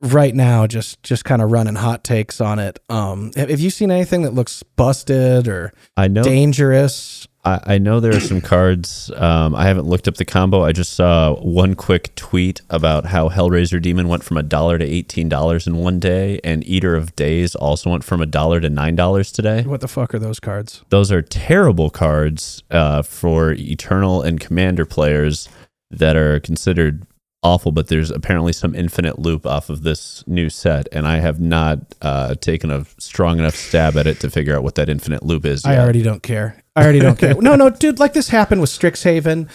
right 0.00 0.34
now, 0.34 0.66
just 0.66 1.02
just 1.02 1.24
kind 1.24 1.42
of 1.42 1.50
running 1.50 1.74
hot 1.74 2.04
takes 2.04 2.40
on 2.40 2.58
it. 2.58 2.78
Um, 2.88 3.32
have, 3.36 3.60
you 3.60 3.70
seen 3.70 3.90
anything 3.90 4.22
that 4.22 4.34
looks 4.34 4.62
busted 4.62 5.48
or 5.48 5.72
I 5.96 6.08
know 6.08 6.22
dangerous? 6.22 7.26
I, 7.44 7.60
I 7.74 7.78
know 7.78 8.00
there 8.00 8.14
are 8.14 8.20
some 8.20 8.40
cards. 8.40 9.10
Um, 9.14 9.54
I 9.54 9.66
haven't 9.66 9.86
looked 9.86 10.08
up 10.08 10.16
the 10.16 10.24
combo. 10.24 10.64
I 10.64 10.72
just 10.72 10.94
saw 10.94 11.34
one 11.36 11.74
quick 11.74 12.12
tweet 12.16 12.60
about 12.70 13.06
how 13.06 13.28
Hellraiser 13.28 13.80
Demon 13.80 14.08
went 14.08 14.24
from 14.24 14.36
a 14.36 14.42
dollar 14.42 14.78
to 14.78 14.84
eighteen 14.84 15.28
dollars 15.28 15.66
in 15.66 15.76
one 15.76 16.00
day, 16.00 16.40
and 16.42 16.66
Eater 16.66 16.96
of 16.96 17.14
Days 17.16 17.54
also 17.54 17.90
went 17.90 18.04
from 18.04 18.20
a 18.20 18.26
dollar 18.26 18.60
to 18.60 18.68
nine 18.68 18.96
dollars 18.96 19.30
today. 19.30 19.62
What 19.62 19.80
the 19.80 19.88
fuck 19.88 20.14
are 20.14 20.18
those 20.18 20.40
cards? 20.40 20.82
Those 20.88 21.12
are 21.12 21.22
terrible 21.22 21.90
cards 21.90 22.62
uh, 22.70 23.02
for 23.02 23.52
Eternal 23.52 24.22
and 24.22 24.40
Commander 24.40 24.84
players. 24.84 25.48
that 25.90 26.16
are 26.16 26.40
considered 26.40 27.06
awful, 27.46 27.70
but 27.70 27.86
there's 27.86 28.10
apparently 28.10 28.52
some 28.52 28.74
infinite 28.74 29.18
loop 29.18 29.46
off 29.46 29.70
of 29.70 29.82
this 29.82 30.24
new 30.26 30.50
set, 30.50 30.88
and 30.90 31.06
I 31.06 31.18
have 31.18 31.40
not 31.40 31.78
uh, 32.02 32.34
taken 32.34 32.70
a 32.70 32.84
strong 32.98 33.38
enough 33.38 33.54
stab 33.54 33.96
at 33.96 34.06
it 34.06 34.20
to 34.20 34.30
figure 34.30 34.56
out 34.56 34.64
what 34.64 34.74
that 34.74 34.88
infinite 34.88 35.22
loop 35.22 35.46
is. 35.46 35.64
I 35.64 35.78
already 35.78 36.02
don't 36.02 36.22
care. 36.22 36.62
I 36.74 36.82
already 36.82 36.98
don't 36.98 37.18
care. 37.18 37.34
No, 37.40 37.54
no, 37.54 37.70
dude, 37.70 38.00
like 38.00 38.12
this 38.12 38.28
happened 38.28 38.60
with 38.60 38.70
Strixhaven, 38.70 39.48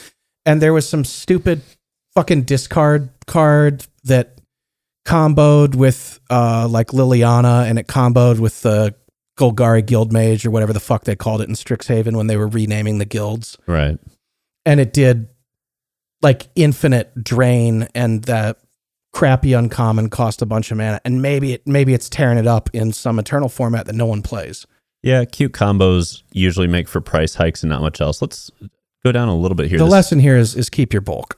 and 0.45 0.61
there 0.61 0.73
was 0.73 0.87
some 0.87 1.03
stupid 1.03 1.61
fucking 2.15 2.43
discard 2.43 3.09
card 3.27 3.85
that 4.05 4.39
comboed 5.05 5.75
with 5.75 6.19
uh 6.29 6.67
like 6.69 6.87
Liliana 6.87 7.67
and 7.67 7.79
it 7.79 7.87
comboed 7.87 8.37
with 8.37 8.61
the 8.61 8.93
Golgari 9.37 9.83
Guild 9.83 10.13
Mage 10.13 10.45
or 10.45 10.51
whatever 10.51 10.73
the 10.73 10.79
fuck 10.79 11.05
they 11.05 11.15
called 11.15 11.41
it 11.41 11.49
in 11.49 11.55
Strixhaven 11.55 12.15
when 12.15 12.27
they 12.27 12.37
were 12.37 12.47
renaming 12.47 12.99
the 12.99 13.05
guilds. 13.05 13.57
right. 13.65 13.97
And 14.63 14.79
it 14.79 14.93
did 14.93 15.27
like 16.21 16.47
infinite 16.55 17.11
drain 17.23 17.87
and 17.95 18.23
that 18.23 18.57
crappy 19.13 19.53
uncommon 19.53 20.09
cost 20.09 20.41
a 20.41 20.45
bunch 20.45 20.71
of 20.71 20.77
mana. 20.77 21.01
And 21.03 21.21
maybe 21.21 21.53
it 21.53 21.67
maybe 21.67 21.93
it's 21.93 22.09
tearing 22.09 22.37
it 22.37 22.47
up 22.47 22.69
in 22.73 22.93
some 22.93 23.19
eternal 23.19 23.49
format 23.49 23.85
that 23.87 23.95
no 23.95 24.05
one 24.05 24.21
plays. 24.21 24.65
Yeah, 25.03 25.25
cute 25.25 25.51
combos 25.53 26.21
usually 26.31 26.67
make 26.67 26.87
for 26.87 27.01
price 27.01 27.35
hikes 27.35 27.63
and 27.63 27.69
not 27.71 27.81
much 27.81 27.99
else. 28.01 28.21
Let's 28.21 28.51
go 29.03 29.11
down 29.11 29.27
a 29.29 29.35
little 29.35 29.55
bit 29.55 29.67
here. 29.67 29.79
the 29.79 29.85
This- 29.85 29.91
lesson 29.91 30.19
here 30.19 30.37
is 30.37 30.55
is 30.55 30.69
keep 30.69 30.93
your 30.93 31.01
bulk. 31.01 31.37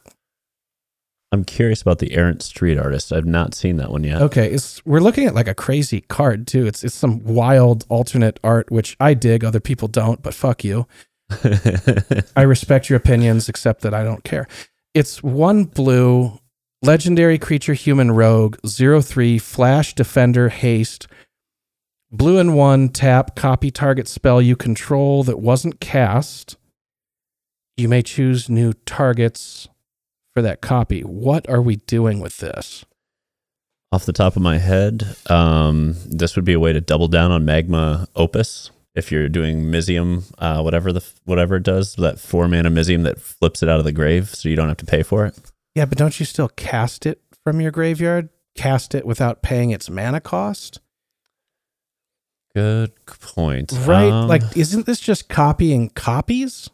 I'm 1.31 1.43
curious 1.43 1.81
about 1.81 1.97
the 1.97 2.13
errant 2.13 2.43
street 2.43 2.77
artist. 2.77 3.11
I've 3.11 3.25
not 3.25 3.55
seen 3.55 3.77
that 3.77 3.89
one 3.89 4.03
yet. 4.03 4.21
Okay, 4.21 4.51
it's 4.51 4.85
we're 4.85 4.99
looking 4.99 5.25
at 5.25 5.33
like 5.33 5.47
a 5.47 5.55
crazy 5.55 6.01
card 6.01 6.45
too. 6.45 6.67
It's 6.67 6.83
it's 6.83 6.93
some 6.93 7.23
wild 7.23 7.85
alternate 7.89 8.39
art 8.43 8.71
which 8.71 8.95
I 8.99 9.15
dig, 9.15 9.43
other 9.43 9.59
people 9.59 9.87
don't, 9.87 10.21
but 10.21 10.35
fuck 10.35 10.63
you. 10.63 10.85
I 12.35 12.43
respect 12.43 12.89
your 12.89 12.97
opinions 12.97 13.49
except 13.49 13.81
that 13.81 13.93
I 13.95 14.03
don't 14.03 14.23
care. 14.23 14.47
It's 14.93 15.23
one 15.23 15.63
blue 15.63 16.39
legendary 16.83 17.39
creature 17.39 17.73
human 17.73 18.11
rogue 18.11 18.57
03 18.63 19.39
flash 19.39 19.95
defender 19.95 20.49
haste 20.49 21.07
blue 22.11 22.37
and 22.37 22.55
one 22.55 22.89
tap 22.89 23.35
copy 23.35 23.71
target 23.71 24.07
spell 24.07 24.41
you 24.41 24.55
control 24.55 25.23
that 25.23 25.39
wasn't 25.39 25.79
cast. 25.79 26.57
You 27.75 27.89
may 27.89 28.03
choose 28.03 28.49
new 28.49 28.73
targets 28.85 29.67
for 30.35 30.43
that 30.43 30.61
copy. 30.61 31.01
What 31.01 31.49
are 31.49 31.61
we 31.61 31.77
doing 31.77 32.19
with 32.19 32.37
this? 32.37 32.85
Off 33.91 34.05
the 34.05 34.13
top 34.13 34.35
of 34.35 34.43
my 34.43 34.59
head, 34.59 35.15
um, 35.27 35.95
this 36.05 36.35
would 36.35 36.45
be 36.45 36.53
a 36.53 36.59
way 36.59 36.73
to 36.73 36.81
double 36.81 37.07
down 37.07 37.31
on 37.31 37.45
Magma 37.45 38.07
Opus. 38.15 38.69
If 38.95 39.11
you're 39.11 39.27
doing 39.29 39.63
Mizium, 39.63 40.31
uh, 40.37 40.61
whatever 40.61 40.93
the 40.93 41.03
whatever 41.25 41.55
it 41.55 41.63
does, 41.63 41.95
that 41.95 42.19
four 42.19 42.47
mana 42.47 42.69
Mizium 42.69 43.03
that 43.03 43.19
flips 43.19 43.63
it 43.63 43.69
out 43.69 43.79
of 43.79 43.85
the 43.85 43.91
grave, 43.91 44.29
so 44.29 44.49
you 44.49 44.55
don't 44.55 44.67
have 44.67 44.77
to 44.77 44.85
pay 44.85 45.01
for 45.01 45.25
it. 45.25 45.35
Yeah, 45.73 45.85
but 45.85 45.97
don't 45.97 46.19
you 46.19 46.25
still 46.25 46.49
cast 46.49 47.05
it 47.05 47.21
from 47.43 47.59
your 47.59 47.71
graveyard? 47.71 48.29
Cast 48.55 48.93
it 48.93 49.05
without 49.05 49.41
paying 49.41 49.71
its 49.71 49.89
mana 49.89 50.21
cost? 50.21 50.79
Good 52.55 52.91
point. 53.05 53.71
Right? 53.83 54.11
Um, 54.11 54.27
like, 54.27 54.43
isn't 54.55 54.85
this 54.85 54.99
just 54.99 55.27
copying 55.27 55.89
copies? 55.89 56.69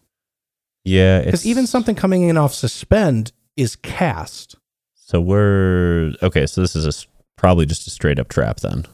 yeah, 0.84 1.22
Because 1.24 1.46
even 1.46 1.68
something 1.68 1.96
coming 1.96 2.24
in 2.24 2.36
off 2.36 2.54
suspend 2.54 3.32
is 3.56 3.78
cast. 3.78 4.56
So 4.96 5.22
we're 5.22 6.14
okay. 6.22 6.46
So 6.46 6.60
this 6.60 6.76
is 6.76 6.86
a 6.86 7.08
probably 7.38 7.66
just 7.66 7.88
a 7.88 7.90
straight 7.90 8.20
up 8.20 8.28
trap 8.28 8.60
then. 8.60 8.86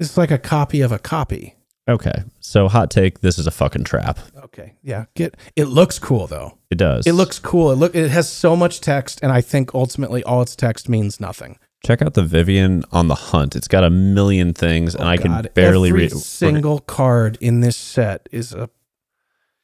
It's 0.00 0.16
like 0.16 0.30
a 0.30 0.38
copy 0.38 0.80
of 0.80 0.92
a 0.92 0.98
copy. 0.98 1.56
Okay. 1.88 2.22
So 2.40 2.68
hot 2.68 2.90
take. 2.90 3.20
This 3.20 3.38
is 3.38 3.46
a 3.46 3.50
fucking 3.50 3.84
trap. 3.84 4.18
Okay, 4.44 4.74
yeah. 4.82 5.06
Get 5.14 5.36
it 5.56 5.64
looks 5.66 5.98
cool 5.98 6.26
though. 6.26 6.58
It 6.70 6.76
does. 6.78 7.06
It 7.06 7.12
looks 7.12 7.38
cool. 7.38 7.70
It 7.70 7.76
look 7.76 7.94
it 7.94 8.10
has 8.10 8.30
so 8.30 8.54
much 8.56 8.80
text, 8.80 9.20
and 9.22 9.32
I 9.32 9.40
think 9.40 9.74
ultimately 9.74 10.22
all 10.24 10.42
its 10.42 10.54
text 10.56 10.88
means 10.88 11.18
nothing. 11.20 11.58
Check 11.86 12.02
out 12.02 12.14
the 12.14 12.24
Vivien 12.24 12.84
on 12.90 13.06
the 13.08 13.14
hunt. 13.14 13.54
It's 13.54 13.68
got 13.68 13.84
a 13.84 13.90
million 13.90 14.52
things, 14.52 14.94
and 14.94 15.04
Oh, 15.04 15.08
I 15.08 15.16
can 15.16 15.46
barely 15.54 15.90
every 15.90 16.02
read. 16.02 16.12
single 16.12 16.80
card 16.80 17.38
in 17.40 17.60
this 17.60 17.76
set 17.76 18.28
is 18.32 18.52
a 18.52 18.68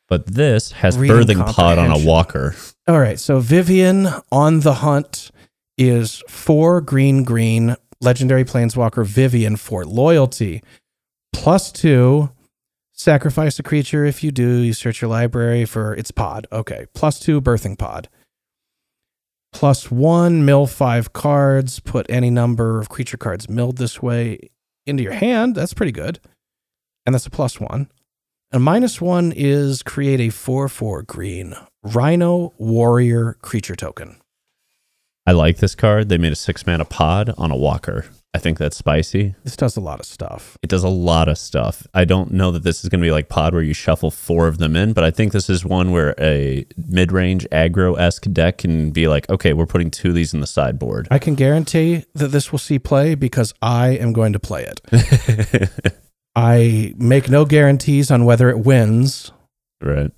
But 0.08 0.26
this 0.26 0.72
has 0.72 0.96
birthing 0.96 1.44
pod 1.52 1.78
on 1.78 1.90
a 1.90 1.98
walker. 2.06 2.54
All 2.86 3.00
right, 3.00 3.18
so 3.18 3.40
Vivien 3.40 4.08
on 4.30 4.60
the 4.60 4.74
hunt 4.74 5.30
is 5.76 6.22
four 6.28 6.80
green 6.80 7.24
green 7.24 7.74
legendary 8.00 8.44
planeswalker 8.44 9.04
Vivien 9.04 9.56
for 9.56 9.84
loyalty, 9.84 10.62
plus 11.34 11.70
two. 11.70 12.30
Sacrifice 12.92 13.58
a 13.58 13.62
creature. 13.62 14.04
If 14.04 14.22
you 14.22 14.30
do, 14.30 14.58
you 14.60 14.72
search 14.72 15.02
your 15.02 15.10
library 15.10 15.64
for 15.64 15.94
its 15.94 16.10
pod. 16.10 16.46
Okay, 16.52 16.86
plus 16.94 17.18
two 17.18 17.40
birthing 17.40 17.76
pod. 17.76 18.08
Plus 19.52 19.90
one 19.90 20.44
mill 20.44 20.66
five 20.66 21.12
cards. 21.12 21.80
Put 21.80 22.06
any 22.08 22.30
number 22.30 22.80
of 22.80 22.88
creature 22.88 23.16
cards 23.16 23.48
milled 23.48 23.78
this 23.78 24.00
way 24.00 24.38
into 24.86 25.02
your 25.02 25.12
hand. 25.12 25.56
That's 25.56 25.74
pretty 25.74 25.92
good, 25.92 26.20
and 27.04 27.14
that's 27.14 27.26
a 27.26 27.30
plus 27.30 27.60
one. 27.60 27.90
And 28.52 28.62
minus 28.62 29.00
one 29.00 29.32
is 29.34 29.82
create 29.82 30.20
a 30.20 30.30
4 30.30 30.68
4 30.68 31.02
green 31.02 31.56
Rhino 31.82 32.52
Warrior 32.56 33.36
creature 33.42 33.74
token. 33.74 34.16
I 35.26 35.32
like 35.32 35.56
this 35.56 35.74
card. 35.74 36.08
They 36.08 36.18
made 36.18 36.32
a 36.32 36.36
six 36.36 36.64
mana 36.66 36.84
pod 36.84 37.34
on 37.36 37.50
a 37.50 37.56
walker. 37.56 38.06
I 38.34 38.38
think 38.38 38.58
that's 38.58 38.76
spicy. 38.76 39.36
This 39.44 39.54
does 39.54 39.76
a 39.76 39.80
lot 39.80 40.00
of 40.00 40.06
stuff. 40.06 40.58
It 40.60 40.68
does 40.68 40.82
a 40.82 40.88
lot 40.88 41.28
of 41.28 41.38
stuff. 41.38 41.86
I 41.94 42.04
don't 42.04 42.32
know 42.32 42.50
that 42.50 42.64
this 42.64 42.82
is 42.82 42.90
going 42.90 43.00
to 43.00 43.06
be 43.06 43.12
like 43.12 43.28
pod 43.28 43.54
where 43.54 43.62
you 43.62 43.72
shuffle 43.72 44.10
four 44.10 44.48
of 44.48 44.58
them 44.58 44.74
in, 44.74 44.92
but 44.92 45.04
I 45.04 45.12
think 45.12 45.32
this 45.32 45.48
is 45.48 45.64
one 45.64 45.92
where 45.92 46.16
a 46.18 46.66
mid 46.76 47.12
range 47.12 47.46
aggro 47.52 47.96
esque 47.96 48.24
deck 48.32 48.58
can 48.58 48.90
be 48.90 49.06
like, 49.06 49.30
okay, 49.30 49.52
we're 49.52 49.66
putting 49.66 49.88
two 49.88 50.08
of 50.08 50.16
these 50.16 50.34
in 50.34 50.40
the 50.40 50.48
sideboard. 50.48 51.06
I 51.12 51.20
can 51.20 51.36
guarantee 51.36 52.06
that 52.14 52.28
this 52.28 52.50
will 52.50 52.58
see 52.58 52.80
play 52.80 53.14
because 53.14 53.54
I 53.62 53.90
am 53.90 54.12
going 54.12 54.32
to 54.32 54.40
play 54.40 54.66
it. 54.66 55.70
I 56.36 56.92
make 56.96 57.30
no 57.30 57.44
guarantees 57.44 58.10
on 58.10 58.24
whether 58.24 58.50
it 58.50 58.58
wins. 58.58 59.30
right. 59.80 60.10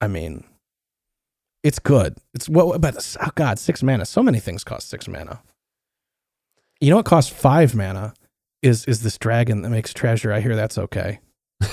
I 0.00 0.06
mean, 0.06 0.44
it's 1.64 1.80
good. 1.80 2.16
It's 2.34 2.48
what, 2.48 2.80
but 2.80 3.16
oh 3.20 3.30
God, 3.34 3.58
six 3.58 3.82
mana. 3.82 4.04
So 4.04 4.22
many 4.22 4.38
things 4.38 4.62
cost 4.62 4.88
six 4.88 5.08
mana. 5.08 5.42
You 6.82 6.90
know 6.90 6.96
what 6.96 7.06
costs 7.06 7.32
five 7.32 7.74
mana? 7.76 8.12
Is 8.60 8.84
is 8.86 9.02
this 9.02 9.16
dragon 9.16 9.62
that 9.62 9.70
makes 9.70 9.92
treasure? 9.94 10.32
I 10.32 10.40
hear 10.40 10.56
that's 10.56 10.78
okay, 10.78 11.20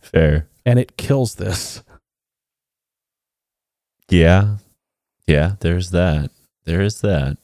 Fair. 0.00 0.48
and 0.66 0.78
it 0.78 0.96
kills 0.96 1.34
this. 1.36 1.82
Yeah. 4.08 4.56
Yeah, 5.26 5.54
there's 5.60 5.90
that. 5.92 6.30
There 6.64 6.82
is 6.82 7.00
that. 7.00 7.38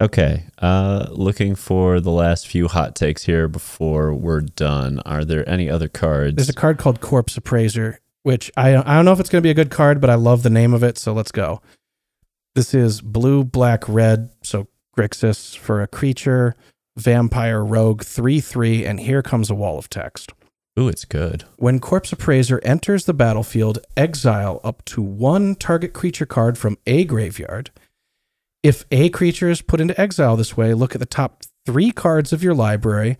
Okay. 0.00 0.44
Uh 0.58 1.06
looking 1.10 1.54
for 1.54 2.00
the 2.00 2.10
last 2.10 2.46
few 2.46 2.68
hot 2.68 2.94
takes 2.94 3.24
here 3.24 3.48
before 3.48 4.14
we're 4.14 4.40
done. 4.40 5.00
Are 5.04 5.24
there 5.24 5.46
any 5.48 5.68
other 5.68 5.88
cards? 5.88 6.36
There's 6.36 6.48
a 6.48 6.54
card 6.54 6.78
called 6.78 7.00
Corpse 7.00 7.36
Appraiser, 7.36 8.00
which 8.22 8.50
I 8.56 8.76
I 8.76 8.94
don't 8.94 9.04
know 9.04 9.12
if 9.12 9.20
it's 9.20 9.28
going 9.28 9.42
to 9.42 9.46
be 9.46 9.50
a 9.50 9.54
good 9.54 9.70
card, 9.70 10.00
but 10.00 10.08
I 10.10 10.14
love 10.14 10.42
the 10.42 10.50
name 10.50 10.72
of 10.72 10.82
it, 10.82 10.96
so 10.98 11.12
let's 11.12 11.32
go. 11.32 11.60
This 12.58 12.74
is 12.74 13.00
blue, 13.00 13.44
black, 13.44 13.88
red, 13.88 14.30
so 14.42 14.66
Grixis 14.96 15.56
for 15.56 15.80
a 15.80 15.86
creature, 15.86 16.56
vampire, 16.96 17.64
rogue, 17.64 18.02
3 18.02 18.40
3, 18.40 18.84
and 18.84 18.98
here 18.98 19.22
comes 19.22 19.48
a 19.48 19.54
wall 19.54 19.78
of 19.78 19.88
text. 19.88 20.32
Ooh, 20.76 20.88
it's 20.88 21.04
good. 21.04 21.44
When 21.54 21.78
Corpse 21.78 22.10
Appraiser 22.12 22.60
enters 22.64 23.04
the 23.04 23.14
battlefield, 23.14 23.78
exile 23.96 24.60
up 24.64 24.84
to 24.86 25.00
one 25.00 25.54
target 25.54 25.92
creature 25.92 26.26
card 26.26 26.58
from 26.58 26.78
a 26.84 27.04
graveyard. 27.04 27.70
If 28.64 28.84
a 28.90 29.08
creature 29.10 29.48
is 29.48 29.62
put 29.62 29.80
into 29.80 30.00
exile 30.00 30.36
this 30.36 30.56
way, 30.56 30.74
look 30.74 30.96
at 30.96 31.00
the 31.00 31.06
top 31.06 31.44
three 31.64 31.92
cards 31.92 32.32
of 32.32 32.42
your 32.42 32.54
library, 32.54 33.18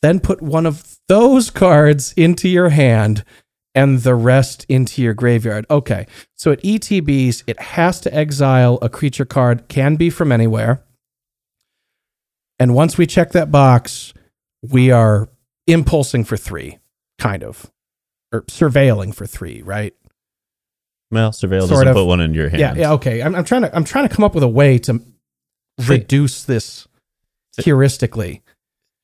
then 0.00 0.20
put 0.20 0.40
one 0.40 0.64
of 0.64 0.96
those 1.06 1.50
cards 1.50 2.14
into 2.14 2.48
your 2.48 2.70
hand 2.70 3.24
and 3.74 4.00
the 4.00 4.14
rest 4.14 4.66
into 4.68 5.02
your 5.02 5.14
graveyard. 5.14 5.66
Okay, 5.70 6.06
so 6.34 6.52
at 6.52 6.62
ETBs, 6.62 7.44
it 7.46 7.60
has 7.60 8.00
to 8.00 8.14
exile 8.14 8.78
a 8.82 8.88
creature 8.88 9.24
card, 9.24 9.68
can 9.68 9.96
be 9.96 10.10
from 10.10 10.32
anywhere. 10.32 10.82
And 12.58 12.74
once 12.74 12.98
we 12.98 13.06
check 13.06 13.32
that 13.32 13.50
box, 13.50 14.12
we 14.62 14.90
are 14.90 15.28
impulsing 15.66 16.24
for 16.24 16.36
three, 16.36 16.78
kind 17.18 17.42
of, 17.42 17.70
or 18.32 18.42
surveilling 18.42 19.14
for 19.14 19.26
three, 19.26 19.62
right? 19.62 19.94
Well, 21.10 21.30
Surveil 21.30 21.60
Sort 21.60 21.70
doesn't 21.70 21.88
of. 21.88 21.94
put 21.94 22.04
one 22.04 22.20
into 22.20 22.38
your 22.38 22.48
hand. 22.48 22.60
Yeah, 22.60 22.74
yeah. 22.74 22.92
Okay, 22.92 23.22
I'm, 23.22 23.34
I'm 23.34 23.44
trying 23.44 23.62
to 23.62 23.74
I'm 23.74 23.84
trying 23.84 24.08
to 24.08 24.14
come 24.14 24.24
up 24.24 24.34
with 24.34 24.44
a 24.44 24.48
way 24.48 24.78
to 24.80 25.00
reduce 25.88 26.44
this 26.44 26.86
heuristically. 27.58 28.42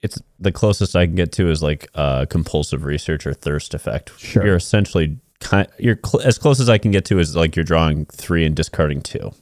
It's 0.02 0.20
the 0.38 0.52
closest 0.52 0.94
I 0.94 1.06
can 1.06 1.14
get 1.14 1.32
to 1.32 1.50
is 1.50 1.62
like 1.62 1.88
uh, 1.94 2.26
compulsive 2.26 2.84
research 2.84 3.26
or 3.26 3.32
thirst 3.32 3.74
effect. 3.74 4.12
Sure. 4.18 4.44
You're 4.46 4.56
essentially 4.56 5.18
kind. 5.40 5.66
You're 5.78 5.98
cl- 6.04 6.22
as 6.22 6.38
close 6.38 6.60
as 6.60 6.68
I 6.68 6.78
can 6.78 6.90
get 6.90 7.04
to 7.06 7.18
is 7.18 7.34
like 7.34 7.56
you're 7.56 7.64
drawing 7.64 8.04
three 8.06 8.44
and 8.44 8.54
discarding 8.54 9.00
two. 9.02 9.32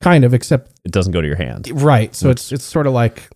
Kind 0.00 0.24
of, 0.24 0.32
except 0.34 0.70
It 0.84 0.92
doesn't 0.92 1.12
go 1.12 1.20
to 1.20 1.26
your 1.26 1.36
hand. 1.36 1.70
right. 1.82 2.14
So 2.14 2.30
it's 2.30 2.52
it's 2.52 2.64
sort 2.64 2.86
of 2.86 2.92
like 2.92 3.28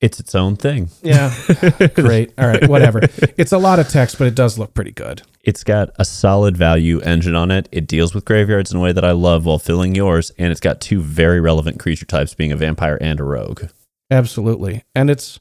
It's 0.00 0.18
its 0.18 0.34
own 0.34 0.56
thing. 0.56 0.88
Yeah. 1.02 1.32
Great. 1.94 2.32
All 2.38 2.46
right. 2.48 2.66
Whatever. 2.68 3.00
It's 3.38 3.52
a 3.52 3.58
lot 3.58 3.78
of 3.78 3.88
text, 3.88 4.18
but 4.18 4.26
it 4.26 4.34
does 4.34 4.58
look 4.58 4.74
pretty 4.74 4.90
good. 4.90 5.22
It's 5.44 5.62
got 5.62 5.90
a 5.96 6.04
solid 6.04 6.56
value 6.56 6.98
engine 7.00 7.36
on 7.36 7.52
it. 7.52 7.68
It 7.70 7.86
deals 7.86 8.14
with 8.14 8.24
graveyards 8.24 8.72
in 8.72 8.78
a 8.78 8.80
way 8.80 8.90
that 8.92 9.04
I 9.04 9.12
love 9.12 9.46
while 9.46 9.60
filling 9.60 9.94
yours, 9.94 10.32
and 10.38 10.50
it's 10.50 10.60
got 10.60 10.80
two 10.80 11.00
very 11.00 11.40
relevant 11.40 11.78
creature 11.78 12.04
types, 12.04 12.34
being 12.34 12.50
a 12.50 12.56
vampire 12.56 12.98
and 13.00 13.20
a 13.20 13.24
rogue. 13.24 13.66
Absolutely. 14.10 14.84
And 14.94 15.10
it's 15.10 15.40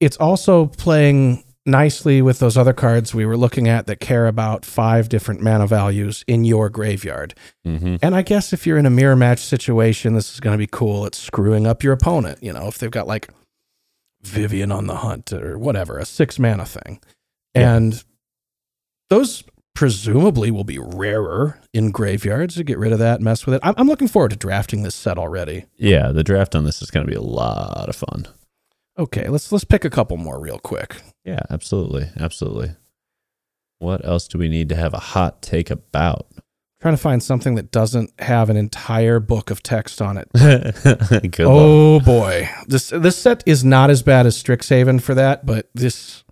it's 0.00 0.16
also 0.16 0.66
playing 0.66 1.44
nicely 1.66 2.22
with 2.22 2.38
those 2.38 2.56
other 2.56 2.72
cards 2.72 3.12
we 3.12 3.26
were 3.26 3.36
looking 3.36 3.68
at 3.68 3.86
that 3.86 3.98
care 3.98 4.28
about 4.28 4.64
five 4.64 5.08
different 5.08 5.42
mana 5.42 5.66
values 5.66 6.24
in 6.28 6.44
your 6.44 6.70
graveyard. 6.70 7.34
Mm-hmm. 7.66 7.96
And 8.00 8.14
I 8.14 8.22
guess 8.22 8.52
if 8.52 8.66
you're 8.66 8.78
in 8.78 8.86
a 8.86 8.90
mirror 8.90 9.16
match 9.16 9.40
situation, 9.40 10.14
this 10.14 10.32
is 10.32 10.40
going 10.40 10.54
to 10.54 10.58
be 10.58 10.68
cool. 10.68 11.06
It's 11.06 11.18
screwing 11.18 11.66
up 11.66 11.82
your 11.82 11.92
opponent. 11.92 12.42
You 12.42 12.52
know, 12.52 12.68
if 12.68 12.78
they've 12.78 12.90
got 12.90 13.08
like 13.08 13.28
Vivien 14.22 14.70
on 14.70 14.86
the 14.86 14.96
hunt 14.96 15.32
or 15.32 15.58
whatever, 15.58 15.98
a 15.98 16.04
six 16.04 16.38
mana 16.38 16.64
thing. 16.64 17.00
Yeah. 17.54 17.74
And 17.74 18.04
those 19.10 19.42
presumably 19.76 20.50
will 20.50 20.64
be 20.64 20.78
rarer 20.78 21.60
in 21.72 21.92
graveyards 21.92 22.56
to 22.56 22.64
get 22.64 22.78
rid 22.78 22.92
of 22.92 22.98
that, 22.98 23.20
mess 23.20 23.46
with 23.46 23.54
it. 23.54 23.60
I'm, 23.62 23.74
I'm 23.76 23.86
looking 23.86 24.08
forward 24.08 24.32
to 24.32 24.36
drafting 24.36 24.82
this 24.82 24.94
set 24.94 25.18
already. 25.18 25.66
Yeah, 25.76 26.10
the 26.10 26.24
draft 26.24 26.56
on 26.56 26.64
this 26.64 26.82
is 26.82 26.90
going 26.90 27.06
to 27.06 27.10
be 27.10 27.16
a 27.16 27.22
lot 27.22 27.88
of 27.88 27.94
fun. 27.94 28.26
Okay, 28.98 29.28
let's 29.28 29.52
let's 29.52 29.64
pick 29.64 29.84
a 29.84 29.90
couple 29.90 30.16
more 30.16 30.40
real 30.40 30.58
quick. 30.58 31.02
Yeah, 31.24 31.42
absolutely. 31.50 32.08
Absolutely. 32.18 32.70
What 33.78 34.04
else 34.04 34.26
do 34.26 34.38
we 34.38 34.48
need 34.48 34.70
to 34.70 34.76
have 34.76 34.94
a 34.94 34.98
hot 34.98 35.42
take 35.42 35.70
about? 35.70 36.26
trying 36.80 36.94
to 36.94 37.02
find 37.02 37.22
something 37.22 37.54
that 37.56 37.70
doesn't 37.70 38.12
have 38.20 38.48
an 38.50 38.56
entire 38.56 39.18
book 39.18 39.50
of 39.50 39.62
text 39.62 40.00
on 40.00 40.16
it. 40.16 40.28
Good 40.34 41.40
luck. 41.40 41.40
oh 41.40 42.00
boy, 42.00 42.48
this 42.66 42.90
this 42.90 43.18
set 43.18 43.42
is 43.46 43.64
not 43.64 43.90
as 43.90 44.02
bad 44.02 44.26
as 44.26 44.40
Strixhaven 44.40 45.02
for 45.02 45.14
that, 45.14 45.44
but 45.46 45.68
this 45.74 46.22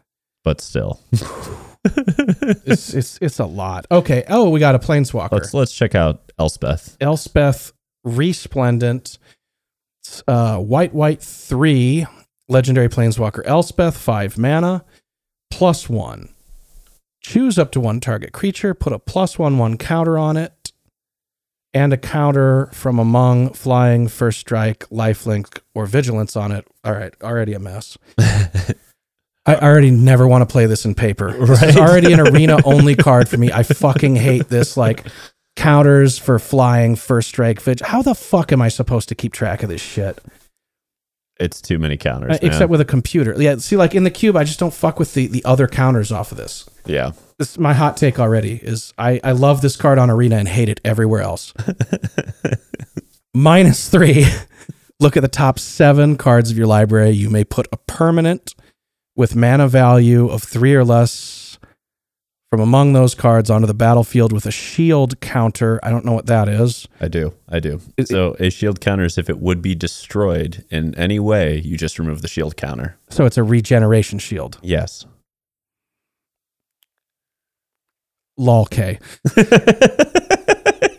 But 0.45 0.61
still, 0.61 1.01
it's 2.67 2.95
it's 2.95 3.19
it's 3.21 3.39
a 3.39 3.45
lot. 3.45 3.87
Okay. 3.91 4.25
Oh, 4.29 4.49
we 4.51 4.61
got 4.61 4.75
a 4.75 4.79
planeswalker. 4.79 5.33
let's 5.33 5.55
let's 5.55 5.73
check 5.75 5.95
out 5.95 6.33
Elspeth. 6.39 6.97
Elspeth 7.01 7.73
Resplendent, 8.05 9.19
uh, 10.29 10.59
white 10.59 10.95
white 10.95 11.23
three, 11.23 12.07
legendary 12.49 12.89
planeswalker 12.89 13.43
Elspeth, 13.47 13.97
five 13.97 14.37
mana, 14.37 14.85
plus 15.51 15.89
one. 15.89 16.29
Choose 17.23 17.59
up 17.59 17.73
to 17.73 17.81
one 17.81 18.01
target 18.01 18.33
creature, 18.33 18.75
put 18.75 18.93
a 18.93 18.99
plus 18.99 19.39
one 19.39 19.57
one 19.57 19.79
counter 19.79 20.19
on 20.19 20.37
it, 20.37 20.73
and 21.73 21.93
a 21.93 21.97
counter 21.97 22.67
from 22.73 22.99
among 22.99 23.55
flying, 23.55 24.09
first 24.09 24.41
strike, 24.41 24.81
lifelink, 24.91 25.61
or 25.75 25.87
vigilance 25.87 26.37
on 26.37 26.53
it. 26.53 26.67
All 26.85 26.93
right, 26.93 27.15
already 27.23 27.55
a 27.55 27.59
mess. 27.59 27.97
I 29.47 29.57
already 29.57 29.91
never 29.91 30.27
want 30.27 30.43
to 30.49 30.51
play 30.51 30.67
this 30.67 30.85
in 30.85 30.95
paper. 30.95 31.33
This 31.47 31.63
is 31.63 31.77
already 31.77 32.13
an 32.13 32.21
arena 32.29 32.59
only 32.65 32.95
card 32.97 33.29
for 33.29 33.37
me. 33.37 33.53
I 33.53 33.63
fucking 33.63 34.17
hate 34.17 34.49
this. 34.49 34.77
Like 34.77 35.07
counters 35.57 36.19
for 36.19 36.39
flying, 36.39 36.97
first 36.97 37.29
strike, 37.29 37.61
vig. 37.61 37.81
How 37.81 38.01
the 38.03 38.15
fuck 38.15 38.53
am 38.53 38.63
I 38.63 38.69
supposed 38.69 39.09
to 39.11 39.15
keep 39.15 39.33
track 39.35 39.63
of 39.63 39.69
this 39.69 39.83
shit? 39.83 40.19
It's 41.39 41.61
too 41.61 41.79
many 41.79 41.97
counters, 41.97 42.37
Uh. 42.37 42.39
Except 42.43 42.71
with 42.71 42.81
a 42.81 42.85
computer. 42.85 43.35
Yeah, 43.37 43.57
see, 43.57 43.77
like 43.77 43.95
in 43.95 44.05
the 44.05 44.11
cube, 44.11 44.37
I 44.37 44.45
just 44.45 44.59
don't 44.61 44.73
fuck 44.73 44.99
with 44.99 45.15
the 45.15 45.27
the 45.27 45.45
other 45.45 45.67
counters 45.67 46.11
off 46.13 46.31
of 46.33 46.39
this. 46.39 46.69
yeah. 46.87 47.13
This 47.39 47.59
my 47.59 47.73
hot 47.75 47.97
take 47.97 48.21
already 48.21 48.61
is 48.63 48.95
I 48.97 49.21
I 49.25 49.33
love 49.33 49.61
this 49.61 49.75
card 49.77 49.99
on 49.99 50.09
arena 50.11 50.37
and 50.37 50.47
hate 50.49 50.69
it 50.69 50.81
everywhere 50.85 51.21
else. 51.23 51.53
Minus 53.35 53.89
three. 53.89 54.27
Look 55.01 55.17
at 55.17 55.21
the 55.23 55.29
top 55.29 55.59
seven 55.59 56.17
cards 56.17 56.53
of 56.53 56.57
your 56.57 56.69
library. 56.69 57.11
You 57.11 57.29
may 57.31 57.43
put 57.45 57.67
a 57.73 57.77
permanent 57.77 58.55
with 59.17 59.37
mana 59.37 59.69
value 59.69 60.29
of 60.29 60.43
three 60.43 60.75
or 60.75 60.85
less 60.85 61.59
from 62.51 62.61
among 62.61 62.93
those 62.93 63.17
cards 63.17 63.51
onto 63.51 63.67
the 63.67 63.75
battlefield 63.75 64.33
with 64.33 64.47
a 64.47 64.51
shield 64.53 65.21
counter. 65.21 65.81
I 65.83 65.91
don't 65.91 66.05
know 66.05 66.13
what 66.13 66.27
that 66.27 66.49
is. 66.49 66.87
I 67.01 67.09
do. 67.09 67.35
I 67.49 67.59
do. 67.59 67.81
So 68.05 68.37
a 68.39 68.49
shield 68.49 68.81
counter 68.81 69.05
is 69.05 69.19
if 69.19 69.29
it 69.29 69.41
would 69.41 69.61
be 69.61 69.75
destroyed 69.75 70.65
in 70.71 70.95
any 70.95 71.19
way, 71.19 71.61
you 71.61 71.77
just 71.77 71.99
remove 71.99 72.23
the 72.23 72.29
shield 72.29 72.57
counter. 72.57 72.97
So 73.11 73.25
it's 73.27 73.37
a 73.37 73.43
regeneration 73.43 74.21
shield. 74.21 74.59
Yes. 74.63 75.05
Lol 78.37 78.67
K. 78.67 78.99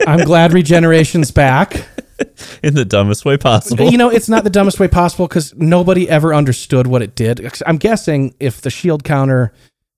I'm 0.08 0.26
glad 0.26 0.54
regeneration's 0.54 1.32
back. 1.32 1.88
in 2.64 2.76
the 2.76 2.86
dumbest 2.86 3.26
way 3.26 3.38
possible. 3.38 3.90
You 3.90 3.98
know, 3.98 4.10
it's 4.10 4.30
not 4.30 4.44
the 4.44 4.50
dumbest 4.50 4.80
way 4.80 4.88
possible 4.88 5.28
because 5.28 5.54
nobody 5.56 6.10
ever 6.10 6.34
understood 6.34 6.88
what 6.88 7.02
it 7.02 7.16
did. 7.16 7.48
I'm 7.66 7.78
guessing 7.78 8.34
if 8.40 8.62
the 8.62 8.70
shield 8.70 9.04
counter, 9.04 9.54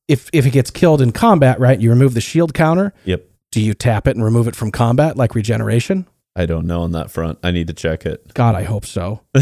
if 0.08 0.30
if 0.34 0.46
it 0.46 0.52
gets 0.52 0.72
killed 0.72 1.02
in 1.02 1.12
combat, 1.12 1.60
right, 1.60 1.80
you 1.80 1.90
remove 1.90 2.14
the 2.14 2.22
shield 2.22 2.54
counter. 2.54 2.94
Yep. 3.06 3.26
Do 3.52 3.62
you 3.62 3.74
tap 3.74 4.08
it 4.08 4.16
and 4.16 4.26
remove 4.26 4.48
it 4.48 4.56
from 4.56 4.72
combat 4.72 5.16
like 5.16 5.36
regeneration? 5.36 6.08
I 6.36 6.46
don't 6.46 6.68
know 6.68 6.82
on 6.82 6.92
that 6.92 7.10
front. 7.10 7.40
I 7.44 7.52
need 7.52 7.68
to 7.68 7.74
check 7.74 8.06
it. 8.06 8.34
God, 8.34 8.54
I 8.54 8.64
hope 8.64 8.86
so. 8.86 9.22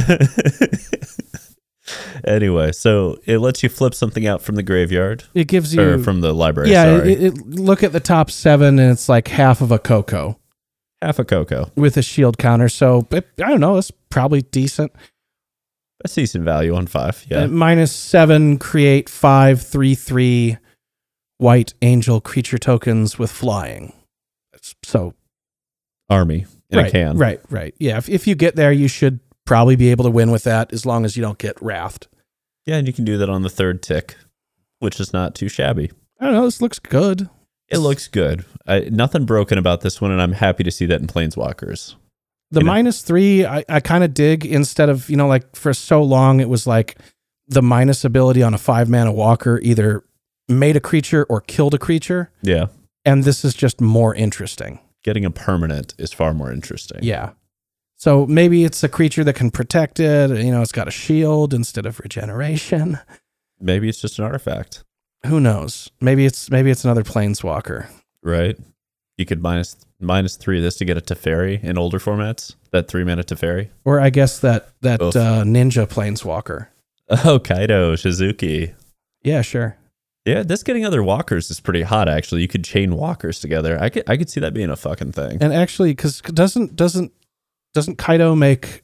anyway, 2.23 2.71
so 2.71 3.17
it 3.25 3.39
lets 3.39 3.63
you 3.63 3.69
flip 3.69 3.93
something 3.93 4.25
out 4.25 4.41
from 4.41 4.55
the 4.55 4.63
graveyard 4.63 5.25
It 5.33 5.49
gives 5.49 5.75
you 5.75 5.81
or 5.81 5.99
from 5.99 6.21
the 6.21 6.33
library. 6.33 6.71
yeah. 6.71 6.97
sorry. 6.97 7.13
It, 7.13 7.21
it, 7.21 7.47
look 7.47 7.83
at 7.83 7.91
the 7.91 7.99
top 7.99 8.31
seven, 8.31 8.79
and 8.79 8.91
it's 8.91 9.09
like 9.09 9.27
half 9.27 9.59
of 9.59 9.71
a 9.71 9.79
cocoa 9.79 10.39
half 11.05 11.19
a 11.19 11.25
cocoa. 11.25 11.71
with 11.75 11.97
a 11.97 12.01
shield 12.01 12.37
counter. 12.37 12.69
So 12.69 13.07
I 13.11 13.21
don't 13.37 13.59
know. 13.59 13.77
It's 13.77 13.91
probably 14.09 14.41
decent. 14.41 14.91
That's 16.01 16.13
decent 16.15 16.43
value 16.43 16.75
on 16.75 16.87
five. 16.87 17.25
Yeah. 17.29 17.43
Uh, 17.43 17.47
minus 17.47 17.91
seven, 17.91 18.57
create 18.57 19.09
five, 19.09 19.61
three, 19.61 19.95
three 19.95 20.57
white 21.37 21.73
angel 21.81 22.21
creature 22.21 22.57
tokens 22.57 23.17
with 23.17 23.31
flying. 23.31 23.93
So 24.83 25.13
Army 26.09 26.45
in 26.69 26.77
right, 26.79 26.87
a 26.87 26.91
can. 26.91 27.17
right, 27.17 27.39
right. 27.49 27.73
Yeah, 27.79 27.97
if, 27.97 28.09
if 28.09 28.27
you 28.27 28.35
get 28.35 28.55
there, 28.55 28.71
you 28.71 28.87
should 28.87 29.19
probably 29.45 29.75
be 29.75 29.89
able 29.89 30.03
to 30.05 30.11
win 30.11 30.31
with 30.31 30.43
that 30.43 30.73
as 30.73 30.85
long 30.85 31.05
as 31.05 31.15
you 31.15 31.21
don't 31.21 31.37
get 31.37 31.61
wrathed. 31.61 32.07
Yeah, 32.65 32.77
and 32.77 32.87
you 32.87 32.93
can 32.93 33.05
do 33.05 33.17
that 33.17 33.29
on 33.29 33.43
the 33.43 33.49
third 33.49 33.83
tick, 33.83 34.15
which 34.79 34.99
is 34.99 35.13
not 35.13 35.35
too 35.35 35.47
shabby. 35.47 35.91
I 36.19 36.25
don't 36.25 36.33
know. 36.33 36.45
This 36.45 36.61
looks 36.61 36.79
good. 36.79 37.29
It 37.69 37.79
looks 37.79 38.07
good. 38.07 38.45
I, 38.67 38.81
nothing 38.91 39.25
broken 39.25 39.57
about 39.57 39.81
this 39.81 39.99
one, 39.99 40.11
and 40.11 40.21
I'm 40.21 40.33
happy 40.33 40.63
to 40.63 40.71
see 40.71 40.85
that 40.85 41.01
in 41.01 41.07
Planeswalkers. 41.07 41.95
The 42.51 42.61
minus 42.61 43.01
three, 43.01 43.45
I, 43.45 43.65
I 43.67 43.79
kind 43.79 44.03
of 44.03 44.13
dig 44.13 44.45
instead 44.45 44.87
of, 44.87 45.09
you 45.09 45.17
know, 45.17 45.27
like 45.27 45.55
for 45.55 45.73
so 45.73 46.01
long, 46.03 46.39
it 46.39 46.47
was 46.47 46.67
like 46.67 46.97
the 47.47 47.61
minus 47.61 48.05
ability 48.05 48.43
on 48.43 48.53
a 48.53 48.57
five 48.57 48.87
mana 48.87 49.11
walker 49.11 49.59
either 49.63 50.03
made 50.47 50.77
a 50.77 50.79
creature 50.79 51.25
or 51.27 51.41
killed 51.41 51.73
a 51.73 51.79
creature. 51.79 52.31
Yeah. 52.43 52.67
And 53.03 53.23
this 53.23 53.43
is 53.43 53.55
just 53.55 53.81
more 53.81 54.15
interesting. 54.15 54.79
Getting 55.03 55.25
a 55.25 55.31
permanent 55.31 55.95
is 55.97 56.13
far 56.13 56.33
more 56.33 56.51
interesting. 56.51 56.99
Yeah. 57.01 57.31
So 57.97 58.25
maybe 58.25 58.63
it's 58.63 58.83
a 58.83 58.89
creature 58.89 59.23
that 59.23 59.33
can 59.33 59.51
protect 59.51 59.99
it. 59.99 60.29
You 60.29 60.51
know, 60.51 60.61
it's 60.61 60.71
got 60.71 60.87
a 60.87 60.91
shield 60.91 61.53
instead 61.53 61.85
of 61.85 61.99
regeneration. 61.99 62.99
Maybe 63.59 63.89
it's 63.89 64.01
just 64.01 64.17
an 64.17 64.25
artifact, 64.25 64.84
Who 65.25 65.39
knows? 65.39 65.89
Maybe 66.01 66.25
it's 66.25 66.49
maybe 66.49 66.71
it's 66.71 66.83
another 66.83 67.03
planeswalker. 67.03 67.87
right? 68.23 68.57
You 69.17 69.25
could 69.25 69.41
minus 69.41 69.77
minus 69.99 70.35
three 70.35 70.57
of 70.57 70.63
this 70.63 70.75
to 70.77 70.85
get 70.85 70.97
a 70.97 71.01
Teferi 71.01 71.63
in 71.63 71.77
older 71.77 71.99
formats. 71.99 72.55
That 72.71 72.87
three 72.89 73.03
mana 73.05 73.23
Teferi. 73.23 73.69
Or 73.85 73.99
I 74.01 74.09
guess 74.09 74.39
that 74.39 74.69
that 74.81 75.01
uh, 75.01 75.43
ninja 75.43 75.87
planeswalker. 75.87 76.67
Oh, 77.07 77.37
Kaito, 77.37 77.93
Shizuki. 77.93 78.73
Yeah, 79.23 79.43
sure. 79.43 79.77
Yeah, 80.25 80.41
this 80.41 80.63
getting 80.63 80.85
other 80.87 81.03
walkers 81.03 81.51
is 81.51 81.59
pretty 81.59 81.83
hot. 81.83 82.09
Actually, 82.09 82.41
you 82.41 82.47
could 82.47 82.63
chain 82.63 82.95
walkers 82.95 83.39
together. 83.39 83.77
I 83.79 83.89
could 83.89 84.09
I 84.09 84.17
could 84.17 84.27
see 84.27 84.39
that 84.39 84.55
being 84.55 84.71
a 84.71 84.75
fucking 84.75 85.11
thing. 85.11 85.37
And 85.39 85.53
actually, 85.53 85.91
because 85.91 86.19
doesn't 86.21 86.75
doesn't 86.75 87.11
doesn't 87.75 87.99
Kaito 87.99 88.35
make 88.35 88.81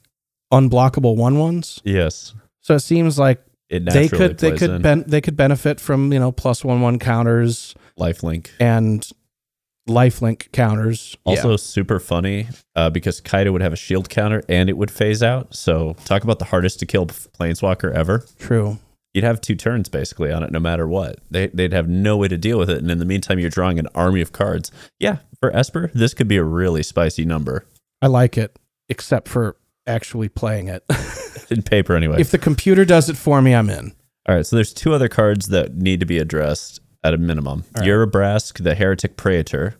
unblockable 0.52 1.16
one 1.16 1.38
ones? 1.38 1.80
Yes, 1.84 2.32
So 2.60 2.74
it 2.76 2.80
seems 2.80 3.18
like 3.18 3.42
it 3.72 3.84
they 3.86 4.08
could 4.08 4.38
they 4.38 4.56
could 4.56 4.82
ben- 4.82 5.04
they 5.06 5.20
could 5.20 5.36
benefit 5.36 5.80
from 5.80 6.12
you 6.12 6.18
know 6.18 6.30
plus 6.30 6.64
one 6.64 6.80
one 6.80 6.98
counters 6.98 7.74
lifelink. 7.98 8.50
and 8.60 9.08
lifelink 9.88 10.52
counters. 10.52 11.16
Also, 11.24 11.50
yeah. 11.50 11.56
super 11.56 11.98
funny 11.98 12.48
uh, 12.76 12.90
because 12.90 13.20
Kaito 13.20 13.52
would 13.52 13.62
have 13.62 13.72
a 13.72 13.76
shield 13.76 14.08
counter 14.08 14.42
and 14.48 14.68
it 14.68 14.76
would 14.76 14.90
phase 14.90 15.22
out. 15.22 15.54
So, 15.54 15.96
talk 16.04 16.22
about 16.22 16.38
the 16.38 16.44
hardest 16.46 16.78
to 16.80 16.86
kill 16.86 17.06
planeswalker 17.06 17.92
ever. 17.92 18.24
true. 18.38 18.78
You'd 19.14 19.24
have 19.24 19.42
two 19.42 19.56
turns 19.56 19.90
basically 19.90 20.32
on 20.32 20.42
it, 20.42 20.50
no 20.52 20.58
matter 20.58 20.88
what. 20.88 21.18
They, 21.30 21.48
they'd 21.48 21.74
have 21.74 21.86
no 21.86 22.16
way 22.16 22.28
to 22.28 22.38
deal 22.38 22.58
with 22.58 22.70
it. 22.70 22.78
And 22.78 22.90
in 22.90 22.98
the 22.98 23.04
meantime, 23.04 23.38
you're 23.38 23.50
drawing 23.50 23.78
an 23.78 23.86
army 23.94 24.22
of 24.22 24.32
cards. 24.32 24.72
Yeah, 24.98 25.18
for 25.38 25.54
Esper, 25.54 25.90
this 25.92 26.14
could 26.14 26.28
be 26.28 26.38
a 26.38 26.44
really 26.44 26.82
spicy 26.82 27.26
number 27.26 27.66
I 28.00 28.06
like 28.06 28.38
it, 28.38 28.58
except 28.88 29.28
for 29.28 29.56
actually 29.86 30.28
playing 30.28 30.68
it. 30.68 30.84
in 31.50 31.62
paper, 31.62 31.94
anyway. 31.94 32.20
if 32.20 32.30
the 32.30 32.38
computer 32.38 32.84
does 32.84 33.08
it 33.08 33.16
for 33.16 33.42
me, 33.42 33.54
I'm 33.54 33.70
in. 33.70 33.92
All 34.28 34.34
right, 34.34 34.46
so 34.46 34.56
there's 34.56 34.72
two 34.72 34.94
other 34.94 35.08
cards 35.08 35.48
that 35.48 35.74
need 35.74 36.00
to 36.00 36.06
be 36.06 36.18
addressed 36.18 36.80
at 37.02 37.14
a 37.14 37.18
minimum. 37.18 37.64
All 37.76 37.80
right. 37.80 37.88
Urabrask, 37.88 38.62
the 38.62 38.74
Heretic 38.74 39.16
Praetor, 39.16 39.76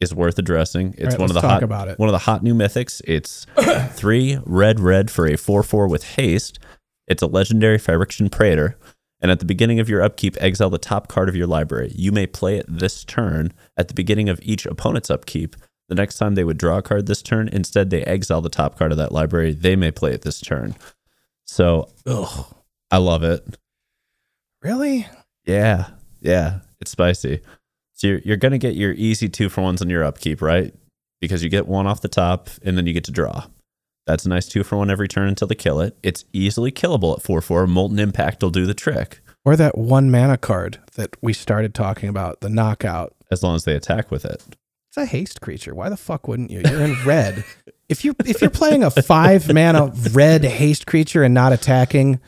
is 0.00 0.14
worth 0.14 0.38
addressing. 0.38 0.94
It's 0.96 1.14
right, 1.14 1.18
one 1.18 1.30
of 1.30 1.34
the 1.34 1.40
hot 1.40 1.62
about 1.62 1.88
it. 1.88 1.98
one 1.98 2.08
of 2.08 2.12
the 2.12 2.18
hot 2.18 2.42
new 2.42 2.54
mythics. 2.54 3.02
It's 3.06 3.46
three 3.94 4.38
red 4.46 4.80
red 4.80 5.10
for 5.10 5.26
a 5.26 5.36
four 5.36 5.62
four 5.62 5.88
with 5.88 6.14
haste. 6.14 6.58
It's 7.06 7.22
a 7.22 7.26
legendary 7.26 7.78
Phyrexian 7.78 8.30
Praetor, 8.30 8.78
and 9.20 9.30
at 9.30 9.40
the 9.40 9.44
beginning 9.44 9.80
of 9.80 9.88
your 9.88 10.02
upkeep, 10.02 10.36
exile 10.40 10.70
the 10.70 10.78
top 10.78 11.08
card 11.08 11.28
of 11.28 11.36
your 11.36 11.46
library. 11.46 11.92
You 11.94 12.12
may 12.12 12.26
play 12.26 12.56
it 12.56 12.66
this 12.68 13.04
turn 13.04 13.52
at 13.76 13.88
the 13.88 13.94
beginning 13.94 14.28
of 14.28 14.40
each 14.42 14.64
opponent's 14.64 15.10
upkeep. 15.10 15.56
The 15.90 15.96
next 15.96 16.18
time 16.18 16.36
they 16.36 16.44
would 16.44 16.56
draw 16.56 16.78
a 16.78 16.82
card 16.82 17.06
this 17.06 17.20
turn, 17.20 17.48
instead 17.48 17.90
they 17.90 18.04
exile 18.04 18.40
the 18.40 18.48
top 18.48 18.78
card 18.78 18.92
of 18.92 18.98
that 18.98 19.10
library. 19.10 19.52
They 19.52 19.74
may 19.74 19.90
play 19.90 20.12
it 20.12 20.22
this 20.22 20.40
turn. 20.40 20.76
So 21.46 21.90
Ugh. 22.06 22.46
I 22.92 22.98
love 22.98 23.24
it. 23.24 23.44
Really? 24.62 25.06
Yeah, 25.44 25.88
yeah, 26.20 26.60
it's 26.80 26.92
spicy. 26.92 27.40
So 27.94 28.06
you're, 28.06 28.18
you're 28.20 28.36
gonna 28.36 28.58
get 28.58 28.76
your 28.76 28.92
easy 28.92 29.28
two 29.28 29.48
for 29.48 29.62
ones 29.62 29.82
on 29.82 29.90
your 29.90 30.04
upkeep, 30.04 30.40
right? 30.40 30.72
Because 31.20 31.42
you 31.42 31.50
get 31.50 31.66
one 31.66 31.86
off 31.86 32.00
the 32.02 32.08
top, 32.08 32.48
and 32.62 32.78
then 32.78 32.86
you 32.86 32.92
get 32.92 33.04
to 33.04 33.12
draw. 33.12 33.46
That's 34.06 34.24
a 34.24 34.28
nice 34.28 34.46
two 34.48 34.62
for 34.62 34.76
one 34.76 34.90
every 34.90 35.08
turn 35.08 35.28
until 35.28 35.48
they 35.48 35.54
kill 35.54 35.80
it. 35.80 35.96
It's 36.02 36.24
easily 36.32 36.70
killable 36.72 37.16
at 37.16 37.22
four 37.22 37.40
four. 37.40 37.66
Molten 37.66 37.98
Impact 37.98 38.42
will 38.42 38.50
do 38.50 38.64
the 38.64 38.74
trick 38.74 39.20
Or 39.44 39.56
that 39.56 39.76
one 39.76 40.10
mana 40.10 40.38
card 40.38 40.78
that 40.94 41.16
we 41.20 41.32
started 41.32 41.74
talking 41.74 42.08
about, 42.08 42.40
the 42.42 42.48
knockout. 42.48 43.14
as 43.30 43.42
long 43.42 43.56
as 43.56 43.64
they 43.64 43.74
attack 43.74 44.10
with 44.10 44.24
it. 44.24 44.42
It's 44.90 44.96
a 44.96 45.06
haste 45.06 45.40
creature. 45.40 45.72
Why 45.72 45.88
the 45.88 45.96
fuck 45.96 46.26
wouldn't 46.26 46.50
you? 46.50 46.62
You're 46.68 46.80
in 46.80 46.96
red. 47.04 47.44
if 47.88 48.04
you 48.04 48.16
if 48.26 48.40
you're 48.40 48.50
playing 48.50 48.82
a 48.82 48.90
five 48.90 49.46
mana 49.54 49.92
red 50.10 50.42
haste 50.42 50.84
creature 50.84 51.22
and 51.22 51.32
not 51.32 51.52
attacking, 51.52 52.18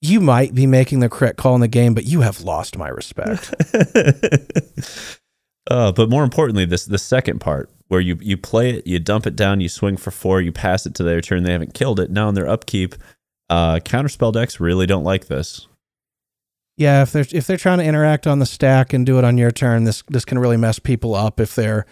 you 0.00 0.18
might 0.18 0.54
be 0.54 0.66
making 0.66 1.00
the 1.00 1.10
correct 1.10 1.36
call 1.36 1.54
in 1.54 1.60
the 1.60 1.68
game, 1.68 1.92
but 1.92 2.04
you 2.04 2.22
have 2.22 2.40
lost 2.40 2.78
my 2.78 2.88
respect. 2.88 3.54
uh, 5.70 5.92
but 5.92 6.08
more 6.08 6.24
importantly, 6.24 6.64
this 6.64 6.86
the 6.86 6.96
second 6.96 7.42
part 7.42 7.68
where 7.88 8.00
you 8.00 8.16
you 8.22 8.38
play 8.38 8.70
it, 8.70 8.86
you 8.86 8.98
dump 8.98 9.26
it 9.26 9.36
down, 9.36 9.60
you 9.60 9.68
swing 9.68 9.98
for 9.98 10.10
four, 10.10 10.40
you 10.40 10.50
pass 10.50 10.86
it 10.86 10.94
to 10.94 11.02
their 11.02 11.20
turn. 11.20 11.42
They 11.42 11.52
haven't 11.52 11.74
killed 11.74 12.00
it. 12.00 12.10
Now 12.10 12.30
in 12.30 12.34
their 12.34 12.48
upkeep, 12.48 12.94
uh, 13.50 13.80
counterspell 13.80 14.32
decks 14.32 14.60
really 14.60 14.86
don't 14.86 15.04
like 15.04 15.26
this. 15.26 15.67
Yeah, 16.78 17.02
if 17.02 17.10
they're 17.10 17.26
if 17.32 17.46
they're 17.46 17.56
trying 17.56 17.78
to 17.78 17.84
interact 17.84 18.26
on 18.26 18.38
the 18.38 18.46
stack 18.46 18.92
and 18.92 19.04
do 19.04 19.18
it 19.18 19.24
on 19.24 19.36
your 19.36 19.50
turn, 19.50 19.82
this 19.82 20.04
this 20.08 20.24
can 20.24 20.38
really 20.38 20.56
mess 20.56 20.78
people 20.78 21.14
up. 21.14 21.40
If 21.40 21.56
they're, 21.56 21.86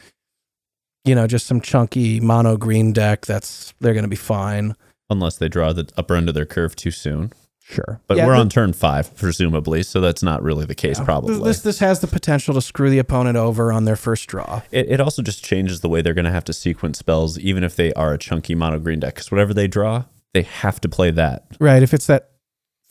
you 1.05 1.15
know, 1.15 1.27
just 1.27 1.47
some 1.47 1.61
chunky 1.61 2.21
mono 2.21 2.57
green 2.57 2.93
deck, 2.93 3.27
that's 3.27 3.75
they're 3.81 3.95
going 3.95 4.05
to 4.05 4.09
be 4.09 4.17
fine. 4.17 4.77
Unless 5.11 5.39
they 5.39 5.49
draw 5.49 5.73
the 5.73 5.89
upper 5.97 6.15
end 6.15 6.29
of 6.29 6.37
their 6.37 6.47
curve 6.47 6.77
too 6.77 6.93
soon. 6.93 7.33
Sure, 7.69 8.01
But 8.07 8.17
Yeah, 8.17 8.29
we're 8.29 8.37
on 8.37 8.49
turn 8.49 8.73
five, 8.73 9.17
presumably, 9.17 9.83
so 9.83 10.01
that's 10.01 10.23
not 10.23 10.41
really 10.41 10.65
the 10.65 10.75
case, 10.77 11.01
probably. 11.01 11.41
This 11.41 11.63
this 11.63 11.81
has 11.81 11.99
the 11.99 12.07
potential 12.07 12.55
to 12.55 12.63
screw 12.63 12.91
the 12.91 13.01
opponent 13.01 13.37
over 13.37 13.73
on 13.73 13.87
their 13.87 13.97
first 13.97 14.29
draw. 14.29 14.63
It, 14.71 14.89
it 14.89 15.01
also 15.01 15.21
just 15.21 15.43
changes 15.43 15.81
the 15.81 15.89
way 15.89 16.01
they're 16.01 16.15
going 16.15 16.27
to 16.27 16.31
have 16.31 16.45
to 16.45 16.53
sequence 16.53 17.01
spells, 17.01 17.41
even 17.41 17.65
if 17.65 17.75
they 17.75 17.93
are 17.95 18.13
a 18.13 18.19
chunky 18.19 18.55
mono 18.55 18.79
green 18.79 19.01
deck. 19.01 19.17
Because 19.17 19.33
whatever 19.33 19.53
they 19.53 19.67
draw, 19.67 20.05
they 20.33 20.43
have 20.43 20.81
to 20.83 20.89
play 20.89 21.11
that. 21.11 21.45
Right. 21.59 21.83
If 21.83 21.93
it's 21.93 22.07
that 22.07 22.31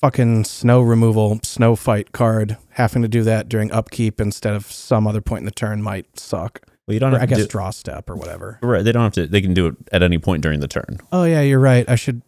fucking 0.01 0.43
snow 0.45 0.81
removal, 0.81 1.39
snow 1.43 1.75
fight 1.75 2.11
card, 2.11 2.57
having 2.71 3.01
to 3.01 3.07
do 3.07 3.23
that 3.23 3.49
during 3.49 3.71
upkeep 3.71 4.19
instead 4.21 4.53
of 4.55 4.65
some 4.71 5.07
other 5.07 5.21
point 5.21 5.39
in 5.39 5.45
the 5.45 5.51
turn 5.51 5.81
might 5.81 6.19
suck. 6.19 6.61
Well, 6.87 6.93
you 6.93 6.99
don't 6.99 7.13
Or 7.15 7.19
have 7.19 7.23
I 7.23 7.25
guess 7.25 7.39
do, 7.43 7.47
draw 7.47 7.71
step 7.71 8.09
or 8.09 8.15
whatever. 8.15 8.59
right. 8.61 8.83
They 8.83 8.91
don't 8.91 9.03
have 9.03 9.13
to. 9.13 9.25
They 9.27 9.41
can 9.41 9.53
do 9.55 9.67
it 9.67 9.75
at 9.91 10.03
any 10.03 10.19
point 10.19 10.43
during 10.43 10.59
the 10.59 10.67
turn. 10.67 10.99
Oh, 11.11 11.23
yeah, 11.23 11.41
you're 11.41 11.59
right. 11.59 11.87
I 11.89 11.95
should 11.95 12.21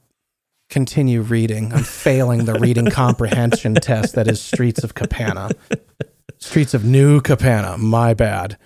continue 0.70 1.22
reading. 1.22 1.72
I'm 1.74 1.84
failing 1.84 2.46
the 2.46 2.56
reading 2.56 2.90
comprehension 2.90 3.76
test 3.82 4.16
that 4.16 4.28
is 4.28 4.42
Streets 4.42 4.84
of 4.84 4.96
Capenna. 4.96 5.52
Streets 6.40 6.74
of 6.74 6.84
New 6.86 7.22
Capenna. 7.22 7.78
My 7.78 8.14
bad. 8.16 8.58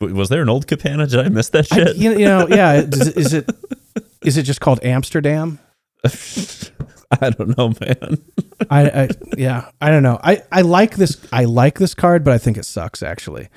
Was 0.00 0.30
there 0.30 0.40
an 0.42 0.48
old 0.48 0.66
Capenna? 0.66 1.10
Did 1.10 1.20
I 1.20 1.28
miss 1.28 1.50
that 1.50 1.70
I, 1.72 1.76
shit? 1.76 1.96
you, 1.96 2.12
you 2.12 2.24
know, 2.24 2.46
yeah. 2.48 2.74
Is, 2.74 3.08
is 3.08 3.34
it 3.34 3.50
is 4.22 4.36
it 4.38 4.44
just 4.44 4.60
called 4.60 4.80
Amsterdam? 4.82 5.58
I 7.20 7.30
don't 7.30 7.56
know, 7.56 7.68
man. 7.80 8.18
I, 8.70 8.88
I 9.04 9.08
yeah, 9.36 9.70
I 9.80 9.90
don't 9.90 10.02
know. 10.02 10.18
I 10.22 10.42
I 10.52 10.62
like 10.62 10.96
this 10.96 11.26
I 11.32 11.44
like 11.44 11.78
this 11.78 11.94
card, 11.94 12.24
but 12.24 12.34
I 12.34 12.38
think 12.38 12.56
it 12.56 12.64
sucks 12.64 13.02
actually. 13.02 13.48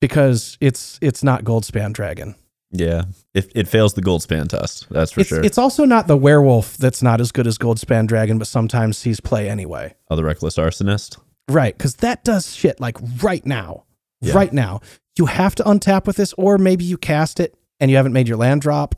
Because 0.00 0.58
it's 0.60 0.98
it's 1.02 1.22
not 1.24 1.44
Goldspan 1.44 1.92
Dragon. 1.92 2.34
Yeah, 2.70 3.02
it, 3.32 3.50
it 3.54 3.68
fails 3.68 3.94
the 3.94 4.02
Goldspan 4.02 4.48
test. 4.48 4.88
That's 4.90 5.12
for 5.12 5.20
It's 5.20 5.28
sure. 5.28 5.42
it's 5.44 5.56
also 5.58 5.84
not 5.84 6.06
the 6.08 6.16
werewolf 6.16 6.76
that's 6.76 7.02
not 7.02 7.20
as 7.20 7.32
good 7.32 7.46
as 7.46 7.56
Goldspan 7.58 8.06
Dragon, 8.06 8.38
but 8.38 8.46
sometimes 8.46 8.98
sees 8.98 9.20
play 9.20 9.48
anyway. 9.48 9.94
oh, 10.10 10.16
the 10.16 10.24
reckless 10.24 10.56
arsonist. 10.56 11.18
Right, 11.48 11.76
because 11.76 11.96
that 11.96 12.24
does 12.24 12.54
shit 12.54 12.80
like 12.80 12.96
right 13.22 13.44
now. 13.46 13.84
Yeah. 14.20 14.34
Right 14.34 14.52
now. 14.52 14.80
You 15.16 15.26
have 15.26 15.54
to 15.56 15.62
untap 15.62 16.06
with 16.06 16.16
this, 16.16 16.34
or 16.34 16.58
maybe 16.58 16.84
you 16.84 16.98
cast 16.98 17.40
it 17.40 17.54
and 17.80 17.90
you 17.90 17.96
haven't 17.96 18.12
made 18.12 18.28
your 18.28 18.36
land 18.36 18.60
drop, 18.62 18.96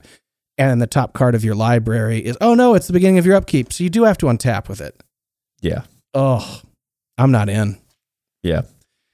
and 0.58 0.80
the 0.82 0.86
top 0.86 1.12
card 1.12 1.34
of 1.34 1.44
your 1.44 1.54
library 1.54 2.18
is 2.18 2.36
oh 2.40 2.54
no, 2.54 2.74
it's 2.74 2.86
the 2.86 2.92
beginning 2.92 3.18
of 3.18 3.26
your 3.26 3.36
upkeep. 3.36 3.72
So 3.72 3.84
you 3.84 3.90
do 3.90 4.04
have 4.04 4.18
to 4.18 4.26
untap 4.26 4.68
with 4.68 4.80
it. 4.80 5.00
Yeah, 5.60 5.82
Oh, 6.14 6.60
I'm 7.16 7.30
not 7.30 7.48
in. 7.48 7.78
yeah. 8.42 8.62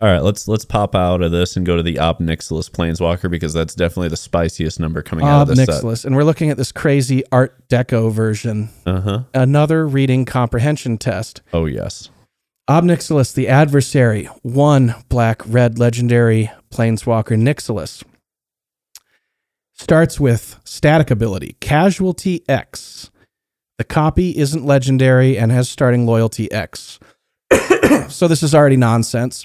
All 0.00 0.10
right, 0.12 0.22
let's 0.22 0.46
let's 0.48 0.64
pop 0.66 0.94
out 0.94 1.22
of 1.22 1.30
this 1.32 1.56
and 1.56 1.64
go 1.64 1.76
to 1.76 1.82
the 1.82 1.98
Ob 1.98 2.18
Nixilis 2.18 2.68
Planeswalker 2.70 3.30
because 3.30 3.54
that's 3.54 3.74
definitely 3.74 4.08
the 4.08 4.16
spiciest 4.18 4.78
number 4.78 5.00
coming 5.00 5.24
out 5.24 5.42
of 5.42 5.48
this 5.48 5.64
set. 5.64 5.68
Nixilis. 5.82 6.04
And 6.04 6.14
we're 6.14 6.24
looking 6.24 6.50
at 6.50 6.56
this 6.58 6.72
crazy 6.72 7.22
Art 7.32 7.56
Deco 7.68 8.12
version. 8.12 8.68
Uh 8.84 9.00
huh. 9.00 9.20
Another 9.32 9.86
reading 9.86 10.24
comprehension 10.26 10.98
test. 10.98 11.40
Oh 11.54 11.64
yes. 11.66 12.10
Ob 12.68 12.84
Nixilis, 12.84 13.32
the 13.32 13.48
adversary, 13.48 14.24
one 14.42 14.94
black 15.08 15.40
red 15.46 15.78
legendary 15.78 16.50
planeswalker 16.70 17.38
Nixilis. 17.40 18.02
Starts 19.76 20.20
with 20.20 20.60
static 20.64 21.10
ability, 21.10 21.56
casualty 21.58 22.48
X. 22.48 23.10
The 23.76 23.82
copy 23.84 24.36
isn't 24.38 24.64
legendary 24.64 25.36
and 25.36 25.50
has 25.50 25.68
starting 25.68 26.06
loyalty 26.06 26.50
X. 26.52 27.00
so 28.08 28.28
this 28.28 28.44
is 28.44 28.54
already 28.54 28.76
nonsense. 28.76 29.44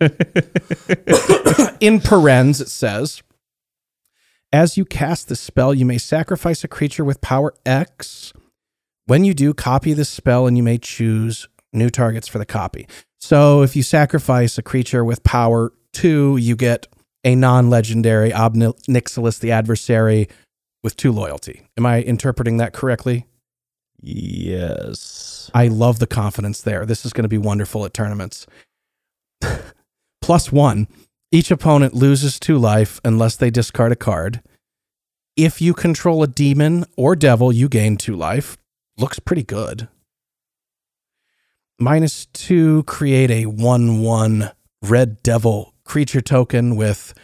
In 1.80 2.00
parens, 2.00 2.60
it 2.60 2.68
says 2.68 3.22
As 4.52 4.76
you 4.76 4.84
cast 4.84 5.28
the 5.28 5.36
spell, 5.36 5.72
you 5.72 5.84
may 5.86 5.98
sacrifice 5.98 6.64
a 6.64 6.68
creature 6.68 7.04
with 7.04 7.20
power 7.20 7.54
X. 7.64 8.32
When 9.06 9.22
you 9.24 9.34
do, 9.34 9.54
copy 9.54 9.92
the 9.92 10.04
spell 10.04 10.48
and 10.48 10.56
you 10.56 10.64
may 10.64 10.78
choose 10.78 11.48
new 11.72 11.90
targets 11.90 12.26
for 12.26 12.38
the 12.38 12.46
copy. 12.46 12.88
So 13.20 13.62
if 13.62 13.76
you 13.76 13.84
sacrifice 13.84 14.58
a 14.58 14.62
creature 14.62 15.04
with 15.04 15.22
power 15.22 15.72
2, 15.92 16.38
you 16.38 16.56
get 16.56 16.88
a 17.28 17.34
non 17.34 17.68
legendary 17.68 18.32
Ob 18.32 18.54
Nixilis, 18.54 19.38
the 19.38 19.52
adversary, 19.52 20.28
with 20.82 20.96
two 20.96 21.12
loyalty. 21.12 21.68
Am 21.76 21.84
I 21.84 22.02
interpreting 22.02 22.56
that 22.56 22.72
correctly? 22.72 23.26
Yes. 24.00 25.50
I 25.52 25.68
love 25.68 25.98
the 25.98 26.06
confidence 26.06 26.62
there. 26.62 26.86
This 26.86 27.04
is 27.04 27.12
going 27.12 27.24
to 27.24 27.28
be 27.28 27.38
wonderful 27.38 27.84
at 27.84 27.92
tournaments. 27.92 28.46
Plus 30.22 30.50
one. 30.50 30.88
Each 31.30 31.50
opponent 31.50 31.92
loses 31.92 32.40
two 32.40 32.56
life 32.56 33.00
unless 33.04 33.36
they 33.36 33.50
discard 33.50 33.92
a 33.92 33.96
card. 33.96 34.40
If 35.36 35.60
you 35.60 35.74
control 35.74 36.22
a 36.22 36.26
demon 36.26 36.86
or 36.96 37.14
devil, 37.14 37.52
you 37.52 37.68
gain 37.68 37.98
two 37.98 38.16
life. 38.16 38.56
Looks 38.96 39.18
pretty 39.18 39.42
good. 39.42 39.88
Minus 41.78 42.26
two, 42.26 42.82
create 42.84 43.30
a 43.30 43.46
1 43.46 44.00
1 44.00 44.50
red 44.82 45.22
devil 45.22 45.74
creature 45.88 46.20
token 46.20 46.76
with 46.76 47.14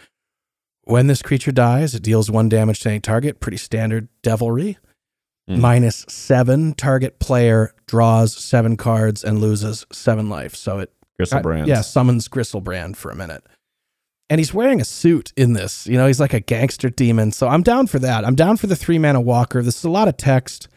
when 0.83 1.07
this 1.07 1.21
creature 1.21 1.51
dies, 1.51 1.95
it 1.95 2.03
deals 2.03 2.29
one 2.29 2.49
damage 2.49 2.81
to 2.81 2.89
any 2.89 2.99
target. 2.99 3.39
Pretty 3.39 3.57
standard 3.57 4.07
devilry 4.21 4.77
Hmm. 5.47 5.61
minus 5.61 6.05
seven. 6.09 6.73
Target 6.73 7.19
player 7.19 7.73
draws 7.85 8.35
seven 8.35 8.75
cards 8.77 9.23
and 9.23 9.39
loses 9.39 9.85
seven 9.91 10.27
life. 10.27 10.55
So 10.55 10.79
it 10.79 10.91
Griselbrand. 11.21 11.67
yeah 11.67 11.81
summons 11.81 12.27
Griselbrand 12.27 12.95
for 12.95 13.11
a 13.11 13.15
minute. 13.15 13.43
And 14.27 14.39
he's 14.39 14.55
wearing 14.55 14.81
a 14.81 14.85
suit 14.85 15.31
in 15.37 15.53
this. 15.53 15.85
You 15.85 15.97
know, 15.97 16.07
he's 16.07 16.19
like 16.19 16.33
a 16.33 16.39
gangster 16.39 16.89
demon. 16.89 17.31
So 17.31 17.47
I'm 17.47 17.61
down 17.61 17.85
for 17.85 17.99
that. 17.99 18.25
I'm 18.25 18.33
down 18.33 18.57
for 18.57 18.65
the 18.65 18.75
three 18.75 18.97
mana 18.97 19.21
walker. 19.21 19.61
This 19.61 19.77
is 19.77 19.83
a 19.83 19.89
lot 19.91 20.07
of 20.07 20.17
text. 20.17 20.67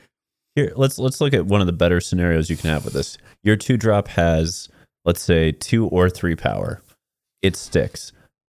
Here, 0.55 0.73
let's 0.77 0.99
let's 0.99 1.19
look 1.21 1.33
at 1.33 1.47
one 1.47 1.63
of 1.63 1.67
the 1.67 1.73
better 1.73 1.99
scenarios 2.01 2.51
you 2.51 2.57
can 2.59 2.69
have 2.69 2.85
with 2.85 2.93
this. 2.93 3.17
Your 3.43 3.57
two 3.57 3.79
drop 3.79 4.09
has, 4.09 4.69
let's 5.07 5.23
say, 5.23 5.51
two 5.53 5.87
or 5.87 6.11
three 6.11 6.35
power. 6.35 6.83
It 7.43 7.57
sticks. 7.57 8.13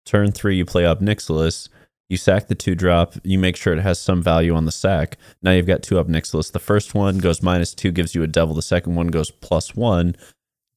Turn 0.07 0.33
three, 0.33 0.57
you 0.57 0.65
play 0.65 0.87
Ob 0.87 1.01
Nixilis. 1.01 1.69
You 2.09 2.17
sack 2.17 2.49
the 2.49 2.57
two 2.57 2.75
drop. 2.75 3.15
You 3.23 3.39
make 3.39 3.57
sure 3.57 3.73
it 3.73 3.83
has 3.83 4.01
some 4.01 4.21
value 4.23 4.55
on 4.55 4.65
the 4.65 4.73
sack. 4.73 5.17
Now 5.43 5.53
you've 5.53 5.67
got 5.67 5.83
two 5.83 5.99
Ob 5.99 6.09
Nixilis. 6.09 6.51
The 6.51 6.59
first 6.59 6.95
one 6.95 7.19
goes 7.19 7.43
minus 7.43 7.73
two, 7.73 7.93
gives 7.93 8.15
you 8.15 8.23
a 8.25 8.27
devil. 8.27 8.55
The 8.55 8.63
second 8.63 8.97
one 8.97 9.09
goes 9.09 9.31
plus 9.31 9.77
one. 9.77 10.17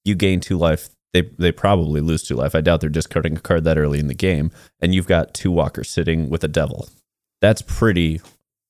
You 0.05 0.13
gain 0.15 0.39
two 0.39 0.57
life. 0.57 0.89
They 1.11 1.21
they 1.39 1.51
probably 1.51 2.01
lose 2.01 2.23
two 2.23 2.35
life. 2.35 2.53
I 2.53 2.61
doubt 2.61 2.81
they're 2.81 2.89
discarding 2.89 3.37
a 3.37 3.39
card 3.39 3.63
that 3.63 3.77
early 3.79 3.99
in 3.99 4.07
the 4.07 4.13
game. 4.13 4.51
And 4.79 4.93
you've 4.93 5.07
got 5.07 5.33
two 5.33 5.51
walkers 5.51 5.89
sitting 5.89 6.29
with 6.29 6.43
a 6.43 6.47
devil. 6.47 6.87
That's 7.41 7.61
pretty 7.63 8.21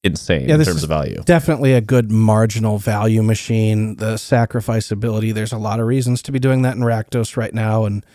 insane 0.03 0.49
Yeah, 0.49 0.55
in 0.55 0.63
terms 0.63 0.83
of 0.83 0.89
value. 0.89 1.21
Definitely 1.25 1.73
a 1.73 1.81
good 1.81 2.11
marginal 2.11 2.77
value 2.77 3.23
machine. 3.23 3.95
The 3.95 4.17
sacrifice 4.17 4.91
ability, 4.91 5.31
there's 5.31 5.53
a 5.53 5.57
lot 5.57 5.79
of 5.79 5.87
reasons 5.87 6.21
to 6.23 6.31
be 6.31 6.39
doing 6.39 6.61
that 6.63 6.75
in 6.75 6.81
Rakdos 6.81 7.37
right 7.37 7.53
now. 7.53 7.85
And 7.85 8.05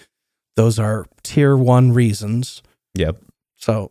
those 0.59 0.81
are 0.81 1.07
tier 1.23 1.57
one 1.57 1.93
reasons. 1.93 2.63
Yep. 2.95 3.17
So 3.55 3.91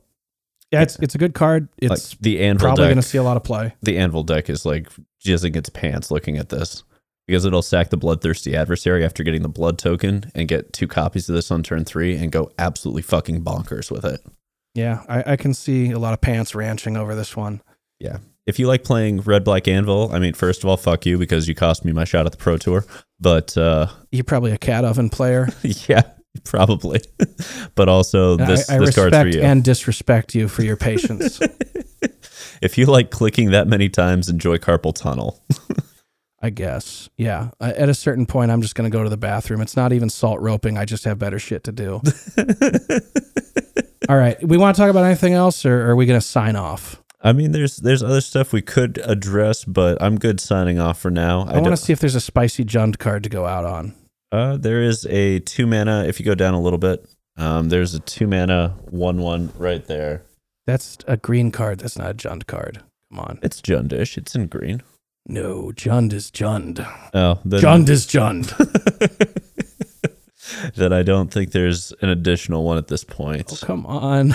yeah, 0.70 0.82
it's 0.82 0.98
it's 1.00 1.16
a 1.16 1.18
good 1.18 1.34
card. 1.34 1.70
It's 1.78 2.12
like 2.14 2.20
the 2.20 2.42
anvil 2.42 2.68
probably 2.68 2.84
deck. 2.84 2.90
going 2.90 3.02
to 3.02 3.08
see 3.08 3.18
a 3.18 3.24
lot 3.24 3.38
of 3.38 3.44
play. 3.46 3.74
the 3.82 3.98
anvil 3.98 4.24
deck 4.24 4.50
is 4.50 4.66
like 4.66 4.90
jizzing 5.26 5.56
its 5.56 5.70
pants 5.70 6.12
looking 6.12 6.38
at 6.38 6.50
this. 6.50 6.84
because 7.26 7.46
it'll 7.46 7.62
sack 7.62 7.90
the 7.90 7.96
bloodthirsty 7.98 8.54
adversary 8.54 9.06
after 9.06 9.24
getting 9.24 9.44
the 9.44 9.50
blood 9.50 9.78
token 9.78 10.30
and 10.36 10.50
get 10.50 10.74
two 10.74 10.88
copies 10.88 11.30
of 11.30 11.36
this 11.36 11.52
on 11.52 11.64
turn 11.64 11.86
three 11.86 12.18
and 12.18 12.34
go 12.34 12.52
absolutely 12.60 13.02
fucking 13.02 13.44
bonkers 13.44 13.90
with 13.90 14.04
it. 14.04 14.22
Yeah, 14.76 15.04
I, 15.08 15.34
I 15.34 15.36
can 15.38 15.54
see 15.54 15.92
a 15.92 16.00
lot 16.00 16.14
of 16.14 16.20
pants 16.22 16.54
ranching 16.54 16.98
over 16.98 17.16
this 17.16 17.36
one. 17.36 17.62
Yeah. 18.00 18.18
If 18.46 18.60
you 18.60 18.68
like 18.68 18.84
playing 18.84 19.22
Red 19.22 19.44
Black 19.44 19.68
Anvil, 19.68 20.10
I 20.14 20.20
mean, 20.20 20.34
first 20.34 20.64
of 20.64 20.70
all, 20.70 20.78
fuck 20.78 21.06
you 21.06 21.18
because 21.18 21.48
you 21.48 21.56
cost 21.56 21.84
me 21.84 21.92
my 21.94 22.04
shot 22.06 22.26
at 22.26 22.32
the 22.34 22.38
Pro 22.38 22.58
Tour. 22.58 22.86
But 23.20 23.58
uh, 23.58 23.88
You're 24.12 24.24
probably 24.24 24.52
a 24.52 24.58
cat 24.58 24.86
oven 24.86 25.10
player. 25.10 25.50
yeah, 25.64 26.04
probably. 26.44 27.02
but 27.76 27.90
also, 27.90 28.38
this, 28.38 28.70
I, 28.70 28.76
I 28.76 28.80
this 28.80 28.96
card's 28.96 29.18
for 29.18 29.28
you. 29.28 29.42
and 29.42 29.64
disrespect 29.64 30.36
you 30.36 30.48
for 30.48 30.64
your 30.64 30.78
patience. 30.78 31.40
if 32.62 32.78
you 32.78 32.86
like 32.86 33.12
clicking 33.12 33.52
that 33.52 33.68
many 33.68 33.90
times, 33.90 34.30
enjoy 34.30 34.58
Carpal 34.58 34.94
Tunnel. 34.94 35.44
I 36.42 36.52
guess. 36.52 37.10
Yeah. 37.18 37.50
At 37.60 37.90
a 37.90 37.96
certain 37.96 38.26
point, 38.26 38.52
I'm 38.52 38.62
just 38.62 38.76
going 38.76 38.90
to 38.90 38.96
go 38.96 39.04
to 39.04 39.10
the 39.10 39.18
bathroom. 39.18 39.60
It's 39.60 39.76
not 39.76 39.92
even 39.92 40.10
salt 40.10 40.40
roping. 40.40 40.78
I 40.78 40.86
just 40.86 41.04
have 41.06 41.18
better 41.18 41.40
shit 41.40 41.64
to 41.64 41.72
do. 41.72 42.02
All 44.08 44.18
right. 44.18 44.42
We 44.48 44.58
want 44.58 44.76
to 44.76 44.82
talk 44.82 44.92
about 44.92 45.04
anything 45.04 45.34
else, 45.34 45.66
or 45.66 45.90
are 45.90 45.96
we 45.96 46.06
going 46.06 46.20
to 46.20 46.26
sign 46.26 46.56
off? 46.56 47.02
I 47.22 47.34
mean, 47.34 47.52
there's 47.52 47.78
there's 47.78 48.04
other 48.04 48.22
stuff 48.22 48.54
we 48.54 48.62
could 48.62 49.00
address, 49.04 49.66
but 49.66 50.02
I'm 50.02 50.18
good 50.18 50.40
signing 50.40 50.80
off 50.80 51.00
for 51.00 51.10
now. 51.10 51.42
I, 51.42 51.60
want 51.60 51.76
to 51.76 51.78
see 51.78 51.92
if 51.92 52.00
there's 52.00 52.16
a 52.16 52.22
spicy 52.22 52.64
Jund 52.64 53.00
card 53.00 53.24
to 53.24 53.30
go 53.30 53.46
out 53.46 53.66
on. 53.66 53.96
Uh, 54.32 54.58
there 54.58 54.82
is 54.82 55.06
a 55.06 55.40
two 55.40 55.66
mana. 55.66 56.06
If 56.06 56.20
you 56.20 56.26
go 56.26 56.36
down 56.36 56.54
a 56.54 56.62
little 56.62 56.80
bit, 56.80 57.08
um, 57.38 57.70
there's 57.70 57.94
a 57.94 58.00
two 58.00 58.28
mana 58.28 58.76
one 58.90 59.18
one 59.20 59.52
right 59.58 59.86
there. 59.86 60.24
That's 60.66 60.98
a 61.08 61.16
green 61.18 61.52
card. 61.52 61.80
That's 61.80 61.98
not 61.98 62.12
a 62.12 62.14
Jund 62.14 62.46
card. 62.48 62.84
Come 63.10 63.20
on. 63.20 63.40
It's 63.42 63.62
Jundish. 63.62 64.18
It's 64.18 64.36
in 64.36 64.48
green. 64.48 64.84
No, 65.26 65.72
Jund 65.76 66.14
is 66.14 66.30
Jund. 66.32 66.86
Oh, 67.14 67.40
then, 67.46 67.62
Jund 67.62 67.90
is 67.90 68.06
Jund. 68.06 68.54
then 70.76 70.94
I 70.94 71.04
don't 71.04 71.32
think 71.32 71.52
there's 71.52 71.94
an 72.02 72.10
additional 72.10 72.64
one 72.64 72.78
at 72.78 72.88
this 72.88 73.04
point. 73.04 73.50
Oh, 73.52 73.66
come 73.66 73.86
on. 73.86 74.34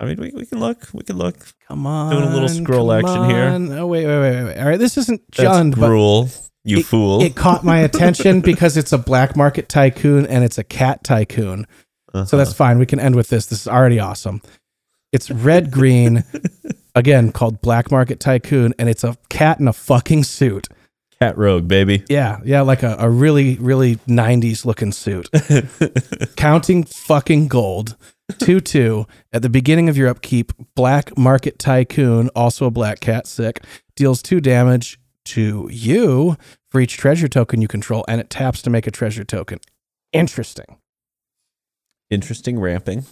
I 0.00 0.04
mean, 0.04 0.16
we, 0.20 0.30
we 0.30 0.46
can 0.46 0.60
look. 0.60 0.88
We 0.92 1.02
can 1.02 1.16
look. 1.16 1.36
Come 1.66 1.86
on. 1.86 2.12
Doing 2.12 2.28
a 2.28 2.32
little 2.32 2.48
scroll 2.48 2.92
action 2.92 3.28
here. 3.28 3.78
Oh, 3.78 3.86
wait, 3.86 4.06
wait, 4.06 4.20
wait, 4.20 4.44
wait. 4.44 4.58
All 4.58 4.68
right. 4.68 4.78
This 4.78 4.96
isn't 4.96 5.20
That's 5.36 5.48
Jund, 5.48 5.78
but 5.78 5.90
Gruul, 5.90 6.47
you 6.68 6.82
fool. 6.82 7.22
it 7.22 7.34
caught 7.36 7.64
my 7.64 7.78
attention 7.78 8.40
because 8.52 8.76
it's 8.76 8.92
a 8.92 8.98
black 8.98 9.36
market 9.36 9.68
tycoon 9.68 10.26
and 10.26 10.44
it's 10.44 10.58
a 10.58 10.64
cat 10.64 11.02
tycoon. 11.04 11.66
Uh-huh. 12.12 12.24
So 12.24 12.36
that's 12.36 12.52
fine. 12.52 12.78
We 12.78 12.86
can 12.86 13.00
end 13.00 13.16
with 13.16 13.28
this. 13.28 13.46
This 13.46 13.62
is 13.62 13.68
already 13.68 13.98
awesome. 13.98 14.40
It's 15.12 15.30
red 15.30 15.70
green, 15.70 16.24
again 16.94 17.32
called 17.32 17.62
Black 17.62 17.90
Market 17.90 18.20
Tycoon, 18.20 18.74
and 18.78 18.88
it's 18.88 19.04
a 19.04 19.16
cat 19.30 19.60
in 19.60 19.68
a 19.68 19.72
fucking 19.72 20.24
suit. 20.24 20.68
cat 21.20 21.38
rogue, 21.38 21.68
baby. 21.68 22.04
Yeah, 22.08 22.40
yeah, 22.44 22.60
like 22.62 22.82
a, 22.82 22.96
a 22.98 23.08
really, 23.08 23.56
really 23.56 23.96
90s 23.96 24.64
looking 24.64 24.92
suit. 24.92 25.28
Counting 26.36 26.84
fucking 26.84 27.48
gold. 27.48 27.96
2 28.40 28.60
2. 28.60 29.06
At 29.32 29.40
the 29.40 29.48
beginning 29.48 29.88
of 29.88 29.96
your 29.96 30.08
upkeep, 30.08 30.52
Black 30.74 31.16
Market 31.16 31.58
Tycoon, 31.58 32.28
also 32.34 32.66
a 32.66 32.70
black 32.70 33.00
cat, 33.00 33.26
sick, 33.26 33.64
deals 33.96 34.20
2 34.20 34.40
damage 34.40 34.98
to 35.24 35.68
you 35.72 36.36
for 36.70 36.80
each 36.80 36.96
treasure 36.96 37.28
token 37.28 37.62
you 37.62 37.68
control, 37.68 38.04
and 38.08 38.20
it 38.20 38.30
taps 38.30 38.62
to 38.62 38.70
make 38.70 38.86
a 38.86 38.90
treasure 38.90 39.24
token. 39.24 39.58
Interesting. 40.12 40.78
Interesting 42.10 42.58
ramping. 42.58 43.04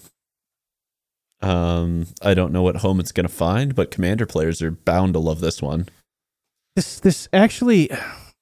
Um, 1.42 2.06
I 2.22 2.34
don't 2.34 2.52
know 2.52 2.62
what 2.62 2.76
home 2.76 2.98
it's 2.98 3.12
gonna 3.12 3.28
find, 3.28 3.74
but 3.74 3.90
commander 3.90 4.26
players 4.26 4.62
are 4.62 4.70
bound 4.70 5.12
to 5.14 5.18
love 5.18 5.40
this 5.40 5.60
one. 5.60 5.88
This 6.74 6.98
this 7.00 7.28
actually 7.32 7.90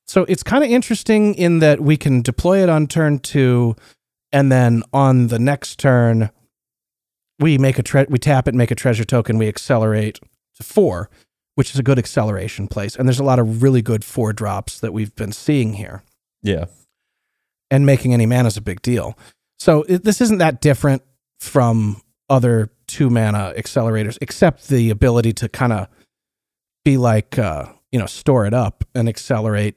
so 0.06 0.24
it's 0.28 0.42
kind 0.42 0.62
of 0.62 0.70
interesting 0.70 1.34
in 1.34 1.60
that 1.60 1.80
we 1.80 1.96
can 1.96 2.22
deploy 2.22 2.62
it 2.62 2.68
on 2.68 2.86
turn 2.86 3.18
2 3.18 3.74
and 4.32 4.52
then 4.52 4.82
on 4.92 5.28
the 5.28 5.38
next 5.38 5.78
turn 5.78 6.30
we 7.38 7.58
make 7.58 7.78
a 7.78 7.82
tre- 7.82 8.06
we 8.08 8.18
tap 8.18 8.46
it 8.46 8.54
make 8.54 8.70
a 8.70 8.74
treasure 8.74 9.04
token 9.04 9.38
we 9.38 9.48
accelerate 9.48 10.18
to 10.56 10.62
4 10.62 11.08
which 11.54 11.70
is 11.72 11.78
a 11.78 11.82
good 11.82 11.98
acceleration 11.98 12.66
place 12.68 12.96
and 12.96 13.08
there's 13.08 13.20
a 13.20 13.24
lot 13.24 13.38
of 13.38 13.62
really 13.62 13.82
good 13.82 14.04
4 14.04 14.32
drops 14.32 14.80
that 14.80 14.92
we've 14.92 15.14
been 15.14 15.32
seeing 15.32 15.74
here 15.74 16.02
Yeah, 16.42 16.66
and 17.70 17.86
making 17.86 18.12
any 18.14 18.26
mana 18.26 18.48
is 18.48 18.56
a 18.56 18.60
big 18.60 18.82
deal. 18.82 19.18
So 19.58 19.82
it, 19.84 20.04
this 20.04 20.20
isn't 20.20 20.38
that 20.38 20.60
different 20.60 21.02
from 21.40 22.00
other 22.28 22.70
two 22.86 23.08
mana 23.10 23.52
accelerators, 23.56 24.18
except 24.20 24.68
the 24.68 24.90
ability 24.90 25.32
to 25.34 25.48
kind 25.48 25.72
of 25.72 25.88
be 26.84 26.96
like, 26.96 27.38
uh, 27.38 27.66
you 27.92 27.98
know, 27.98 28.06
store 28.06 28.46
it 28.46 28.52
up 28.54 28.84
and 28.94 29.08
accelerate 29.08 29.76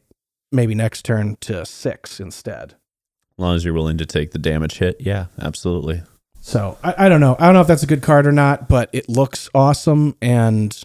maybe 0.52 0.74
next 0.76 1.04
turn 1.06 1.38
to 1.42 1.66
six 1.66 2.20
instead. 2.20 2.72
as 2.74 3.38
long 3.38 3.56
as 3.56 3.64
you're 3.66 3.74
willing 3.74 3.98
to 3.98 4.06
take 4.06 4.32
the 4.32 4.40
damage 4.40 4.80
hit. 4.80 4.98
Yeah, 5.00 5.28
absolutely. 5.40 6.02
So 6.42 6.78
I, 6.84 7.06
I 7.06 7.10
don't 7.10 7.20
know. 7.22 7.36
I 7.40 7.46
don't 7.46 7.54
know 7.54 7.62
if 7.62 7.68
that's 7.68 7.84
a 7.84 7.88
good 7.88 8.02
card 8.02 8.26
or 8.28 8.32
not, 8.32 8.68
but 8.68 8.90
it 8.94 9.08
looks 9.10 9.50
awesome. 9.54 10.16
And 10.22 10.78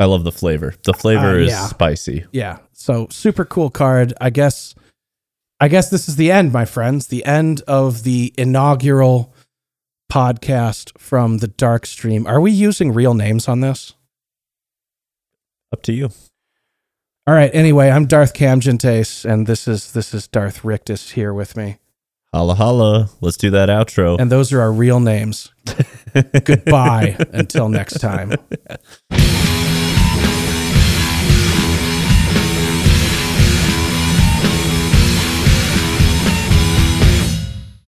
I 0.00 0.06
love 0.06 0.24
the 0.24 0.32
flavor. 0.32 0.74
The 0.84 0.94
flavor 0.94 1.28
Uh, 1.36 1.42
is 1.44 1.50
yeah. 1.50 1.66
spicy. 1.66 2.24
yeah, 2.32 2.58
so 2.72 3.06
super 3.10 3.44
cool 3.44 3.70
card. 3.70 4.12
I 4.20 4.30
guess. 4.30 4.74
I 5.62 5.68
guess 5.68 5.90
this 5.90 6.08
is 6.08 6.16
the 6.16 6.32
end, 6.32 6.52
my 6.52 6.64
friends. 6.64 7.08
The 7.08 7.22
end 7.26 7.60
of 7.68 8.02
the 8.02 8.32
inaugural 8.38 9.34
podcast 10.10 10.98
from 10.98 11.38
the 11.38 11.48
dark 11.48 11.84
stream. 11.84 12.26
Are 12.26 12.40
we 12.40 12.50
using 12.50 12.92
real 12.94 13.12
names 13.12 13.46
on 13.46 13.60
this? 13.60 13.92
Up 15.72 15.82
to 15.82 15.92
you. 15.92 16.08
All 17.26 17.34
right. 17.34 17.50
Anyway, 17.54 17.90
I'm 17.90 18.06
Darth 18.06 18.32
Camgentace, 18.32 19.24
and 19.30 19.46
this 19.46 19.68
is 19.68 19.92
this 19.92 20.14
is 20.14 20.26
Darth 20.26 20.64
Riktus 20.64 21.10
here 21.10 21.34
with 21.34 21.56
me, 21.58 21.76
Holla 22.32 22.54
holla. 22.54 23.10
Let's 23.20 23.36
do 23.36 23.50
that 23.50 23.68
outro. 23.68 24.18
and 24.18 24.32
those 24.32 24.52
are 24.54 24.62
our 24.62 24.72
real 24.72 24.98
names. 24.98 25.52
Goodbye 26.44 27.16
until 27.34 27.68
next 27.68 27.98
time. 28.00 28.32